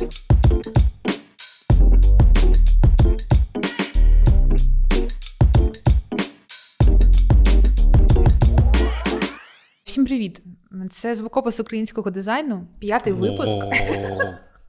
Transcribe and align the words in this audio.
Всім 0.00 0.08
привіт! 10.04 10.42
Це 10.90 11.14
звукопис 11.14 11.60
українського 11.60 12.10
дизайну, 12.10 12.66
п'ятий 12.78 13.12
випуск. 13.12 13.58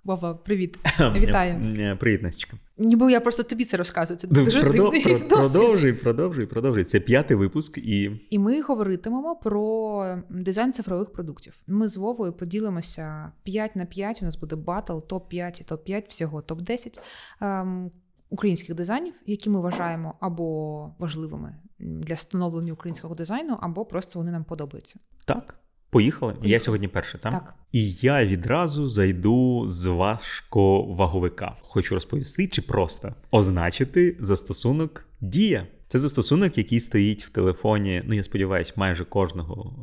Вова, 0.03 0.33
привіт. 0.33 0.79
Вітаю. 1.15 1.97
Привіт, 1.97 2.21
Настя. 2.23 2.47
Ніби 2.77 3.11
я 3.11 3.21
просто 3.21 3.43
тобі 3.43 3.65
це 3.65 3.77
розказую. 3.77 4.19
Це 4.19 4.27
дуже 4.27 4.61
Продов... 4.61 4.91
дивний 4.91 5.03
досвід. 5.03 5.29
Продовжуй, 5.29 5.93
продовжуй, 5.93 6.45
продовжуй. 6.45 6.83
Це 6.83 6.99
п'ятий 6.99 7.37
випуск, 7.37 7.77
і 7.77 8.19
І 8.29 8.39
ми 8.39 8.61
говоритимемо 8.61 9.35
про 9.35 10.17
дизайн 10.29 10.73
цифрових 10.73 11.13
продуктів. 11.13 11.53
Ми 11.67 11.87
з 11.87 11.97
Вовою 11.97 12.33
поділимося 12.33 13.31
5 13.43 13.75
на 13.75 13.85
5, 13.85 14.21
У 14.21 14.25
нас 14.25 14.35
буде 14.35 14.55
батл, 14.55 14.97
топ 14.97 15.29
5 15.29 15.61
і 15.61 15.63
топ 15.63 15.83
5 15.83 16.09
всього 16.09 16.41
топ 16.41 16.61
10 16.61 16.99
ем, 17.41 17.91
українських 18.29 18.75
дизайнів, 18.75 19.13
які 19.25 19.49
ми 19.49 19.59
вважаємо 19.59 20.15
або 20.19 20.89
важливими 20.99 21.55
для 21.79 22.15
становлення 22.15 22.73
українського 22.73 23.15
дизайну, 23.15 23.57
або 23.61 23.85
просто 23.85 24.19
вони 24.19 24.31
нам 24.31 24.43
подобаються. 24.43 24.99
Так. 25.25 25.59
Поїхали. 25.91 26.31
Поїхали. 26.31 26.51
Я 26.53 26.59
сьогодні 26.59 26.87
перший, 26.87 27.19
так? 27.21 27.31
Так. 27.33 27.55
І 27.71 27.91
я 27.91 28.25
відразу 28.25 28.87
зайду 28.87 29.63
з 29.67 29.85
важковаговика. 29.85 31.55
Хочу 31.61 31.95
розповісти, 31.95 32.47
чи 32.47 32.61
просто 32.61 33.13
означити 33.31 34.15
застосунок 34.19 35.05
дія. 35.21 35.67
Це 35.91 35.99
застосунок, 35.99 36.57
який 36.57 36.79
стоїть 36.79 37.25
в 37.25 37.29
телефоні. 37.29 38.01
Ну 38.05 38.13
я 38.13 38.23
сподіваюся, 38.23 38.73
майже 38.75 39.05
кожного 39.05 39.75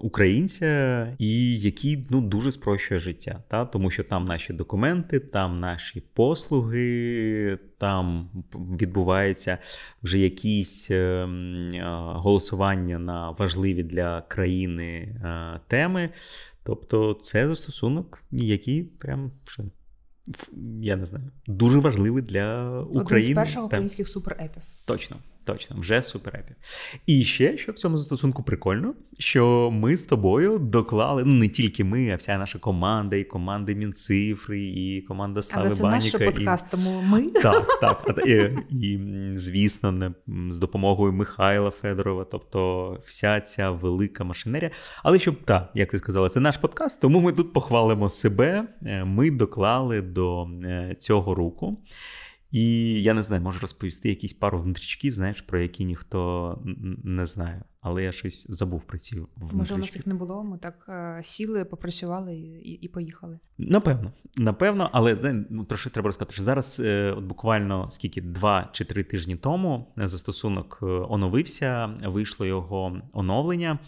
е, 0.00 0.04
українця, 0.06 1.16
і 1.18 1.58
який 1.58 2.06
ну 2.10 2.20
дуже 2.20 2.52
спрощує 2.52 3.00
життя, 3.00 3.42
та 3.48 3.64
тому 3.64 3.90
що 3.90 4.02
там 4.02 4.24
наші 4.24 4.52
документи, 4.52 5.20
там 5.20 5.60
наші 5.60 6.00
послуги, 6.14 7.58
там 7.78 8.30
відбуваються 8.54 9.58
вже 10.02 10.18
якісь 10.18 10.90
е, 10.90 10.94
е, 10.94 11.82
голосування 12.14 12.98
на 12.98 13.30
важливі 13.30 13.82
для 13.82 14.20
країни 14.20 14.86
е, 15.24 15.60
теми. 15.68 16.10
Тобто, 16.64 17.14
це 17.22 17.48
застосунок, 17.48 18.22
який 18.30 18.82
прям 18.82 19.32
я 20.78 20.96
не 20.96 21.06
знаю, 21.06 21.30
дуже 21.46 21.78
важливий 21.78 22.22
для 22.22 22.78
України. 22.80 23.30
Один 23.30 23.32
з 23.32 23.34
перших 23.34 23.64
українських 23.64 24.08
суперепів. 24.08 24.62
Точно. 24.84 25.16
Точно, 25.44 25.76
вже 25.78 26.02
суперепів. 26.02 26.56
І 27.06 27.24
ще, 27.24 27.58
що 27.58 27.72
в 27.72 27.74
цьому 27.74 27.96
застосунку 27.96 28.42
прикольно, 28.42 28.94
що 29.18 29.70
ми 29.72 29.96
з 29.96 30.04
тобою 30.04 30.58
доклали 30.58 31.24
ну 31.24 31.34
не 31.34 31.48
тільки 31.48 31.84
ми, 31.84 32.10
а 32.10 32.16
вся 32.16 32.38
наша 32.38 32.58
команда, 32.58 33.16
і 33.16 33.24
команди 33.24 33.74
Мінцифри, 33.74 34.64
і 34.64 35.02
команда 35.02 35.42
Слави 35.42 35.66
Але 35.66 35.76
це 35.76 35.82
Баніка. 35.82 36.18
наш 36.18 36.34
подкаст, 36.34 36.66
і... 36.68 36.70
тому 36.70 37.02
ми. 37.02 37.30
Так, 37.30 37.78
так. 37.80 38.20
І, 38.26 38.32
і, 38.70 39.00
звісно, 39.34 39.92
не 39.92 40.12
з 40.48 40.58
допомогою 40.58 41.12
Михайла 41.12 41.70
Федорова, 41.70 42.24
тобто 42.24 42.90
вся 43.04 43.40
ця 43.40 43.70
велика 43.70 44.24
машинерія. 44.24 44.70
Але 45.02 45.18
щоб 45.18 45.42
так, 45.44 45.70
як 45.74 45.90
ти 45.90 45.98
сказала, 45.98 46.28
це 46.28 46.40
наш 46.40 46.56
подкаст, 46.56 47.00
тому 47.00 47.20
ми 47.20 47.32
тут 47.32 47.52
похвалимо 47.52 48.08
себе. 48.08 48.68
Е, 48.82 49.04
ми 49.04 49.30
доклали 49.30 50.00
до 50.00 50.46
е, 50.64 50.96
цього 50.98 51.34
руку. 51.34 51.78
І 52.54 52.92
я 53.02 53.14
не 53.14 53.22
знаю, 53.22 53.42
можу 53.42 53.60
розповісти 53.60 54.08
якісь 54.08 54.32
пару 54.32 54.58
внутрічків, 54.58 55.14
знаєш, 55.14 55.40
про 55.40 55.60
які 55.60 55.84
ніхто 55.84 56.58
не 57.04 57.26
знає. 57.26 57.62
Але 57.80 58.02
я 58.02 58.12
щось 58.12 58.46
забув 58.50 58.82
про 58.82 58.98
ці 58.98 59.14
внутрічки. 59.16 59.56
Може, 59.56 59.74
у 59.74 59.78
нас 59.78 59.96
їх 59.96 60.06
не 60.06 60.14
було. 60.14 60.44
Ми 60.44 60.58
так 60.58 60.86
е, 60.88 61.20
сіли, 61.24 61.64
попрацювали 61.64 62.36
і 62.36 62.72
і 62.72 62.88
поїхали. 62.88 63.38
Напевно, 63.58 64.12
напевно, 64.36 64.90
але 64.92 65.34
ну, 65.50 65.66
що 65.74 65.90
треба 65.90 66.06
розказати? 66.06 66.34
що 66.34 66.42
Зараз 66.42 66.80
е, 66.84 67.14
от 67.16 67.24
буквально 67.24 67.90
скільки 67.90 68.20
два 68.20 68.70
чи 68.72 68.84
три 68.84 69.04
тижні 69.04 69.36
тому 69.36 69.92
застосунок 69.96 70.78
е, 70.82 70.86
оновився, 70.86 71.86
вийшло 72.04 72.46
його 72.46 73.02
оновлення. 73.12 73.78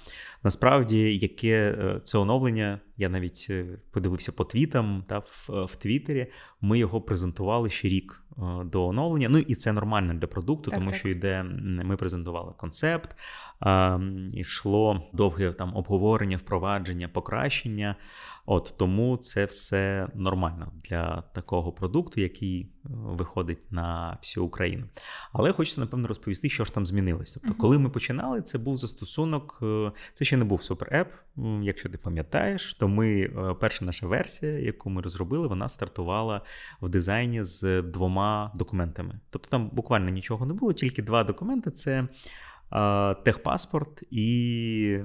Насправді, 0.43 1.19
яке 1.19 1.77
це 2.05 2.19
оновлення, 2.19 2.81
я 2.97 3.09
навіть 3.09 3.51
подивився 3.91 4.33
по 4.33 4.45
твітам 4.45 5.05
та 5.07 5.19
в, 5.19 5.49
в 5.65 5.77
Твіттері. 5.77 6.27
Ми 6.61 6.79
його 6.79 7.01
презентували 7.01 7.71
ще 7.71 7.89
рік 7.89 8.23
до 8.65 8.87
оновлення. 8.87 9.29
Ну 9.29 9.39
і 9.39 9.55
це 9.55 9.73
нормально 9.73 10.15
для 10.15 10.27
продукту, 10.27 10.71
так, 10.71 10.81
тому 10.81 10.91
так. 10.91 10.99
що 10.99 11.09
йде. 11.09 11.43
Ми 11.63 11.97
презентували 11.97 12.53
концепт 12.57 13.17
йшло 14.33 15.03
довге 15.13 15.53
там 15.53 15.77
обговорення, 15.77 16.37
впровадження, 16.37 17.09
покращення. 17.09 17.97
От 18.47 18.75
Тому 18.79 19.17
це 19.17 19.45
все 19.45 20.09
нормально 20.15 20.73
для 20.85 21.23
такого 21.23 21.73
продукту, 21.73 22.21
який 22.21 22.61
е, 22.63 22.69
виходить 22.91 23.73
на 23.73 24.19
всю 24.23 24.47
Україну. 24.47 24.87
Але 25.33 25.53
хочеться, 25.53 25.81
напевно, 25.81 26.09
розповісти, 26.09 26.49
що 26.49 26.65
ж 26.65 26.75
там 26.75 26.87
змінилося. 26.87 27.41
Тобто, 27.43 27.59
коли 27.59 27.79
ми 27.79 27.91
починали, 27.91 28.43
це 28.43 28.59
був 28.59 28.77
застосунок, 28.77 29.59
е, 29.63 29.93
це 30.15 30.25
ще 30.25 30.37
не 30.37 30.45
був 30.45 30.63
супереп. 30.63 31.13
Якщо 31.63 31.89
ти 31.89 31.99
пам'ятаєш, 31.99 32.75
то 32.75 32.89
ми 32.89 33.21
е, 33.21 33.55
перша 33.61 33.85
наша 33.85 34.07
версія, 34.07 34.59
яку 34.59 34.91
ми 34.91 35.03
розробили, 35.03 35.49
вона 35.49 35.69
стартувала 35.69 36.41
в 36.81 36.89
дизайні 36.89 37.43
з 37.43 37.83
двома 37.83 38.53
документами. 38.55 39.21
Тобто 39.31 39.49
там 39.49 39.69
буквально 39.73 40.11
нічого 40.11 40.47
не 40.47 40.55
було, 40.55 40.73
тільки 40.73 41.03
два 41.03 41.25
документи: 41.25 41.71
це 41.71 42.09
техпаспорт 43.25 44.03
і 44.11 44.99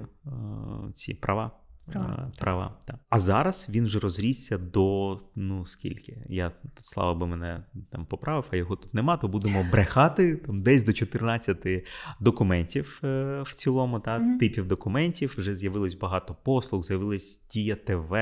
ці 0.94 1.14
права. 1.14 1.52
Права. 1.92 2.32
права 2.40 2.78
так. 2.86 2.96
А 3.10 3.20
зараз 3.20 3.68
він 3.70 3.86
вже 3.86 4.00
розрісся 4.00 4.58
до 4.58 5.18
ну 5.36 5.66
скільки. 5.66 6.18
Я 6.30 6.50
тут 6.50 6.86
слава 6.86 7.14
би 7.14 7.28
мене 7.28 7.64
там 7.90 8.06
поправив, 8.06 8.46
а 8.52 8.56
його 8.56 8.76
тут 8.76 8.94
нема. 8.94 9.18
То 9.18 9.28
будемо 9.28 9.66
брехати 9.72 10.36
там 10.36 10.62
десь 10.62 10.84
до 10.84 10.94
14 10.94 11.86
документів 12.20 13.00
е, 13.04 13.42
в 13.46 13.54
цілому, 13.54 14.00
та 14.00 14.20
mm-hmm. 14.20 14.40
типів 14.40 14.68
документів. 14.68 15.36
Вже 15.38 15.56
з'явилось 15.56 15.96
багато 15.96 16.36
послуг, 16.44 16.84
з'явилось 16.84 17.42
Дія 17.54 17.76
ТВ, 17.76 18.16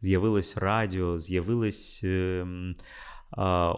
з'явилось 0.00 0.56
радіо, 0.56 1.18
з'явилось. 1.18 2.00
Е, 2.04 2.46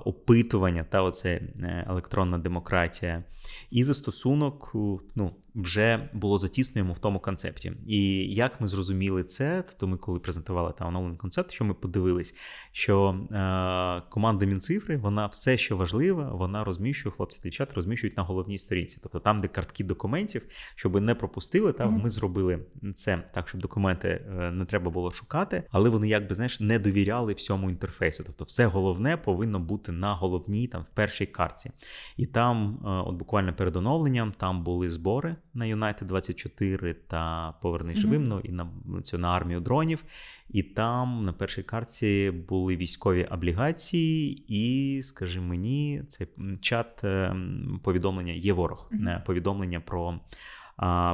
опитування 0.04 0.84
та 0.84 1.02
оце 1.02 1.30
е, 1.30 1.84
електронна 1.88 2.38
демократія, 2.38 3.24
і 3.70 3.84
застосунок 3.84 4.70
ну, 5.14 5.30
вже 5.56 6.08
було 6.12 6.38
затіснуємо 6.38 6.92
в 6.92 6.98
тому 6.98 7.20
концепті. 7.20 7.72
І 7.86 8.34
як 8.34 8.60
ми 8.60 8.68
зрозуміли 8.68 9.24
це, 9.24 9.64
то 9.76 9.86
ми, 9.86 9.96
коли 9.96 10.18
презентували 10.18 10.72
та 10.78 10.86
оновлений 10.86 11.18
концепт, 11.18 11.50
що 11.52 11.64
ми 11.64 11.74
подивились, 11.74 12.34
що 12.72 13.08
е, 13.10 14.02
команда 14.10 14.46
Мінцифри, 14.46 14.96
вона 14.96 15.26
все, 15.26 15.56
що 15.56 15.76
важливе, 15.76 16.28
вона 16.32 16.64
розміщує 16.64 17.12
хлопці 17.12 17.40
дівчат, 17.42 17.72
розміщують 17.72 18.16
на 18.16 18.22
головній 18.22 18.58
сторінці. 18.58 18.98
Тобто 19.02 19.20
там, 19.20 19.38
де 19.40 19.48
картки 19.48 19.84
документів, 19.84 20.42
щоб 20.74 21.00
не 21.00 21.14
пропустили, 21.14 21.72
та 21.72 21.84
mm-hmm. 21.84 22.02
ми 22.02 22.10
зробили 22.10 22.58
це 22.94 23.22
так, 23.34 23.48
щоб 23.48 23.60
документи 23.60 24.08
е, 24.08 24.50
не 24.50 24.64
треба 24.64 24.90
було 24.90 25.10
шукати, 25.10 25.62
але 25.70 25.88
вони 25.88 26.08
якби 26.08 26.34
знаєш 26.34 26.60
не 26.60 26.78
довіряли 26.78 27.32
всьому 27.32 27.70
інтерфейсу. 27.70 28.24
Тобто, 28.26 28.44
все 28.44 28.66
головне 28.66 29.16
повинно 29.16 29.58
бути 29.60 29.92
на 29.92 30.14
головній, 30.14 30.68
там 30.68 30.82
в 30.82 30.88
першій 30.88 31.26
картці. 31.26 31.70
І 32.16 32.26
там, 32.26 32.78
е, 32.84 32.88
от 32.88 33.14
буквально 33.14 33.54
перед 33.54 33.76
оновленням, 33.76 34.32
там 34.32 34.64
були 34.64 34.90
збори 34.90 35.36
на 35.56 35.64
United 35.64 36.04
24 36.04 36.94
та 36.94 37.54
Повернись 37.62 37.98
живим, 37.98 38.24
mm-hmm. 38.24 38.28
ну 38.28 38.40
і 38.40 38.52
на 38.52 38.68
цю 39.02 39.18
на 39.18 39.28
армію 39.28 39.60
дронів. 39.60 40.04
І 40.50 40.62
там 40.62 41.24
на 41.24 41.32
першій 41.32 41.62
картці 41.62 42.30
були 42.48 42.76
військові 42.76 43.24
облігації, 43.24 44.44
і, 44.48 45.02
скажи 45.02 45.40
мені, 45.40 46.02
це 46.08 46.26
чат 46.60 47.04
е, 47.04 47.36
повідомлення 47.82 48.32
є 48.32 48.52
ворог, 48.52 48.90
mm-hmm. 48.92 49.24
повідомлення 49.24 49.80
про. 49.80 50.20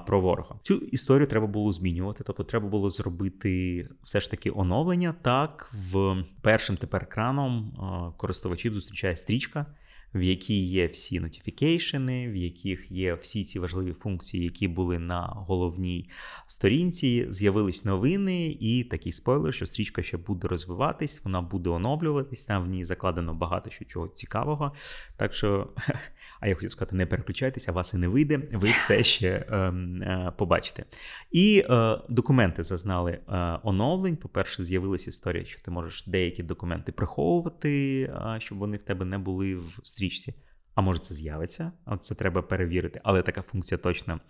Про 0.07 0.21
ворога 0.21 0.57
цю 0.63 0.75
історію 0.75 1.27
треба 1.27 1.47
було 1.47 1.73
змінювати, 1.73 2.25
тобто 2.27 2.45
треба 2.45 2.69
було 2.69 2.91
зробити 2.91 3.89
все 4.03 4.21
ж 4.21 4.31
таки 4.31 4.53
оновлення. 4.55 5.15
Так, 5.23 5.75
в 5.91 6.25
першим 6.41 6.77
тепер 6.77 7.03
екраном 7.03 7.73
користувачів 8.17 8.75
зустрічає 8.75 9.17
стрічка, 9.17 9.67
в 10.15 10.23
якій 10.23 10.67
є 10.67 10.87
всі 10.87 11.21
нотіфікейшени, 11.21 12.29
в 12.29 12.37
яких 12.37 12.91
є 12.91 13.15
всі 13.15 13.45
ці 13.45 13.59
важливі 13.59 13.93
функції, 13.93 14.45
які 14.45 14.69
були 14.69 14.99
на 14.99 15.21
головній 15.21 16.11
сторінці. 16.49 17.27
З'явились 17.31 17.85
новини, 17.85 18.57
і 18.61 18.85
такий 18.85 19.13
спойлер, 19.13 19.55
що 19.55 19.67
стрічка 19.67 20.03
ще 20.03 20.17
буде 20.17 20.49
розвиватись, 20.49 21.25
вона 21.25 21.43
буде 21.43 21.71
оновлюватись. 21.71 22.45
Там 22.45 22.65
в 22.65 22.67
ній 22.67 22.85
закладено 22.85 23.35
багато 23.35 23.71
що 23.71 23.85
чого 23.85 24.09
цікавого. 24.09 24.73
Так 25.17 25.35
що, 25.35 25.69
а 26.41 26.49
я 26.49 26.55
хотів 26.55 26.73
сказати, 26.73 26.97
не 26.97 27.07
переключайтеся, 27.07 27.73
вас 27.73 27.95
і 27.95 27.97
не 27.97 28.09
вийде, 28.09 28.39
ви 28.53 28.69
все 28.69 29.03
ще 29.03 29.29
е, 29.29 29.57
е, 29.57 30.33
побачите. 30.39 30.85
І 31.31 31.65
е, 31.71 31.99
документи 32.09 32.63
зазнали 32.63 33.13
е, 33.13 33.59
оновлень. 33.63 34.17
По-перше, 34.17 34.65
з'явилася 34.65 35.11
історія, 35.11 35.45
що 35.45 35.63
ти 35.63 35.71
можеш 35.71 36.07
деякі 36.07 36.43
документи 36.43 36.93
приховувати, 36.93 38.13
щоб 38.39 38.59
вони 38.59 38.77
в 38.77 38.83
тебе 38.83 39.05
не 39.05 39.19
були 39.19 39.55
в 39.55 39.81
стрічці 39.83 40.02
стрічці. 40.03 40.35
А 40.75 40.81
може 40.81 40.99
це 40.99 41.15
з'явиться, 41.15 41.73
от 41.87 42.05
це 42.05 42.15
треба 42.15 42.43
перевірити, 42.43 43.01
але 43.05 43.23
така 43.23 43.43
функція 43.43 43.79
точно 43.79 44.21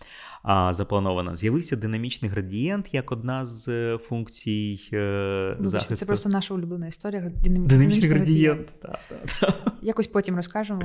а, 0.43 0.73
запланована. 0.73 1.37
З'явився 1.37 1.77
динамічний 1.77 2.31
градієнт 2.31 2.95
як 2.95 3.13
одна 3.13 3.47
з 3.47 3.69
е, 3.69 3.99
функцій 3.99 4.89
е, 4.93 5.57
захисту. 5.61 5.97
Це 5.97 6.07
просто 6.07 6.29
наша 6.29 6.55
улюблена 6.55 6.87
історія. 6.87 7.21
Динамічний, 7.21 7.69
динамічний 7.69 8.09
градієнт. 8.09 8.59
градієнт. 8.59 8.75
Да, 8.83 8.99
да. 9.41 9.55
Якось 9.83 10.07
потім 10.07 10.37
розкажемо. 10.37 10.83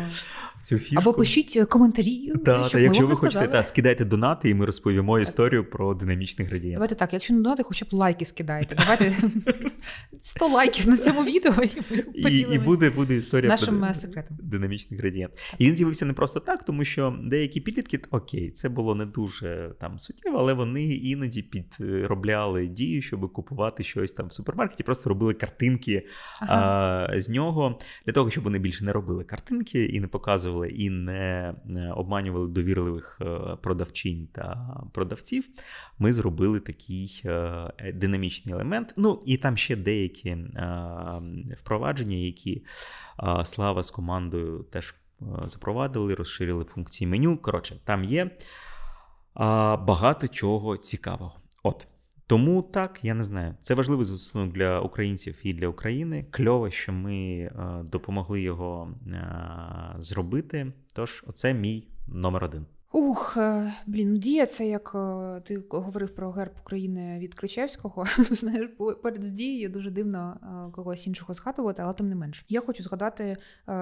Цю 0.61 0.77
фішку. 0.77 1.01
Або 1.01 1.13
пишіть 1.13 1.59
коментарі. 1.69 2.33
Да, 2.45 2.69
та, 2.69 2.79
якщо 2.79 3.07
ви 3.07 3.15
хочете, 3.15 3.47
та, 3.47 3.63
скидайте 3.63 4.05
донати, 4.05 4.49
і 4.49 4.53
ми 4.53 4.65
розповімо 4.65 5.17
так. 5.19 5.27
історію 5.27 5.69
про 5.69 5.93
динамічний 5.93 6.47
градієнт. 6.47 6.75
Давайте 6.75 6.95
так, 6.95 7.13
якщо 7.13 7.33
не 7.33 7.41
донати, 7.41 7.63
хоча 7.63 7.85
б 7.85 7.87
лайки 7.91 8.25
скидайте. 8.25 8.75
Давайте 8.75 9.13
100 10.19 10.47
лайків 10.47 10.87
на 10.87 10.97
цьому 10.97 11.23
відео. 11.23 11.53
І, 12.13 12.21
і, 12.21 12.47
і 12.53 12.59
буде, 12.59 12.89
буде 12.89 13.15
історія 13.15 13.49
нашим 13.49 13.79
про 13.79 13.93
секретом. 13.93 14.37
динамічний 14.43 14.99
градієнт. 14.99 15.33
І 15.57 15.67
він 15.67 15.75
з'явився 15.75 16.05
не 16.05 16.13
просто 16.13 16.39
так, 16.39 16.63
тому 16.63 16.83
що 16.83 17.19
деякі 17.23 17.61
підлітки, 17.61 17.99
окей, 18.11 18.51
це 18.51 18.69
було 18.69 18.95
не 18.95 19.05
дуже 19.05 19.71
там 19.79 19.99
суттєво, 19.99 20.37
але 20.39 20.53
вони 20.53 20.83
іноді 20.83 21.41
підробляли 21.41 22.67
дію, 22.67 23.01
щоб 23.01 23.33
купувати 23.33 23.83
щось 23.83 24.13
там 24.13 24.27
в 24.27 24.33
супермаркеті, 24.33 24.83
просто 24.83 25.09
робили 25.09 25.33
картинки 25.33 26.07
ага. 26.41 27.07
а, 27.11 27.19
з 27.19 27.29
нього 27.29 27.79
для 28.05 28.13
того, 28.13 28.29
щоб 28.29 28.43
вони 28.43 28.59
більше 28.59 28.85
не 28.85 28.93
робили 28.93 29.23
картинки 29.23 29.85
і 29.85 29.99
не 29.99 30.07
показували, 30.07 30.69
і 30.69 30.89
не 30.89 31.53
обманювали 31.95 32.47
довірливих 32.47 33.19
е, 33.21 33.57
продавчинь 33.63 34.27
та 34.33 34.77
продавців. 34.93 35.47
Ми 35.99 36.13
зробили 36.13 36.59
такий 36.59 37.21
е, 37.25 37.93
динамічний 37.93 38.55
елемент. 38.55 38.93
Ну 38.97 39.21
і 39.25 39.37
там 39.37 39.57
ще 39.57 39.75
деякі 39.75 40.37
впровадження, 41.57 42.17
які 42.17 42.63
Слава 43.43 43.83
з 43.83 43.91
командою 43.91 44.65
теж 44.71 44.95
Е, 44.97 45.06
запровадили, 45.45 46.15
розширили 46.15 46.63
функції 46.63 47.07
меню. 47.07 47.37
Коротше, 47.37 47.75
там 47.85 48.03
є 48.03 48.31
багато 49.87 50.27
чого 50.27 50.77
цікавого. 50.77 51.33
От. 51.63 51.87
Тому 52.27 52.61
так, 52.61 52.99
я 53.03 53.13
не 53.13 53.23
знаю. 53.23 53.55
Це 53.61 53.73
важливий 53.73 54.05
застосунок 54.05 54.53
для 54.53 54.81
українців 54.81 55.39
і 55.43 55.53
для 55.53 55.67
України. 55.67 56.25
Кльово, 56.31 56.69
що 56.69 56.93
ми 56.93 57.15
е, 57.37 57.51
допомогли 57.83 58.41
його 58.41 58.91
е, 59.07 59.95
зробити. 59.97 60.73
Тож, 60.93 61.23
оце 61.27 61.53
мій 61.53 61.87
номер 62.07 62.43
один. 62.43 62.65
Ух, 62.91 63.37
е, 63.37 63.73
блін, 63.87 64.11
ну, 64.13 64.17
дія 64.17 64.45
це 64.45 64.67
як 64.67 64.91
е, 64.95 65.41
ти 65.45 65.63
говорив 65.69 66.15
про 66.15 66.31
герб 66.31 66.51
України 66.61 67.19
від 67.19 67.35
Кричевського. 67.35 68.05
Знаєш, 68.17 68.69
перед 69.03 69.23
з 69.23 69.31
дією 69.31 69.69
дуже 69.69 69.91
дивно 69.91 70.39
е, 70.43 70.71
когось 70.71 71.07
іншого 71.07 71.33
згадувати, 71.33 71.81
але 71.81 71.93
тим 71.93 72.09
не 72.09 72.15
менш. 72.15 72.45
Я 72.49 72.61
хочу 72.61 72.83
згадати 72.83 73.37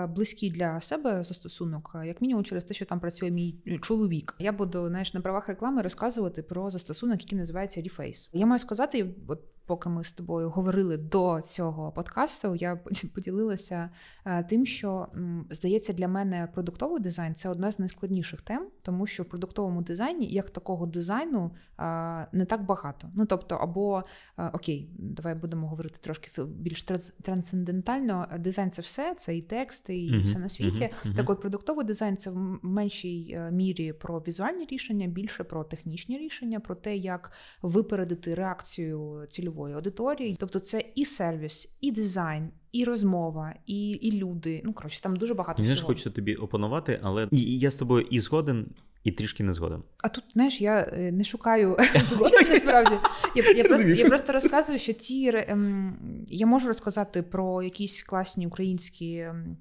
близький 0.10 0.52
для 0.52 0.82
себе 0.82 1.24
застосунок, 1.24 1.96
як 2.06 2.22
мінімум, 2.22 2.44
через 2.44 2.64
те, 2.66 2.74
що 2.74 2.86
там 2.86 3.00
працює 3.00 3.32
мій 3.32 3.56
чоловік. 3.82 4.36
Я 4.40 4.52
буду 4.52 4.88
знаєш, 4.88 5.14
на 5.14 5.22
правах 5.22 5.48
реклами 5.48 5.82
розказувати 5.82 6.44
про 6.44 6.70
застосунок, 6.70 7.22
який 7.22 7.38
називається 7.38 7.82
Reface. 7.82 8.30
Я 8.34 8.46
маю 8.46 8.60
сказати, 8.60 9.16
от 9.28 9.42
поки 9.66 9.90
ми 9.90 10.04
з 10.04 10.12
тобою 10.12 10.50
говорили 10.50 10.98
до 10.98 11.42
цього 11.42 11.92
подкасту, 11.92 12.56
я 12.56 12.76
поділилася 13.14 13.90
е, 14.26 14.44
тим, 14.44 14.66
що 14.66 15.08
здається, 15.50 15.94
для 15.94 16.08
мене 16.08 16.48
продуктовий 16.54 17.02
дизайн 17.02 17.36
це 17.36 17.50
одна 17.50 17.72
з 17.72 17.80
найскладніших 17.80 18.42
тем, 18.42 18.68
тому 18.82 19.08
що 19.08 19.24
в 19.24 19.26
продуктовому 19.26 19.82
дизайні 19.82 20.28
як 20.28 20.50
такого 20.50 20.86
дизайну 20.86 21.52
е, 21.80 22.28
не 22.32 22.46
так 22.46 22.66
багато. 22.66 23.10
Ну 23.16 23.26
тобто, 23.26 23.56
або 23.56 24.04
е, 24.38 24.50
окей, 24.54 24.90
давай 24.98 25.36
будемо 25.36 25.68
говорити 25.68 26.00
трошки 26.02 26.44
більш 26.44 26.84
трансцендентально. 27.22 28.28
Дизайн 28.40 28.72
це 28.72 28.82
все, 28.82 29.16
це 29.16 29.38
і 29.38 29.42
тексти, 29.42 29.98
і 29.98 30.20
все 30.20 30.40
на 30.40 30.50
світі. 30.50 30.90
Так 31.16 31.30
от 31.30 31.42
продуктовий 31.42 31.86
дизайн 31.86 32.18
це 32.18 32.30
в 32.30 32.60
меншій 32.62 33.40
мірі 33.52 33.94
про 33.94 34.20
візуальні 34.20 34.66
рішення, 34.66 35.08
більше 35.08 35.44
про 35.44 35.64
технічні 35.64 36.18
рішення, 36.18 36.60
про 36.60 36.76
те, 36.76 36.96
як 36.98 37.32
випередити 37.62 38.36
реакцію 38.36 39.26
цільової 39.30 39.55
цільової 39.56 39.76
аудиторії. 39.76 40.36
Тобто, 40.40 40.60
це 40.60 40.84
і 40.96 41.06
сервіс, 41.06 41.76
і 41.82 41.92
дизайн, 41.92 42.50
і 42.72 42.84
розмова, 42.84 43.54
і 43.66 43.90
і 43.90 44.12
люди. 44.12 44.62
Ну 44.66 44.74
коротше, 44.74 45.02
там 45.02 45.16
дуже 45.16 45.34
багато. 45.34 45.64
Я 45.64 45.76
ж 45.76 45.84
хочу 45.84 46.12
тобі 46.12 46.36
опанувати, 46.36 47.00
але 47.04 47.28
я 47.32 47.72
з 47.72 47.76
тобою 47.76 48.08
і 48.12 48.20
згоден. 48.20 48.68
І 49.04 49.12
трішки 49.12 49.44
не 49.44 49.54
згоден. 49.54 49.84
А 49.98 50.10
тут, 50.10 50.24
знаєш, 50.34 50.62
я 50.62 50.90
е, 50.94 51.12
не 51.12 51.24
шукаю 51.24 51.78
згоди 52.04 52.38
насправді. 52.50 52.96
Я 53.36 53.52
я, 53.52 53.64
просто 53.64 53.88
я 53.88 54.08
просто 54.08 54.34
розказую, 54.34 54.80
що 54.80 54.94
ті 54.94 55.32
ем, 55.48 55.98
я 56.28 56.46
можу 56.46 56.68
розказати 56.68 57.22
про 57.22 57.64
якісь 57.64 58.04
класні 58.04 58.48
українські 58.48 59.18
ем, 59.18 59.58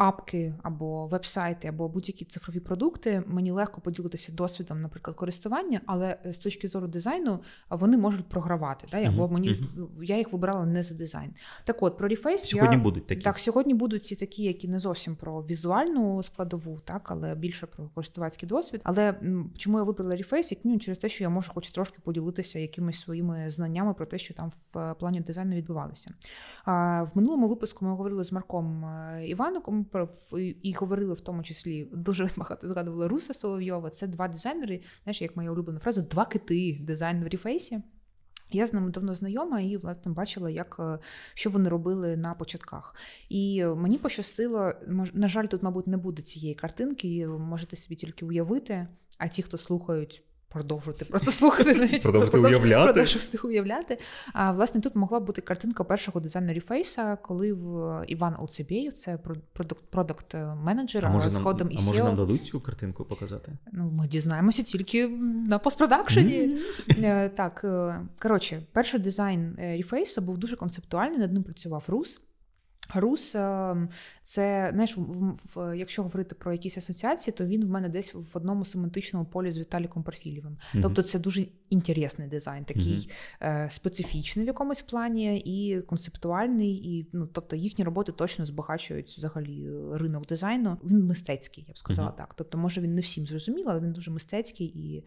апки 0.00 0.54
або 0.62 1.06
веб-сайти, 1.06 1.68
або 1.68 1.88
будь-які 1.88 2.24
цифрові 2.24 2.60
продукти, 2.60 3.22
мені 3.26 3.50
легко 3.50 3.80
поділитися 3.80 4.32
досвідом, 4.32 4.80
наприклад, 4.80 5.16
користування, 5.16 5.80
але 5.86 6.18
з 6.24 6.38
точки 6.38 6.68
зору 6.68 6.86
дизайну 6.86 7.40
вони 7.70 7.96
можуть 7.96 8.28
програвати. 8.28 8.86
Да? 8.90 8.98
Або 8.98 9.28
мені 9.28 9.48
uh-huh. 9.48 10.04
я 10.04 10.18
їх 10.18 10.32
вибирала 10.32 10.66
не 10.66 10.82
за 10.82 10.94
дизайн. 10.94 11.30
Так 11.64 11.82
от 11.82 11.98
про 11.98 12.08
Reface 12.08 12.38
сьогодні 12.38 12.76
я, 12.76 12.82
будуть 12.82 13.06
такі. 13.06 13.22
Так, 13.22 13.38
сьогодні 13.38 13.74
будуть 13.74 14.06
ці 14.06 14.16
такі, 14.16 14.42
які 14.42 14.68
не 14.68 14.78
зовсім 14.78 15.16
про 15.16 15.42
візуальну 15.42 16.22
складову, 16.22 16.80
так, 16.84 17.10
але 17.10 17.34
більше 17.34 17.66
про 17.66 17.88
користувацький 17.94 18.48
досвід. 18.48 18.80
Але 18.84 19.14
чому 19.56 19.78
я 19.78 19.84
вибрала 19.84 20.14
Reface? 20.16 20.50
Як 20.50 20.64
мінімум 20.64 20.80
через 20.80 20.98
те, 20.98 21.08
що 21.08 21.24
я 21.24 21.30
можу 21.30 21.52
хоч 21.54 21.70
трошки 21.70 21.98
поділитися 22.04 22.58
якимись 22.58 23.00
своїми 23.00 23.50
знаннями 23.50 23.94
про 23.94 24.06
те, 24.06 24.18
що 24.18 24.34
там 24.34 24.52
в 24.74 24.94
плані 24.94 25.20
дизайну 25.20 25.56
відбувалося. 25.56 26.10
В 26.66 27.10
минулому 27.14 27.48
випуску 27.48 27.84
ми 27.84 27.90
говорили 27.90 28.24
з 28.24 28.32
Марком 28.32 28.84
е, 28.84 29.26
Івануком 29.94 30.54
і 30.62 30.72
говорили 30.72 31.14
в 31.14 31.20
тому 31.20 31.42
числі 31.42 31.88
дуже 31.92 32.30
багато 32.36 32.68
згадували 32.68 33.08
Руса 33.08 33.34
Соловйова. 33.34 33.90
Це 33.90 34.06
два 34.06 34.28
дизайнери, 34.28 34.80
знаєш, 35.04 35.22
як 35.22 35.36
моя 35.36 35.50
улюблена 35.50 35.80
фраза, 35.80 36.02
два 36.02 36.24
кити 36.24 36.78
дизайн 36.80 37.24
в 37.24 37.28
ріфейсі. 37.28 37.82
Я 38.52 38.66
з 38.66 38.72
ними 38.72 38.90
давно 38.90 39.14
знайома 39.14 39.60
і 39.60 39.76
власне 39.76 40.12
бачила, 40.12 40.50
як 40.50 40.76
е, 40.80 40.98
що 41.34 41.50
вони 41.50 41.68
робили 41.68 42.16
на 42.16 42.34
початках. 42.34 42.94
І 43.28 43.64
мені 43.64 43.98
пощастило, 43.98 44.72
на 45.12 45.28
жаль, 45.28 45.46
тут, 45.46 45.62
мабуть, 45.62 45.86
не 45.86 45.96
буде 45.96 46.22
цієї 46.22 46.54
картинки. 46.54 47.26
Можете 47.26 47.76
собі 47.76 47.94
тільки 47.94 48.24
уявити. 48.24 48.86
А 49.18 49.28
ті, 49.28 49.42
хто 49.42 49.58
слухають 49.58 50.22
продовжувати 50.50 51.04
просто 51.04 51.32
слухати 51.32 51.74
навіть 51.74 52.02
продовжувати 52.02 52.38
уявляти. 52.38 52.92
Продовжувати 52.92 53.38
уявляти. 53.38 53.98
А 54.32 54.52
власне 54.52 54.80
тут 54.80 54.94
могла 54.96 55.20
бути 55.20 55.40
картинка 55.40 55.84
першого 55.84 56.20
дизайнера 56.20 56.60
Фейса, 56.60 57.18
коли 57.22 57.52
в 57.52 58.04
Іван 58.06 58.34
Алцебєєв, 58.38 58.92
це 58.92 59.18
продукт 59.90 60.34
менеджер 60.64 61.06
а 61.06 61.30
з 61.30 61.38
ходом 61.38 61.70
і 61.70 61.76
А 61.78 61.82
може 61.82 62.04
нам 62.04 62.16
дадуть 62.16 62.42
цю 62.42 62.60
картинку 62.60 63.04
показати? 63.04 63.52
Ну 63.72 63.90
ми 63.90 64.08
дізнаємося 64.08 64.62
тільки 64.62 65.08
на 65.48 65.58
постпродакшені. 65.58 66.56
Mm-hmm. 66.88 67.30
Так 67.30 67.60
е, 67.64 68.00
коротше, 68.18 68.62
перший 68.72 69.00
дизайн 69.00 69.56
Ріфейса 69.58 70.20
був 70.20 70.38
дуже 70.38 70.56
концептуальний. 70.56 71.18
Над 71.18 71.32
ним 71.32 71.42
працював 71.42 71.84
Рус. 71.88 72.20
Рус, 72.94 73.34
ем, 73.34 73.88
це 74.22 74.70
знаєш, 74.72 74.96
в, 74.96 75.36
в, 75.54 75.78
якщо 75.78 76.02
говорити 76.02 76.34
про 76.34 76.52
якісь 76.52 76.78
асоціації, 76.78 77.34
то 77.38 77.46
він 77.46 77.64
в 77.64 77.68
мене 77.68 77.88
десь 77.88 78.14
в 78.14 78.26
одному 78.32 78.64
семантичному 78.64 79.26
полі 79.26 79.52
з 79.52 79.58
Віталіком 79.58 80.02
Парфілєвим. 80.02 80.52
Mm-hmm. 80.52 80.82
Тобто 80.82 81.02
це 81.02 81.18
дуже 81.18 81.46
інтересний 81.70 82.28
дизайн, 82.28 82.64
такий 82.64 83.10
mm-hmm. 83.42 83.64
е, 83.64 83.70
специфічний 83.70 84.44
в 84.44 84.48
якомусь 84.48 84.82
плані 84.82 85.38
і 85.38 85.80
концептуальний. 85.80 86.96
І 86.96 87.06
ну, 87.12 87.26
тобто 87.26 87.56
їхні 87.56 87.84
роботи 87.84 88.12
точно 88.12 88.46
збагачують 88.46 89.14
взагалі 89.18 89.70
ринок 89.92 90.26
дизайну. 90.26 90.76
Він 90.84 91.06
мистецький, 91.06 91.64
я 91.68 91.72
б 91.72 91.78
сказала 91.78 92.08
mm-hmm. 92.08 92.16
так. 92.16 92.34
Тобто, 92.34 92.58
може 92.58 92.80
він 92.80 92.94
не 92.94 93.00
всім 93.00 93.26
зрозумілий, 93.26 93.66
але 93.68 93.80
він 93.80 93.92
дуже 93.92 94.10
мистецький 94.10 94.66
і 94.66 95.04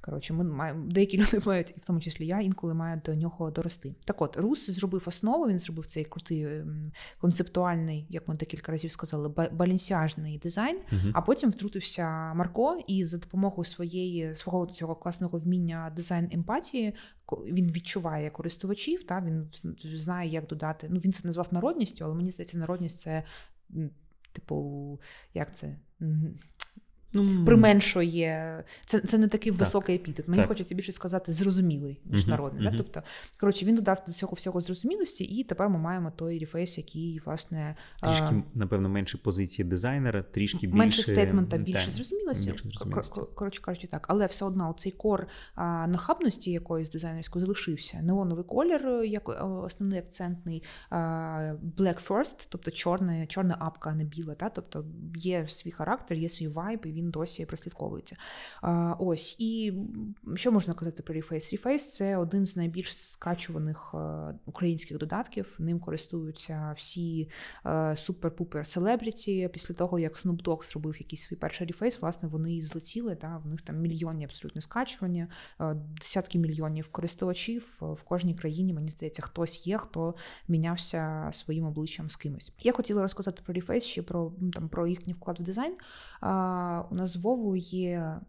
коротше, 0.00 0.34
ми 0.34 0.44
маємо 0.44 0.86
деякі 0.86 1.18
люди 1.18 1.40
мають, 1.46 1.70
і 1.76 1.80
в 1.80 1.84
тому 1.84 2.00
числі 2.00 2.26
я 2.26 2.40
інколи 2.40 2.74
маю 2.74 3.00
до 3.04 3.14
нього 3.14 3.50
дорости. 3.50 3.94
Так, 4.04 4.22
от 4.22 4.36
Рус 4.36 4.70
зробив 4.70 5.02
основу. 5.06 5.48
Він 5.48 5.58
зробив 5.58 5.86
цей 5.86 6.04
крутий 6.04 6.44
ем, 6.44 6.92
концептуальний, 7.18 8.06
як 8.08 8.28
ми 8.28 8.34
декілька 8.34 8.72
разів 8.72 8.92
сказали, 8.92 9.28
балансіажний 9.28 10.38
дизайн. 10.38 10.78
Uh-huh. 10.92 11.10
А 11.14 11.20
потім 11.20 11.50
втрутився 11.50 12.34
Марко, 12.34 12.78
і 12.86 13.04
за 13.04 13.18
допомогою 13.18 13.64
своєї 13.64 14.36
свого 14.36 14.66
цього 14.66 14.94
класного 14.94 15.38
вміння 15.38 15.92
дизайн 15.96 16.28
емпатії 16.32 16.94
він 17.32 17.66
відчуває 17.66 18.30
користувачів. 18.30 19.04
Та 19.04 19.20
він 19.20 19.48
знає, 19.84 20.30
як 20.30 20.46
додати. 20.46 20.86
Ну 20.90 20.98
він 20.98 21.12
це 21.12 21.20
назвав 21.24 21.48
народністю, 21.50 22.04
але 22.04 22.14
мені 22.14 22.30
здається, 22.30 22.58
народність 22.58 23.00
це 23.00 23.24
типу, 24.32 25.00
як 25.34 25.56
це 25.56 25.76
ну, 27.12 27.44
применшує. 27.44 28.64
Це 28.86 29.00
це 29.00 29.18
не 29.18 29.28
такий 29.28 29.52
так. 29.52 29.60
високий 29.60 29.96
епітет. 29.96 30.28
Мені 30.28 30.42
так. 30.42 30.48
хочеться 30.48 30.74
більше 30.74 30.92
сказати 30.92 31.32
зрозумілий 31.32 32.00
міжнародний. 32.04 32.66
Uh-huh, 32.66 32.70
да? 32.70 32.76
Тобто, 32.76 33.02
коротше, 33.40 33.66
він 33.66 33.74
додав 33.74 34.02
до 34.06 34.12
цього 34.12 34.34
всього 34.34 34.60
зрозумілості, 34.60 35.24
і 35.24 35.44
тепер 35.44 35.68
ми 35.68 35.78
маємо 35.78 36.12
той 36.16 36.38
reface, 36.38 36.78
який, 36.78 37.20
власне. 37.26 37.76
Трішки, 38.02 38.24
а... 38.24 38.42
напевно, 38.54 38.88
менше 38.88 39.18
позиції 39.18 39.68
дизайнера, 39.68 40.22
трішки 40.22 40.66
більше 40.66 40.78
менше 40.78 41.02
statement 41.02 41.48
а, 41.48 41.58
більше 41.58 41.90
зрозумілості. 41.90 42.50
Більше 42.50 42.68
зрозумілості. 42.68 43.20
Коротше 43.34 43.62
кажучи, 43.62 43.86
так, 43.86 44.06
але 44.08 44.26
все 44.26 44.44
одно 44.44 44.74
цей 44.78 44.92
core 44.92 45.26
а, 45.54 45.86
нахабності 45.86 46.50
якоїсь 46.50 46.90
дизайнерської 46.90 47.44
залишився. 47.44 48.00
Неоновий 48.02 48.44
колір, 48.44 49.04
як 49.04 49.28
основний 49.64 49.98
акцентний 49.98 50.62
а, 50.90 50.96
black 51.78 52.08
first, 52.08 52.46
тобто 52.48 52.70
чорна, 52.70 53.26
чорна 53.26 53.56
апка, 53.60 53.90
а 53.90 53.94
не 53.94 54.04
біла. 54.04 54.34
Та? 54.34 54.50
Тобто 54.50 54.84
є 55.16 55.48
свій 55.48 55.70
характер, 55.70 56.18
є 56.18 56.28
свій 56.28 56.48
вайб, 56.48 56.80
і 56.84 56.92
він 56.92 56.99
досі 57.02 57.46
прослідковується. 57.46 58.16
Ось 58.98 59.36
і 59.38 59.72
що 60.34 60.52
можна 60.52 60.74
казати 60.74 61.02
про 61.02 61.14
Reface? 61.14 61.62
Reface– 61.62 61.78
це 61.92 62.16
один 62.16 62.46
з 62.46 62.56
найбільш 62.56 62.96
скачуваних 62.96 63.94
українських 64.46 64.98
додатків. 64.98 65.56
Ним 65.58 65.80
користуються 65.80 66.74
всі 66.76 67.30
супер-пупер 67.94 68.64
селебріті. 68.64 69.50
Після 69.52 69.74
того, 69.74 69.98
як 69.98 70.16
Snoop 70.16 70.42
Dogg 70.42 70.72
зробив 70.72 70.96
якийсь 70.98 71.22
свій 71.22 71.36
перший 71.36 71.66
рефейс, 71.66 72.00
власне, 72.00 72.28
вони 72.28 72.54
і 72.56 72.62
злетіли. 72.62 73.16
Та? 73.16 73.36
В 73.44 73.46
них 73.46 73.60
там 73.60 73.76
мільйонні 73.76 74.24
абсолютно 74.24 74.60
скачування, 74.60 75.28
десятки 76.00 76.38
мільйонів 76.38 76.88
користувачів 76.88 77.76
в 77.80 78.02
кожній 78.02 78.34
країні. 78.34 78.74
Мені 78.74 78.88
здається, 78.90 79.22
хтось 79.22 79.66
є, 79.66 79.78
хто 79.78 80.14
мінявся 80.48 81.28
своїм 81.32 81.64
обличчям 81.64 82.10
з 82.10 82.16
кимось. 82.16 82.52
Я 82.62 82.72
хотіла 82.72 83.02
розказати 83.02 83.42
про 83.44 83.54
Reface, 83.54 83.80
ще 83.80 84.02
про 84.02 84.32
там 84.52 84.68
про 84.68 84.86
їхній 84.86 85.12
вклад 85.12 85.40
в 85.40 85.42
дизайн. 85.42 85.76
У 86.90 86.94
нас 86.94 87.10
з 87.10 87.16
Вовою 87.16 87.56
є 87.60 88.20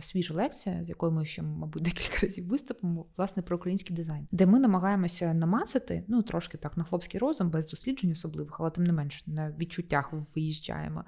свіжа 0.00 0.34
лекція, 0.34 0.84
з 0.84 0.88
якою 0.88 1.12
ми 1.12 1.24
ще, 1.24 1.42
мабуть, 1.42 1.82
декілька 1.82 2.26
разів 2.26 2.48
виступимо, 2.48 3.06
власне, 3.16 3.42
про 3.42 3.56
український 3.56 3.96
дизайн, 3.96 4.28
де 4.32 4.46
ми 4.46 4.58
намагаємося 4.58 5.34
намацати, 5.34 6.04
ну 6.08 6.22
трошки 6.22 6.58
так 6.58 6.76
на 6.76 6.84
хлопський 6.84 7.20
розум, 7.20 7.50
без 7.50 7.66
досліджень 7.66 8.12
особливих, 8.12 8.56
але 8.60 8.70
тим 8.70 8.84
не 8.84 8.92
менш 8.92 9.26
на 9.26 9.50
відчуттях 9.50 10.12
виїжджаємо. 10.36 11.04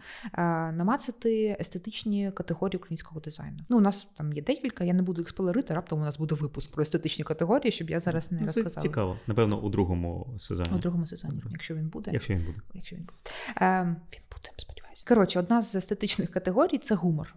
Намацати 0.72 1.56
естетичні 1.60 2.32
категорії 2.32 2.78
українського 2.78 3.20
дизайну. 3.20 3.58
Ну, 3.68 3.76
у 3.76 3.80
нас 3.80 4.08
там 4.16 4.32
є 4.32 4.42
декілька, 4.42 4.84
я 4.84 4.94
не 4.94 5.02
буду 5.02 5.20
їх 5.20 5.28
спойлерити, 5.28 5.74
раптом 5.74 6.00
у 6.00 6.04
нас 6.04 6.18
буде 6.18 6.34
випуск 6.34 6.72
про 6.72 6.82
естетичні 6.82 7.24
категорії, 7.24 7.72
щоб 7.72 7.90
я 7.90 8.00
зараз 8.00 8.32
не 8.32 8.40
ну, 8.40 8.46
розказала. 8.46 8.82
Цікаво. 8.82 9.16
Напевно, 9.26 9.60
у 9.60 9.68
другому 9.68 10.34
сезоні. 10.36 10.70
У 10.74 10.78
другому 10.78 11.06
сезоні, 11.06 11.42
якщо 11.50 11.74
він 11.74 11.88
буде. 11.88 12.10
Якщо 12.12 12.34
він 12.34 12.44
буде. 12.44 12.58
Якщо 12.74 12.96
він 12.96 13.04
буде. 13.04 13.18
Е, 13.60 13.82
він 13.84 14.22
буде, 14.30 14.50
сподіваюся. 14.56 14.91
Коротше, 15.08 15.38
одна 15.38 15.62
з 15.62 15.74
естетичних 15.74 16.30
категорій 16.30 16.78
це 16.78 16.94
гумор. 16.94 17.34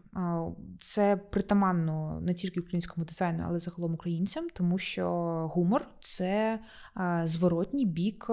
Це 0.82 1.18
притаманно 1.18 2.20
не 2.22 2.34
тільки 2.34 2.60
українському 2.60 3.06
дизайну, 3.06 3.44
але 3.48 3.60
загалом 3.60 3.94
українцям, 3.94 4.48
тому 4.54 4.78
що 4.78 5.08
гумор 5.54 5.86
це 6.02 6.60
зворотній 7.24 7.86
бік 7.86 8.28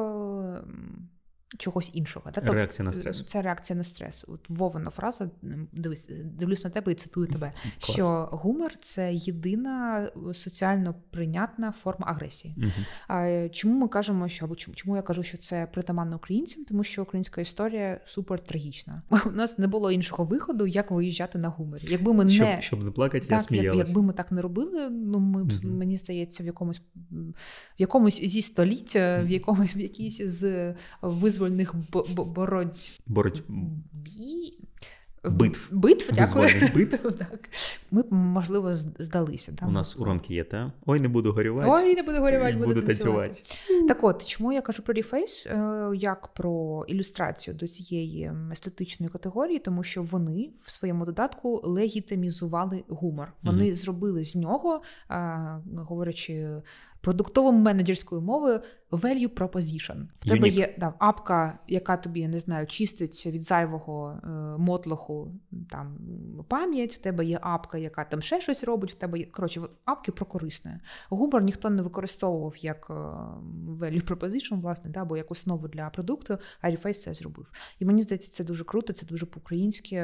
чогось 1.58 1.90
іншого. 1.94 2.30
Тобто, 2.34 2.54
реакція 2.54 2.86
на 2.86 2.92
стрес. 2.92 3.26
Це 3.26 3.42
реакція 3.42 3.76
на 3.76 3.84
стрес. 3.84 4.24
От 4.28 4.50
Вовина 4.50 4.90
фраза, 4.90 5.30
дивись, 5.72 6.10
дивлюсь 6.24 6.64
на 6.64 6.70
тебе 6.70 6.92
і 6.92 6.94
цитую 6.94 7.26
тебе. 7.26 7.52
Клас. 7.80 7.96
Що 7.96 8.28
гумор 8.32 8.72
це 8.80 9.14
єдина 9.14 10.08
соціально 10.34 10.94
прийнятна 11.10 11.72
форма 11.72 12.06
агресії. 12.08 12.54
Угу. 12.58 12.70
А 13.08 13.48
чому 13.52 13.78
ми 13.78 13.88
кажемо, 13.88 14.28
що 14.28 14.44
або 14.44 14.56
чому 14.56 14.96
я 14.96 15.02
кажу, 15.02 15.22
що 15.22 15.38
це 15.38 15.68
притаманно 15.72 16.16
українцям? 16.16 16.64
Тому 16.64 16.84
що 16.84 17.02
українська 17.02 17.40
історія 17.40 18.00
супер 18.06 18.40
трагічна. 18.40 19.02
У 19.26 19.30
нас 19.30 19.58
не 19.58 19.66
було 19.66 19.92
іншого 19.92 20.24
виходу, 20.24 20.66
як 20.66 20.90
виїжджати 20.90 21.38
на 21.38 21.48
гуморі. 21.48 21.82
Якби 21.88 22.12
ми 22.12 22.28
щоб, 22.28 22.46
не 22.46 22.62
щоб 22.62 22.84
не 22.84 22.90
плакати, 22.90 23.26
так, 23.26 23.32
я 23.32 23.40
сміялась. 23.40 23.78
Як, 23.78 23.86
якби 23.86 24.02
ми 24.02 24.12
так 24.12 24.32
не 24.32 24.42
робили, 24.42 24.90
ну 24.90 25.18
ми 25.18 25.42
угу. 25.42 25.52
мені 25.62 25.96
здається, 25.96 26.42
в 26.42 26.46
якомусь 26.46 26.82
в 27.10 27.34
якомусь 27.78 28.22
зі 28.22 28.42
століття, 28.42 29.22
в 29.26 29.30
якомусь 29.30 29.76
в 29.76 29.78
якійсь 29.78 30.22
з 30.22 30.74
визвольних 31.42 31.74
боротьб... 32.16 32.72
боротьбі. 33.06 34.58
Битв. 35.24 35.68
Битв, 35.70 36.12
дякую. 36.14 36.48
битв. 36.74 37.12
так. 37.18 37.48
Ми 37.90 38.04
можливо, 38.10 38.74
здалися. 38.74 39.52
У 39.62 39.70
нас 39.70 39.98
уромки 39.98 40.34
є, 40.34 40.44
та? 40.44 40.72
Ой, 40.86 41.00
не 41.00 41.08
буду 41.08 41.32
горювати. 41.32 41.70
Ой, 41.72 41.94
не 41.94 42.02
буду 42.02 42.18
горювати, 42.18 42.56
буду, 42.56 42.68
буду 42.68 42.86
танцювати. 42.86 43.42
Так 43.88 44.04
от, 44.04 44.24
чому 44.26 44.52
я 44.52 44.60
кажу 44.60 44.82
про 44.82 44.94
рефейс, 44.94 45.46
як 45.94 46.28
про 46.28 46.84
ілюстрацію 46.88 47.54
до 47.54 47.68
цієї 47.68 48.32
естетичної 48.52 49.10
категорії, 49.12 49.58
тому 49.58 49.82
що 49.82 50.02
вони 50.02 50.50
в 50.60 50.70
своєму 50.70 51.04
додатку 51.04 51.60
легітимізували 51.64 52.84
гумор. 52.88 53.32
Вони 53.42 53.64
mm-hmm. 53.64 53.74
зробили 53.74 54.24
з 54.24 54.36
нього, 54.36 54.82
говорячи 55.76 56.62
продуктово-менеджерською 57.02 58.20
мовою 58.20 58.60
value 58.90 59.28
proposition. 59.28 60.06
В 60.20 60.28
тебе 60.28 60.48
є 60.48 60.74
да, 60.78 60.94
апка, 60.98 61.58
яка 61.68 61.96
тобі 61.96 62.20
я 62.20 62.28
не 62.28 62.40
знаю, 62.40 62.66
чистить 62.66 63.26
від 63.26 63.42
зайвого 63.42 64.20
е, 64.24 64.28
мотлоху 64.58 65.34
там 65.70 65.98
пам'ять. 66.48 66.94
В 66.94 66.98
тебе 66.98 67.24
є 67.24 67.38
апка, 67.42 67.78
яка 67.78 68.04
там 68.04 68.22
ще 68.22 68.40
щось 68.40 68.64
робить. 68.64 68.92
В 68.92 68.94
тебе 68.94 69.18
є 69.18 69.24
коротше, 69.24 69.62
апки 69.84 70.12
про 70.12 70.26
корисне. 70.26 70.80
Гумор 71.08 71.42
ніхто 71.42 71.70
не 71.70 71.82
використовував 71.82 72.54
як 72.56 72.86
е, 72.90 72.92
value 73.80 74.06
proposition, 74.06 74.60
власне, 74.60 74.90
да, 74.90 75.02
або 75.02 75.16
як 75.16 75.30
основу 75.30 75.68
для 75.68 75.90
продукту. 75.90 76.38
а 76.60 76.70
Reface 76.70 76.94
це 76.94 77.14
зробив. 77.14 77.46
І 77.78 77.84
мені 77.84 78.02
здається, 78.02 78.30
це 78.32 78.44
дуже 78.44 78.64
круто, 78.64 78.92
це 78.92 79.06
дуже 79.06 79.26
по-українськи. 79.26 79.96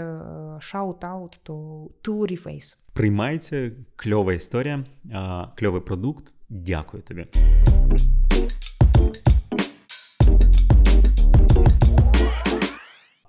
Shout-out 0.58 1.38
to, 1.46 1.88
to 2.02 2.32
Reface. 2.32 2.76
Приймається 2.92 3.72
кльова 3.96 4.32
історія, 4.34 4.84
кльовий 5.56 5.80
продукт. 5.80 6.32
Дякую 6.48 7.02
тобі. 7.02 7.26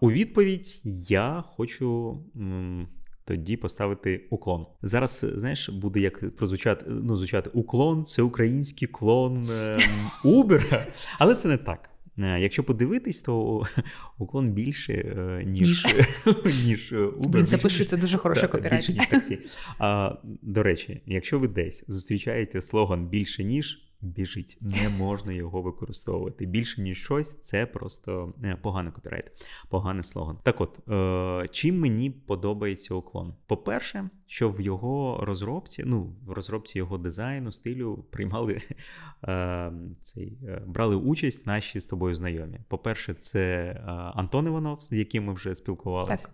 У 0.01 0.11
відповідь 0.11 0.81
я 1.09 1.43
хочу 1.47 2.19
м, 2.35 2.87
тоді 3.25 3.57
поставити 3.57 4.27
уклон. 4.29 4.65
Зараз, 4.81 5.25
знаєш, 5.35 5.69
буде 5.69 5.99
як 5.99 6.35
прозвучати 6.35 6.85
ну, 6.87 7.17
звучати 7.17 7.49
уклон, 7.53 8.05
це 8.05 8.21
український 8.21 8.87
клон 8.87 9.49
е, 9.51 9.77
Uber, 10.25 10.85
але 11.19 11.35
це 11.35 11.47
не 11.47 11.57
так. 11.57 11.88
Якщо 12.19 12.63
подивитись, 12.63 13.21
то 13.21 13.63
уклон 14.17 14.49
більше, 14.49 15.03
ніж 15.45 15.85
ніж 16.65 16.93
Uber. 16.93 17.43
Це 17.85 17.97
дуже 17.97 18.17
хороша 18.17 18.47
копірайт. 18.47 18.91
До 20.41 20.63
речі, 20.63 21.01
якщо 21.05 21.39
ви 21.39 21.47
десь 21.47 21.83
зустрічаєте 21.87 22.61
слоган 22.61 23.07
більше, 23.07 23.43
ніж. 23.43 23.88
Біжить, 24.01 24.57
не 24.61 24.89
можна 24.89 25.33
його 25.33 25.61
використовувати. 25.61 26.45
Bільше 26.45 26.81
ніж 26.81 27.03
щось, 27.03 27.39
це 27.41 27.65
просто 27.65 28.33
поганий 28.61 28.93
копірайт, 28.93 29.25
поганий 29.69 30.03
слоган. 30.03 30.37
Так 30.43 30.61
от, 30.61 30.89
е, 30.89 31.47
чим 31.51 31.79
мені 31.79 32.09
подобається 32.09 32.93
уклон? 32.93 33.33
По-перше, 33.47 34.09
що 34.27 34.49
в 34.49 34.61
його 34.61 35.19
розробці, 35.23 35.83
ну, 35.85 36.15
в 36.25 36.31
розробці 36.31 36.77
його 36.77 36.97
дизайну, 36.97 37.51
стилю 37.51 38.05
приймали 38.09 38.61
е, 39.23 39.71
цей, 40.01 40.37
е, 40.47 40.63
брали 40.67 40.95
участь 40.95 41.45
наші 41.45 41.79
з 41.79 41.87
тобою 41.87 42.15
знайомі. 42.15 42.59
По-перше, 42.67 43.13
це 43.13 43.41
е, 43.41 43.81
Антон 43.91 44.47
Іванов, 44.47 44.81
з 44.81 44.91
яким 44.91 45.25
ми 45.25 45.33
вже 45.33 45.55
спілкувалися, 45.55 46.27
так. 46.27 46.31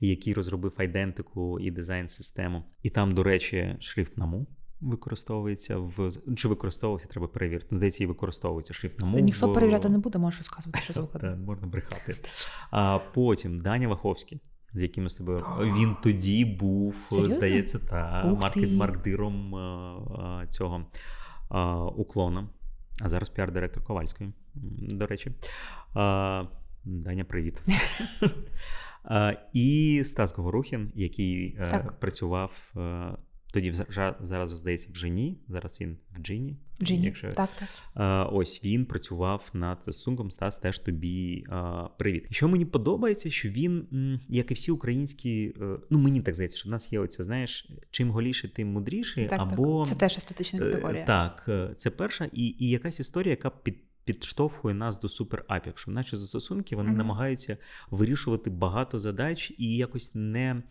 і 0.00 0.08
який 0.08 0.34
розробив 0.34 0.72
айдентику 0.76 1.60
і 1.60 1.70
дизайн-систему. 1.70 2.64
І 2.82 2.90
там, 2.90 3.10
до 3.10 3.22
речі, 3.22 3.76
шрифт 3.80 4.16
наму 4.16 4.46
використовується 4.80 5.78
в 5.78 6.10
чи 6.36 6.48
використовувався, 6.48 7.08
треба 7.08 7.28
перевірити. 7.28 7.76
Здається, 7.76 8.04
і 8.04 8.06
використовується 8.06 8.74
шрифт 8.74 9.00
на 9.00 9.06
мову. 9.06 9.24
Ніхто 9.24 9.52
перевіряти 9.52 9.88
не 9.88 9.98
буде, 9.98 10.18
можеш 10.18 10.44
сказати, 10.44 10.80
що 10.82 10.92
завгодно. 10.92 11.36
Можна 11.46 11.66
брехати. 11.66 12.16
А 12.70 12.98
потім 12.98 13.56
Даня 13.56 13.88
Ваховський. 13.88 14.40
З 14.74 14.82
яким 14.82 15.04
ми 15.04 15.10
з 15.10 15.14
тобою 15.14 15.40
він 15.60 15.96
тоді 16.02 16.44
був, 16.44 16.94
Серйозно? 17.08 17.36
здається, 17.36 17.78
та 17.78 18.24
маркет 18.24 18.72
маркдиром 18.72 19.50
цього 20.50 20.86
уклона. 21.96 22.48
А 23.02 23.08
зараз 23.08 23.28
піар-директор 23.28 23.84
Ковальської. 23.84 24.32
До 24.78 25.06
речі, 25.06 25.32
Даня, 26.84 27.24
привіт. 27.28 27.62
І 29.52 30.02
Стас 30.04 30.34
Говорухін, 30.34 30.92
який 30.94 31.50
так. 31.50 32.00
працював 32.00 32.72
тоді 33.52 33.72
зараз, 34.20 34.50
здається, 34.50 34.88
в 34.92 34.96
Жені, 34.96 35.38
зараз 35.48 35.80
він 35.80 35.96
в 36.16 36.22
Джині. 36.22 36.56
Джині, 36.82 37.04
якщо... 37.04 37.28
так, 37.28 37.50
так. 37.58 38.28
Ось 38.32 38.64
він 38.64 38.86
працював 38.86 39.50
над 39.54 39.84
застосунком 39.84 40.30
Стас 40.30 40.58
теж 40.58 40.78
тобі 40.78 41.44
привіт. 41.98 42.26
І 42.30 42.34
що 42.34 42.48
мені 42.48 42.64
подобається, 42.64 43.30
що 43.30 43.48
він, 43.48 43.86
як 44.28 44.50
і 44.50 44.54
всі 44.54 44.70
українські, 44.70 45.54
е, 45.60 45.78
ну 45.90 45.98
мені 45.98 46.20
так 46.20 46.34
здається, 46.34 46.58
що 46.58 46.68
в 46.68 46.72
нас 46.72 46.92
є 46.92 47.00
оце, 47.00 47.24
знаєш, 47.24 47.70
чим 47.90 48.10
голіше, 48.10 48.48
тим 48.48 48.68
мудріше. 48.68 49.26
Так, 49.26 49.40
або 49.40 49.84
так. 49.84 49.88
Це 49.88 50.00
теж 50.00 50.16
естетична 50.16 50.60
е, 50.60 50.62
категорія. 50.62 51.04
Так, 51.04 51.44
е, 51.48 51.74
це 51.76 51.90
перша, 51.90 52.30
і, 52.32 52.56
і 52.58 52.68
якась 52.68 53.00
історія, 53.00 53.30
яка 53.30 53.50
під. 53.50 53.78
Підштовхує 54.08 54.74
нас 54.74 55.00
до 55.00 55.08
суперапів, 55.08 55.72
що 55.76 55.90
наші 55.90 56.16
застосунки 56.16 56.76
вони 56.76 56.88
Мгм. 56.88 56.98
намагаються 56.98 57.56
вирішувати 57.90 58.50
багато 58.50 58.98
задач 58.98 59.52
і 59.58 59.76
якось 59.76 60.10
не 60.14 60.62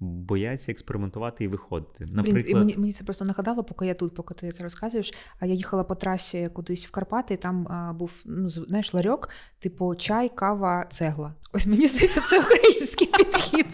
бояться 0.00 0.72
експериментувати 0.72 1.44
і 1.44 1.48
виходити. 1.48 2.04
Блін, 2.04 2.14
Наприклад, 2.16 2.44
і 2.48 2.54
мені, 2.54 2.76
мені 2.76 2.92
це 2.92 3.04
просто 3.04 3.24
нагадало, 3.24 3.64
поки 3.64 3.86
я 3.86 3.94
тут, 3.94 4.14
поки 4.14 4.34
ти 4.34 4.52
це 4.52 4.64
розказуєш. 4.64 5.14
А 5.38 5.46
я 5.46 5.54
їхала 5.54 5.84
по 5.84 5.94
трасі 5.94 6.50
кудись 6.52 6.86
в 6.86 6.90
Карпати, 6.90 7.34
і 7.34 7.36
там 7.36 7.68
а, 7.68 7.92
був 7.92 8.22
ну, 8.24 8.50
знаєш, 8.50 8.94
ларьок, 8.94 9.28
типу 9.58 9.94
чай, 9.94 10.30
кава, 10.34 10.86
цегла. 10.90 11.34
Ось 11.52 11.66
мені 11.66 11.88
здається, 11.88 12.20
це 12.20 12.40
український 12.44 13.06
підхід. 13.06 13.66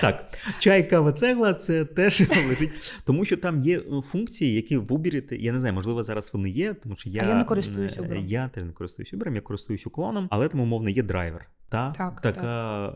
Так, 0.00 0.38
чай, 0.58 0.90
кава, 0.90 1.12
цегла 1.12 1.54
це 1.54 1.84
теж 1.84 2.20
лежить, 2.48 2.94
тому 3.04 3.24
що 3.24 3.36
там 3.36 3.62
є 3.62 3.82
ну, 3.90 4.02
функції, 4.02 4.54
які 4.54 4.76
в 4.76 4.92
Uber, 4.92 5.34
я 5.34 5.52
не 5.52 5.58
знаю, 5.58 5.74
можливо, 5.74 6.02
зараз 6.02 6.30
вони 6.34 6.50
є, 6.50 6.74
тому 6.74 6.96
що 6.96 7.10
я, 7.10 7.22
А 7.22 7.26
я 7.28 7.34
не 7.34 7.44
користуюсь 7.44 7.96
е, 7.98 8.00
Uber. 8.00 8.26
Я 8.26 8.48
теж 8.48 8.64
не 8.64 8.72
користуюсь 8.72 9.14
Uber, 9.14 9.34
я 9.34 9.40
користуюсь 9.40 9.86
уклоном, 9.86 10.28
але 10.30 10.48
там 10.48 10.60
умовно 10.60 10.90
є 10.90 11.02
драйвер. 11.02 11.48
Та 11.68 11.92
Так, 11.92 12.20
така 12.20 12.88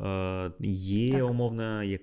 Е, 0.60 0.66
є 0.66 1.08
Так. 1.12 1.30
умовно, 1.30 1.82
як 1.82 2.00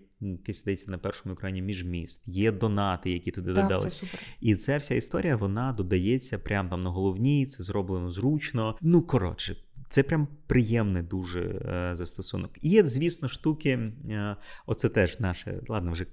здається 0.47 0.91
на 0.91 0.97
першому 0.97 1.33
екрані 1.33 1.61
міжміст, 1.61 2.27
є 2.27 2.51
донати, 2.51 3.11
які 3.11 3.31
туди 3.31 3.53
Так, 3.53 3.63
це 3.67 3.73
додались. 3.73 3.93
супер. 3.97 4.19
І 4.41 4.55
ця 4.55 4.77
вся 4.77 4.95
історія 4.95 5.35
вона 5.35 5.73
додається 5.73 6.39
прямо 6.39 6.69
там 6.69 6.83
на 6.83 6.89
головній, 6.89 7.45
це 7.45 7.63
зроблено 7.63 8.11
зручно. 8.11 8.77
Ну 8.81 9.01
коротше, 9.01 9.55
це 9.89 10.03
прям 10.03 10.27
приємний 10.47 11.03
дуже 11.03 11.41
е, 11.41 11.95
застосунок. 11.95 12.51
І 12.61 12.69
Є, 12.69 12.85
звісно, 12.85 13.27
штуки. 13.27 13.69
Е, 14.09 14.35
оце 14.65 14.89
теж 14.89 15.19
наше. 15.19 15.61
Ладно, 15.67 15.91
вже 15.91 16.05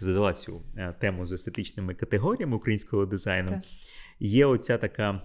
задала 0.00 0.32
цю 0.32 0.62
е, 0.76 0.94
тему 1.00 1.26
з 1.26 1.32
естетичними 1.32 1.94
категоріями 1.94 2.56
українського 2.56 3.06
дизайну. 3.06 3.50
Так. 3.50 3.62
Є 4.20 4.46
оця 4.46 4.78
така 4.78 5.22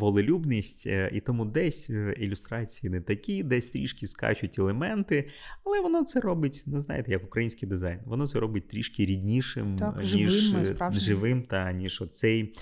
волелюбність, 0.00 0.86
і 0.86 1.22
тому 1.26 1.44
десь 1.44 1.90
ілюстрації 2.16 2.90
не 2.90 3.00
такі, 3.00 3.42
десь 3.42 3.68
трішки 3.68 4.06
скачуть 4.06 4.58
елементи, 4.58 5.28
але 5.64 5.80
воно 5.80 6.04
це 6.04 6.20
робить, 6.20 6.64
ну 6.66 6.80
знаєте, 6.80 7.10
як 7.10 7.24
український 7.24 7.68
дизайн. 7.68 7.98
Воно 8.04 8.26
це 8.26 8.40
робить 8.40 8.68
трішки 8.68 9.04
ріднішим, 9.04 9.76
Так, 9.76 9.96
ніж 9.96 10.32
живим, 10.32 10.92
живим, 10.92 11.42
та 11.42 11.72
ніж 11.72 12.02
оцей 12.02 12.54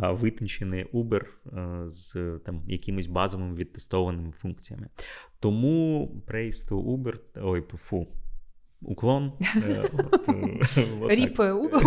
витончений 0.00 0.84
Uber 0.84 1.24
е, 1.24 1.88
з 1.88 2.38
там 2.44 2.62
якимись 2.68 3.06
базовими 3.06 3.54
відтестованими 3.54 4.32
функціями. 4.32 4.88
Тому 5.40 6.10
praise 6.26 6.68
to 6.68 6.84
Uber, 6.84 7.16
ой, 7.42 7.64
фу. 7.76 8.06
Уклон. 8.82 9.32
е, 9.56 9.60
е. 10.28 10.58
Ріп 11.08 11.38
Uber. 11.38 11.82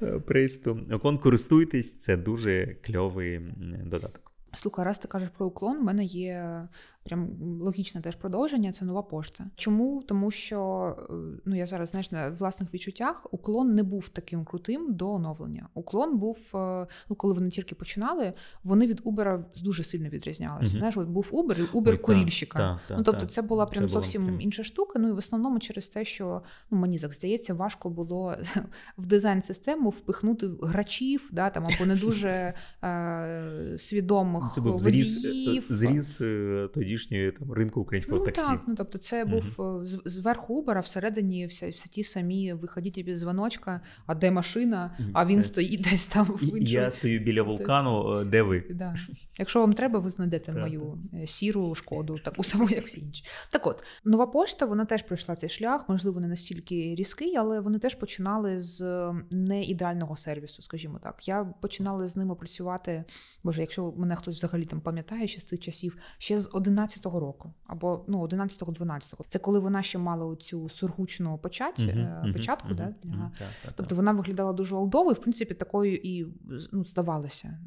Praise 0.26 0.64
to 0.64 0.94
Уклон. 0.94 1.18
Користуйтесь, 1.18 1.98
це 1.98 2.16
дуже 2.16 2.76
кльовий 2.82 3.40
додаток. 3.84 4.32
Слухай, 4.54 4.84
раз 4.84 4.98
ти 4.98 5.08
кажеш 5.08 5.28
про 5.36 5.46
уклон, 5.46 5.76
у 5.76 5.82
мене 5.82 6.04
є 6.04 6.62
прям 7.02 7.28
логічне 7.60 8.00
теж 8.00 8.16
продовження. 8.16 8.72
Це 8.72 8.84
нова 8.84 9.02
пошта. 9.02 9.44
Чому? 9.56 10.02
Тому 10.02 10.30
що 10.30 10.96
е, 11.10 11.12
ну 11.44 11.56
я 11.56 11.66
зараз 11.66 11.88
знаєш 11.90 12.10
на 12.10 12.30
власних 12.30 12.74
відчуттях 12.74 13.26
уклон 13.30 13.74
не 13.74 13.82
був 13.82 14.08
таким 14.08 14.44
крутим 14.44 14.94
до 14.94 15.10
оновлення. 15.10 15.68
Уклон 15.74 16.18
був, 16.18 16.50
е, 16.54 16.86
ну 17.10 17.16
коли 17.16 17.34
вони 17.34 17.50
тільки 17.50 17.74
починали, 17.74 18.32
вони 18.64 18.86
від 18.86 19.00
Uber 19.00 19.44
дуже 19.62 19.84
сильно 19.84 20.08
відрізнялися. 20.08 20.70
Мгм. 20.70 20.78
Знаєш, 20.78 20.96
от 20.96 21.08
був 21.08 21.30
Uber 21.32 21.60
і 21.60 21.76
Uber 21.78 21.98
курільщика. 21.98 22.58
та, 22.58 22.80
та, 22.88 22.96
ну 22.96 23.02
тобто, 23.02 23.20
та. 23.20 23.26
це 23.26 23.42
була 23.42 23.66
прям 23.66 23.84
Це 23.84 23.92
зовсім 23.92 24.26
прям- 24.26 24.40
інша 24.40 24.64
штука. 24.64 24.98
Ну 24.98 25.08
і 25.08 25.12
в 25.12 25.18
основному 25.18 25.58
через 25.58 25.88
те, 25.88 26.04
що 26.04 26.42
ну 26.70 26.78
мені 26.78 26.98
так 26.98 27.12
здається, 27.14 27.54
важко 27.54 27.90
було 27.90 28.34
в 28.98 29.06
дизайн-систему 29.06 29.90
впихнути 29.90 30.50
грачів, 30.62 31.28
да 31.32 31.50
там 31.50 31.64
або 31.74 31.86
не 31.86 31.96
дуже 31.96 32.54
е, 32.84 33.74
свідомих 33.78 34.44
Це 34.54 34.60
був 34.60 34.78
зріз, 34.78 35.24
е, 35.24 35.28
водіїв. 35.28 35.66
зріз 35.70 36.18
е, 36.20 36.68
тодішньої 36.92 37.32
там, 37.32 37.52
ринку 37.52 37.80
українського 37.80 38.18
Ну 38.18 38.24
таксі. 38.24 38.42
так, 38.42 38.60
ну 38.68 38.74
тобто, 38.74 38.98
це 38.98 39.24
був 39.24 39.44
з- 39.86 40.02
зверху 40.04 40.62
Uber, 40.64 40.76
а 40.76 40.80
всередині 40.80 41.46
всі, 41.46 41.68
всі 41.68 41.88
ті 41.88 42.04
самі 42.04 42.52
виходіть 42.52 43.06
без 43.06 43.20
дзвоночка, 43.20 43.80
а 44.06 44.14
де 44.14 44.30
машина, 44.30 44.96
а 45.12 45.26
він 45.26 45.38
Е, 45.38 45.42
стоїть 45.42 45.82
десь 45.90 46.06
там 46.06 46.26
в 46.26 46.42
іншому. 46.42 46.56
Я 46.58 46.90
стою 46.90 47.20
біля 47.20 47.42
вулкану, 47.42 48.18
е, 48.20 48.24
де 48.24 48.42
ви? 48.42 48.64
Да. 48.70 48.94
Якщо 49.38 49.60
вам 49.60 49.72
треба, 49.72 49.98
ви 49.98 50.10
знайдете 50.10 50.52
Так, 50.52 50.60
мою 50.60 50.98
сіру 51.26 51.74
шкоду, 51.74 52.18
таку 52.24 52.44
саму, 52.44 52.68
як 52.70 52.86
всі 52.86 53.00
інші. 53.00 53.24
Так 53.50 53.66
от, 53.66 53.84
нова 54.04 54.26
пошта, 54.26 54.66
вона 54.66 54.84
теж 54.84 55.02
пройшла 55.02 55.36
цей 55.36 55.48
шлях, 55.48 55.88
можливо, 55.88 56.20
не 56.20 56.28
настільки 56.28 56.94
різкий, 56.98 57.36
але 57.36 57.60
вони 57.60 57.78
теж 57.78 57.94
починали 57.94 58.60
з 58.60 58.80
е, 58.82 59.14
неідеального 59.30 60.16
сервісу, 60.16 60.62
скажімо 60.62 60.98
так. 61.02 61.28
Я 61.28 61.44
починала 61.44 62.06
з 62.06 62.16
ними 62.16 62.34
працювати, 62.34 63.04
боже, 63.44 63.60
якщо 63.60 63.92
мене 63.96 64.16
хтось 64.16 64.36
взагалі 64.36 64.64
там 64.64 64.80
пам'ятає 64.80 65.26
ще 65.26 65.40
з 65.40 65.44
тих 65.44 65.60
часів, 65.60 65.96
ще 66.18 66.40
з 66.40 66.48
11-го 66.82 67.20
року, 67.20 67.54
або 67.66 68.04
ну 68.08 68.22
11-12. 68.26 69.00
Це 69.28 69.38
коли 69.38 69.58
вона 69.58 69.82
ще 69.82 69.98
мала 69.98 70.36
цю 70.36 70.68
сургучну 70.68 71.38
почать, 71.38 71.78
Мгм, 71.78 71.98
е, 71.98 72.32
початку, 72.32 72.68
мгм, 72.68 72.76
да, 72.76 72.94
для 73.02 73.30
так, 73.38 73.72
Тобто 73.76 73.94
вона 73.94 74.12
виглядала 74.12 74.52
дуже 74.52 74.76
олдовою, 74.76 75.14
в 75.14 75.20
принципі 75.20 75.54
такою 75.54 75.96
і 75.96 76.26
ну, 76.72 76.84
здавалося. 76.84 77.58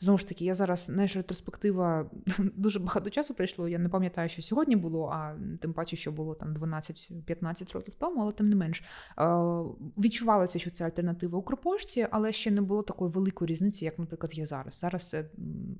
Знову 0.00 0.18
ж 0.18 0.28
таки, 0.28 0.44
я 0.44 0.54
зараз 0.54 0.80
знаєш, 0.80 1.16
ретроспектива 1.16 2.10
дуже 2.38 2.78
багато 2.78 3.10
часу 3.10 3.34
пройшло. 3.34 3.68
Я 3.68 3.78
не 3.78 3.88
пам'ятаю, 3.88 4.28
що 4.28 4.42
сьогодні 4.42 4.76
було, 4.76 5.06
а 5.06 5.36
тим 5.60 5.72
паче, 5.72 5.96
що 5.96 6.12
було 6.12 6.34
там 6.34 6.54
12-15 6.54 7.74
років 7.74 7.94
тому, 7.94 8.20
але 8.20 8.32
тим 8.32 8.48
не 8.48 8.56
менш 8.56 8.80
е, 8.80 9.24
відчувалося, 9.98 10.58
що 10.58 10.70
це 10.70 10.84
альтернатива 10.84 11.38
Укрпошті, 11.38 12.06
але 12.10 12.32
ще 12.32 12.50
не 12.50 12.60
було 12.60 12.82
такої 12.82 13.10
великої 13.10 13.50
різниці, 13.50 13.84
як, 13.84 13.98
наприклад, 13.98 14.38
є 14.38 14.46
зараз. 14.46 14.78
Зараз 14.78 15.08
це 15.08 15.30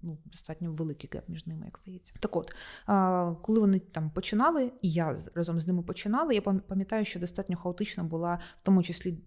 ну, 0.02 0.18
достатньо 0.24 0.72
великий 0.72 1.10
геп 1.12 1.28
між 1.28 1.46
ними, 1.46 1.66
як 1.66 1.78
здається. 1.82 2.14
Так 2.20 2.36
от, 2.36 2.50
е, 2.88 3.36
коли 3.42 3.60
вони 3.60 3.78
там 3.78 4.10
починали, 4.10 4.72
і 4.82 4.90
я 4.90 5.16
разом 5.34 5.60
з 5.60 5.66
ними 5.66 5.82
починала, 5.82 6.32
я 6.32 6.40
пам'ятаю, 6.42 7.04
що 7.04 7.20
достатньо 7.20 7.56
хаотична 7.56 8.04
була, 8.04 8.34
в 8.34 8.62
тому 8.62 8.82
числі 8.82 9.18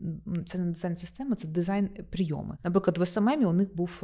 це 0.47 0.57
не 0.57 0.65
дизайн 0.65 0.97
системи, 0.97 1.35
це 1.35 1.47
дизайн 1.47 1.89
прийоми. 2.09 2.57
Наприклад, 2.63 2.97
в 2.97 3.01
SMM 3.01 3.45
у 3.45 3.53
них 3.53 3.75
був 3.75 4.01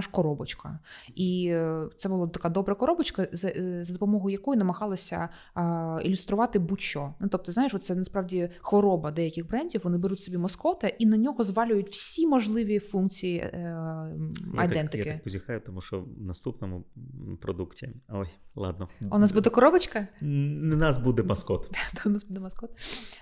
персонаж 0.00 0.06
коробочка, 0.06 0.78
і 1.14 1.46
е, 1.50 1.88
це 1.96 2.08
була 2.08 2.28
така 2.28 2.48
добра 2.48 2.74
коробочка, 2.74 3.28
за, 3.32 3.48
е, 3.48 3.84
за 3.84 3.92
допомогою 3.92 4.32
якої 4.32 4.58
намагалися 4.58 5.28
е, 5.56 6.02
ілюструвати 6.02 6.58
будь-що. 6.58 7.14
Ну 7.20 7.28
тобто, 7.28 7.52
знаєш, 7.52 7.74
це 7.82 7.94
насправді 7.94 8.50
хвороба 8.60 9.10
деяких 9.10 9.48
брендів. 9.48 9.80
Вони 9.84 9.98
беруть 9.98 10.20
собі 10.20 10.38
маскота 10.38 10.88
і 10.88 11.06
на 11.06 11.16
нього 11.16 11.44
звалюють 11.44 11.88
всі 11.90 12.26
можливі 12.26 12.78
функції 12.78 13.38
е, 13.38 13.76
Я 14.54 14.68
так, 14.68 14.94
я 14.94 15.04
так 15.04 15.22
позіхаю, 15.22 15.60
тому 15.60 15.80
що 15.80 16.00
в 16.00 16.22
наступному 16.22 16.84
продукті. 17.40 17.90
Ой, 18.08 18.26
ладно. 18.54 18.88
У 19.10 19.18
нас 19.18 19.32
буде 19.32 19.50
коробочка? 19.50 20.08
У 20.22 20.26
нас 20.76 20.98
буде 20.98 21.22
маскот. 21.22 21.70
У 22.06 22.08
нас 22.08 22.24
буде 22.24 22.40
маскот. 22.40 22.70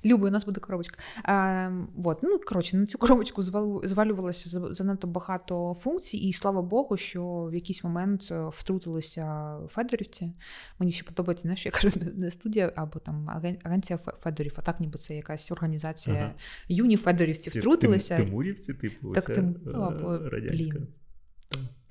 Любий, 0.04 0.28
у 0.28 0.32
нас 0.32 0.44
буде 0.44 0.60
коробочка. 0.60 0.98
А, 1.24 1.70
вот. 1.96 2.18
Ну, 2.22 2.40
коротше, 2.46 2.76
на 2.76 2.86
цю 2.86 2.98
коробочку 2.98 3.42
звалювалося 3.82 4.74
занадто 4.74 5.06
багато 5.06 5.74
функцій, 5.80 6.16
і 6.16 6.32
слава 6.32 6.62
Богу, 6.68 6.96
що 6.96 7.24
в 7.50 7.54
якийсь 7.54 7.84
момент 7.84 8.28
е, 8.30 8.48
втрутилися 8.52 9.56
федорівці. 9.70 10.32
Мені 10.78 10.92
ще 10.92 11.04
подобається, 11.04 11.42
знаєш, 11.42 11.66
я 11.66 11.72
кажу, 11.72 11.90
не- 12.14 12.30
студія 12.30 12.72
або 12.76 12.98
там 12.98 13.30
аген- 13.30 13.58
агенція 13.64 13.98
Федорів, 13.98 14.52
а 14.56 14.62
так 14.62 14.80
ніби 14.80 14.98
це 14.98 15.14
якась 15.16 15.50
організація. 15.50 16.16
Ага. 16.16 16.34
Юні 16.68 16.96
Федорівці 16.96 17.50
Ці 17.50 17.58
втрутилися. 17.60 18.16
Тим- 18.16 18.26
Тимурівці, 18.26 18.74
типу, 18.74 19.14
Так, 19.14 19.24
це 19.24 19.34
Тим- 19.34 19.56
е, 19.56 19.60
ну, 19.64 19.80
або, 19.80 20.18
радянська. 20.18 20.78
блін. 20.78 20.88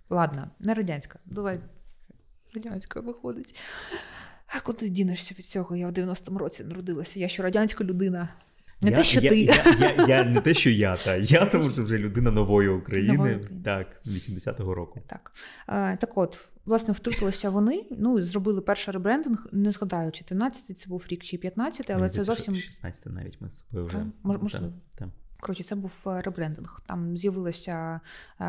Ладно, 0.10 0.50
не 0.60 0.74
радянська. 0.74 1.20
Давай. 1.26 1.60
Радянська 2.54 3.00
виходить. 3.00 3.56
А 4.48 4.60
куди 4.60 4.90
дінешся 4.90 5.36
від 5.40 5.46
цього? 5.46 5.76
Я 5.76 5.88
в 5.88 5.92
90-му 5.92 6.40
році 6.40 6.64
народилася. 6.64 7.20
Я 7.20 7.28
що 7.28 7.44
радянська 7.44 7.84
людина. 7.84 8.30
Не 8.82 8.90
я, 8.90 8.98
те, 8.98 9.04
що 9.04 9.20
я, 9.20 9.30
ти. 9.30 9.40
Я, 9.42 9.64
я, 9.80 10.06
я, 10.08 10.24
не 10.24 10.42
те, 10.42 10.54
що 10.54 10.70
я, 10.70 10.96
та 10.96 11.16
я 11.16 11.46
тому 11.46 11.72
що 11.72 11.84
вже 11.84 11.98
людина 11.98 12.32
нової 12.32 12.70
України. 12.70 13.14
Нової 13.14 13.36
України. 13.36 13.62
Так, 13.64 14.02
80-го 14.06 14.74
року. 14.74 15.02
Так. 15.08 15.32
Е, 15.70 15.98
так 15.98 16.18
от, 16.18 16.40
власне, 16.66 16.94
втрутилися 16.94 17.50
вони, 17.50 17.86
ну, 17.92 18.22
зробили 18.24 18.62
перший 18.62 18.92
ребрендинг, 18.94 19.48
не 19.52 19.72
згадаю, 19.72 20.12
чи 20.12 20.26
13-й 20.26 20.74
це 20.74 20.90
був 20.90 21.04
рік, 21.10 21.24
чи 21.24 21.38
15-й, 21.38 21.86
але 21.90 22.02
Мені 22.02 22.14
це 22.14 22.24
зовсім. 22.24 22.54
16-й 22.54 23.10
навіть 23.10 23.42
ми 23.42 23.50
з 23.50 23.58
собою 23.58 23.86
вже. 23.86 24.06
Можливо. 24.24 24.74
Та, 24.96 25.06
та. 25.06 25.12
Коротше, 25.40 25.64
це 25.64 25.76
був 25.76 25.92
е, 26.08 26.22
ребрендинг. 26.22 26.82
Там 26.86 27.18
з'явилася 27.18 28.00
е, 28.42 28.46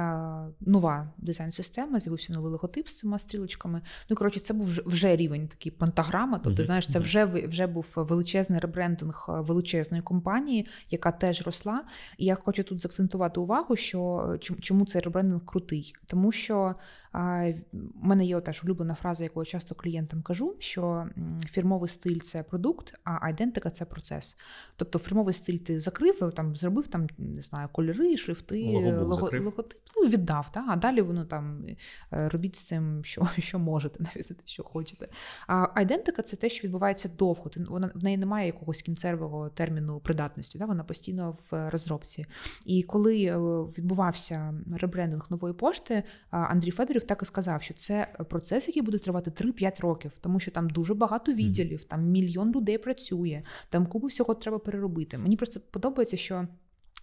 нова 0.60 1.08
дизайн-система, 1.18 2.00
з'явився 2.00 2.32
новий 2.32 2.52
логотип 2.52 2.88
з 2.88 2.96
цими 2.96 3.18
стрілочками. 3.18 3.82
Ну, 4.10 4.16
коротше, 4.16 4.40
це 4.40 4.54
був 4.54 4.80
вже, 4.86 5.16
рівень 5.16 5.48
такий 5.48 5.72
пантаграма. 5.72 6.38
Тобто, 6.38 6.62
Мгм, 6.62 6.66
знаєш, 6.66 6.88
це 6.88 6.98
вже 6.98 7.24
вже 7.24 7.66
був 7.66 7.86
величезний 7.96 8.60
ребрендинг 8.60 9.26
е, 9.28 9.32
величезної 9.32 10.02
компанії, 10.02 10.66
яка 10.90 11.12
теж 11.12 11.46
росла. 11.46 11.84
І 12.18 12.24
я 12.24 12.34
хочу 12.34 12.62
тут 12.62 12.80
заакцентувати 12.80 13.40
увагу, 13.40 13.76
що 13.76 14.30
е, 14.34 14.38
чому 14.38 14.86
цей 14.86 15.00
ребрендинг 15.00 15.44
крутий, 15.44 15.94
тому 16.06 16.32
що 16.32 16.74
У 17.14 18.06
мене 18.06 18.24
є 18.24 18.40
теж 18.40 18.64
улюблена 18.64 18.94
фраза, 18.94 19.24
яку 19.24 19.40
я 19.40 19.44
часто 19.44 19.74
клієнтам 19.74 20.22
кажу: 20.22 20.56
що 20.58 21.06
фірмовий 21.46 21.88
стиль 21.88 22.20
це 22.20 22.42
продукт, 22.42 22.94
а 23.04 23.26
айдентика 23.26 23.70
це 23.70 23.84
процес. 23.84 24.36
Тобто, 24.76 24.98
фірмовий 24.98 25.34
стиль 25.34 25.58
ти 25.58 25.80
закрив, 25.80 26.32
там 26.36 26.56
зробив 26.56 26.88
там 26.88 27.06
не 27.18 27.42
знаю, 27.42 27.68
кольори, 27.72 28.16
шрифти, 28.16 28.64
лого, 28.64 29.04
логотип, 29.04 29.80
ну, 29.96 30.08
віддав. 30.08 30.52
Та? 30.52 30.64
А 30.68 30.76
далі 30.76 31.02
воно 31.02 31.24
там 31.24 31.64
е, 32.12 32.28
робіть 32.28 32.56
з 32.56 32.64
цим, 32.64 33.04
що 33.04 33.28
що 33.38 33.58
можете, 33.58 34.04
навіть 34.04 34.48
що 34.48 34.62
хочете. 34.62 35.08
А 35.46 35.66
айдентика 35.74 36.22
це 36.22 36.36
те, 36.36 36.48
що 36.48 36.66
відбувається 36.66 37.10
довго. 37.18 37.50
Вона 37.56 37.90
в 37.94 38.04
неї 38.04 38.16
немає 38.16 38.46
якогось 38.46 38.82
кінцевого 38.82 39.48
терміну 39.48 40.00
придатності. 40.00 40.58
Та? 40.58 40.66
Вона 40.66 40.84
постійно 40.84 41.36
в 41.50 41.70
розробці. 41.70 42.26
І 42.64 42.82
коли 42.82 43.24
е, 43.24 43.38
відбувався 43.78 44.54
ребрендинг 44.76 45.26
нової 45.30 45.54
пошти, 45.54 46.02
Андрій 46.30 46.70
Федорів 46.70 46.97
так 47.04 47.22
і 47.22 47.24
сказав, 47.24 47.62
що 47.62 47.74
це 47.74 48.14
процес, 48.28 48.68
який 48.68 48.82
буде 48.82 48.98
тривати 48.98 49.30
3-5 49.30 49.80
років, 49.80 50.12
тому 50.20 50.40
що 50.40 50.50
там 50.50 50.70
дуже 50.70 50.94
багато 50.94 51.32
відділів, 51.32 51.84
там 51.84 52.04
мільйон 52.04 52.52
людей 52.52 52.78
працює, 52.78 53.42
там 53.70 53.86
купу 53.86 54.06
всього 54.06 54.34
треба 54.34 54.58
переробити. 54.58 55.18
Мені 55.18 55.36
просто 55.36 55.60
подобається, 55.70 56.16
що. 56.16 56.48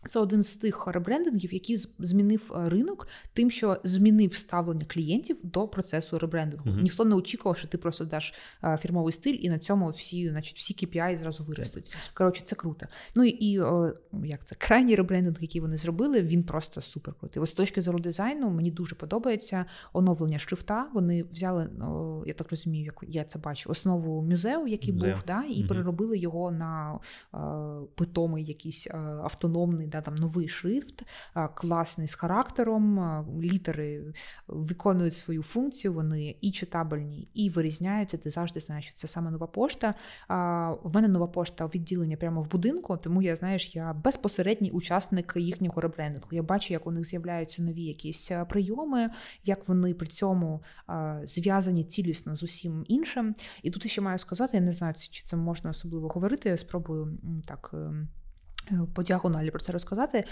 Це 0.10 0.20
один 0.20 0.44
з 0.44 0.50
тих 0.50 0.88
ребрендингів, 0.88 1.54
який 1.54 1.78
змінив 2.00 2.52
е, 2.56 2.70
ринок, 2.70 3.08
тим, 3.34 3.52
що 3.52 3.78
змінив 3.84 4.36
ставлення 4.36 4.86
клієнтів 4.88 5.38
до 5.44 5.68
процесу 5.68 6.20
ребрендингу. 6.20 6.70
Mm-hmm. 6.70 6.82
Ніхто 6.82 7.06
не 7.06 7.16
очікував, 7.16 7.58
що 7.58 7.68
ти 7.68 7.78
просто 7.78 8.06
даш 8.06 8.34
е, 8.64 8.78
фірмовий 8.82 9.14
стиль, 9.14 9.38
і 9.40 9.50
на 9.50 9.60
цьому 9.60 9.90
всі, 9.90 10.30
значить, 10.30 10.58
всі 10.58 10.74
KPI 10.74 11.18
зразу 11.18 11.44
виростуть. 11.44 11.96
Коротше, 12.14 12.44
це 12.46 12.56
круто. 12.56 12.86
Ну 13.16 13.24
і 13.24 13.60
о, 13.60 13.94
як 14.24 14.46
це 14.46 14.56
крайній 14.56 14.96
ребрендинг, 14.96 15.38
який 15.42 15.62
вони 15.62 15.78
зробили, 15.78 16.22
він 16.22 16.44
просто 16.44 16.82
супер 16.82 17.14
крутий. 17.14 17.44
Ось 17.44 17.50
з 17.50 17.54
точки 17.54 17.82
зору 17.82 18.00
дизайну 18.00 18.50
мені 18.50 18.72
дуже 18.72 18.96
подобається 18.96 19.66
оновлення 19.94 20.40
шрифта. 20.40 20.90
Вони 20.94 21.24
взяли, 21.24 21.66
о, 21.66 22.24
я 22.26 22.34
так 22.34 22.52
розумію, 22.52 22.86
як 22.86 23.04
я 23.08 23.24
це 23.24 23.40
бачу, 23.40 23.70
основу 23.70 24.22
музею, 24.22 24.68
який 24.68 24.94
Музею. 24.94 25.14
був, 25.14 25.24
да, 25.28 25.44
і 25.44 25.64
mm-hmm. 25.64 25.68
переробили 25.68 26.18
його 26.18 26.52
на 26.52 27.00
о, 27.32 27.38
е, 27.38 27.88
питомий 27.96 28.46
якийсь 28.46 28.88
автономний 29.24 29.85
да, 29.88 30.02
там 30.02 30.16
новий 30.16 30.48
шрифт, 30.48 31.04
класний 31.54 32.08
з 32.08 32.16
характером, 32.16 33.00
літери 33.42 34.14
виконують 34.48 35.14
свою 35.14 35.44
функцію, 35.44 35.94
вони 35.94 36.36
і 36.42 36.52
читабельні, 36.52 37.28
і 37.34 37.50
вирізняються. 37.50 38.18
Ти 38.18 38.30
завжди 38.30 38.60
знаєш, 38.60 38.86
що 38.86 38.96
це 38.96 39.08
саме 39.08 39.32
нова 39.32 39.48
пошта. 39.48 39.96
В 40.84 40.90
мене 40.94 41.08
нова 41.08 41.28
пошта 41.28 41.66
відділення 41.66 42.18
прямо 42.18 42.42
в 42.42 42.52
будинку, 42.52 42.98
тому 42.98 43.22
я 43.22 43.36
знаєш, 43.36 43.76
я 43.76 43.94
безпосередній 43.94 44.72
учасник 44.72 45.34
їхнього 45.36 45.82
ребрендингу. 45.82 46.30
Я 46.32 46.44
бачу, 46.44 46.74
як 46.74 46.88
у 46.88 46.92
них 46.92 47.06
з'являються 47.06 47.62
нові 47.62 47.84
якісь 47.84 48.32
прийоми, 48.50 49.10
як 49.44 49.68
вони 49.68 49.94
при 49.94 50.08
цьому 50.08 50.64
зв'язані 51.24 51.84
цілісно 51.84 52.36
з 52.36 52.44
усім 52.44 52.86
іншим. 52.88 53.36
І 53.64 53.72
тут 53.72 53.88
ще 53.88 54.02
маю 54.02 54.18
сказати, 54.18 54.58
я 54.58 54.64
не 54.64 54.72
знаю, 54.72 54.94
чи 54.98 55.24
це 55.26 55.36
можна 55.36 55.70
особливо 55.70 56.08
говорити. 56.08 56.50
Я 56.50 56.58
спробую 56.58 57.18
так. 57.48 57.76
По 58.94 59.04
діагоналі 59.04 59.52
про 59.52 59.60
це 59.60 59.72
розказати. 59.72 60.24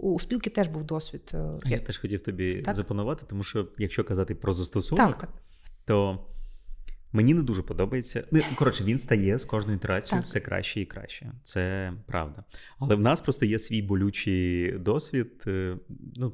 У 0.00 0.18
спілки 0.18 0.50
теж 0.50 0.68
був 0.68 0.84
досвід. 0.84 1.30
Е, 1.34 1.58
я 1.66 1.78
теж 1.78 1.98
хотів 1.98 2.22
тобі 2.22 2.62
так? 2.62 2.74
запанувати, 2.74 3.26
тому 3.28 3.44
що 3.44 3.68
якщо 3.78 4.04
казати 4.04 4.34
про 4.34 4.52
застосунок, 4.52 5.06
так, 5.06 5.20
так. 5.20 5.30
то 5.84 6.26
Мені 7.12 7.34
не 7.34 7.42
дуже 7.42 7.62
подобається. 7.62 8.24
Ну, 8.30 8.40
коротше, 8.54 8.84
він 8.84 8.98
стає 8.98 9.38
з 9.38 9.44
кожною 9.44 9.76
ітерацією 9.78 10.24
все 10.24 10.40
краще 10.40 10.80
і 10.80 10.84
краще. 10.84 11.32
Це 11.42 11.92
правда. 12.06 12.44
Але 12.78 12.94
в 12.94 13.00
нас 13.00 13.20
просто 13.20 13.46
є 13.46 13.58
свій 13.58 13.82
болючий 13.82 14.72
досвід. 14.72 15.42
Е, 15.46 15.76
ну, 16.16 16.32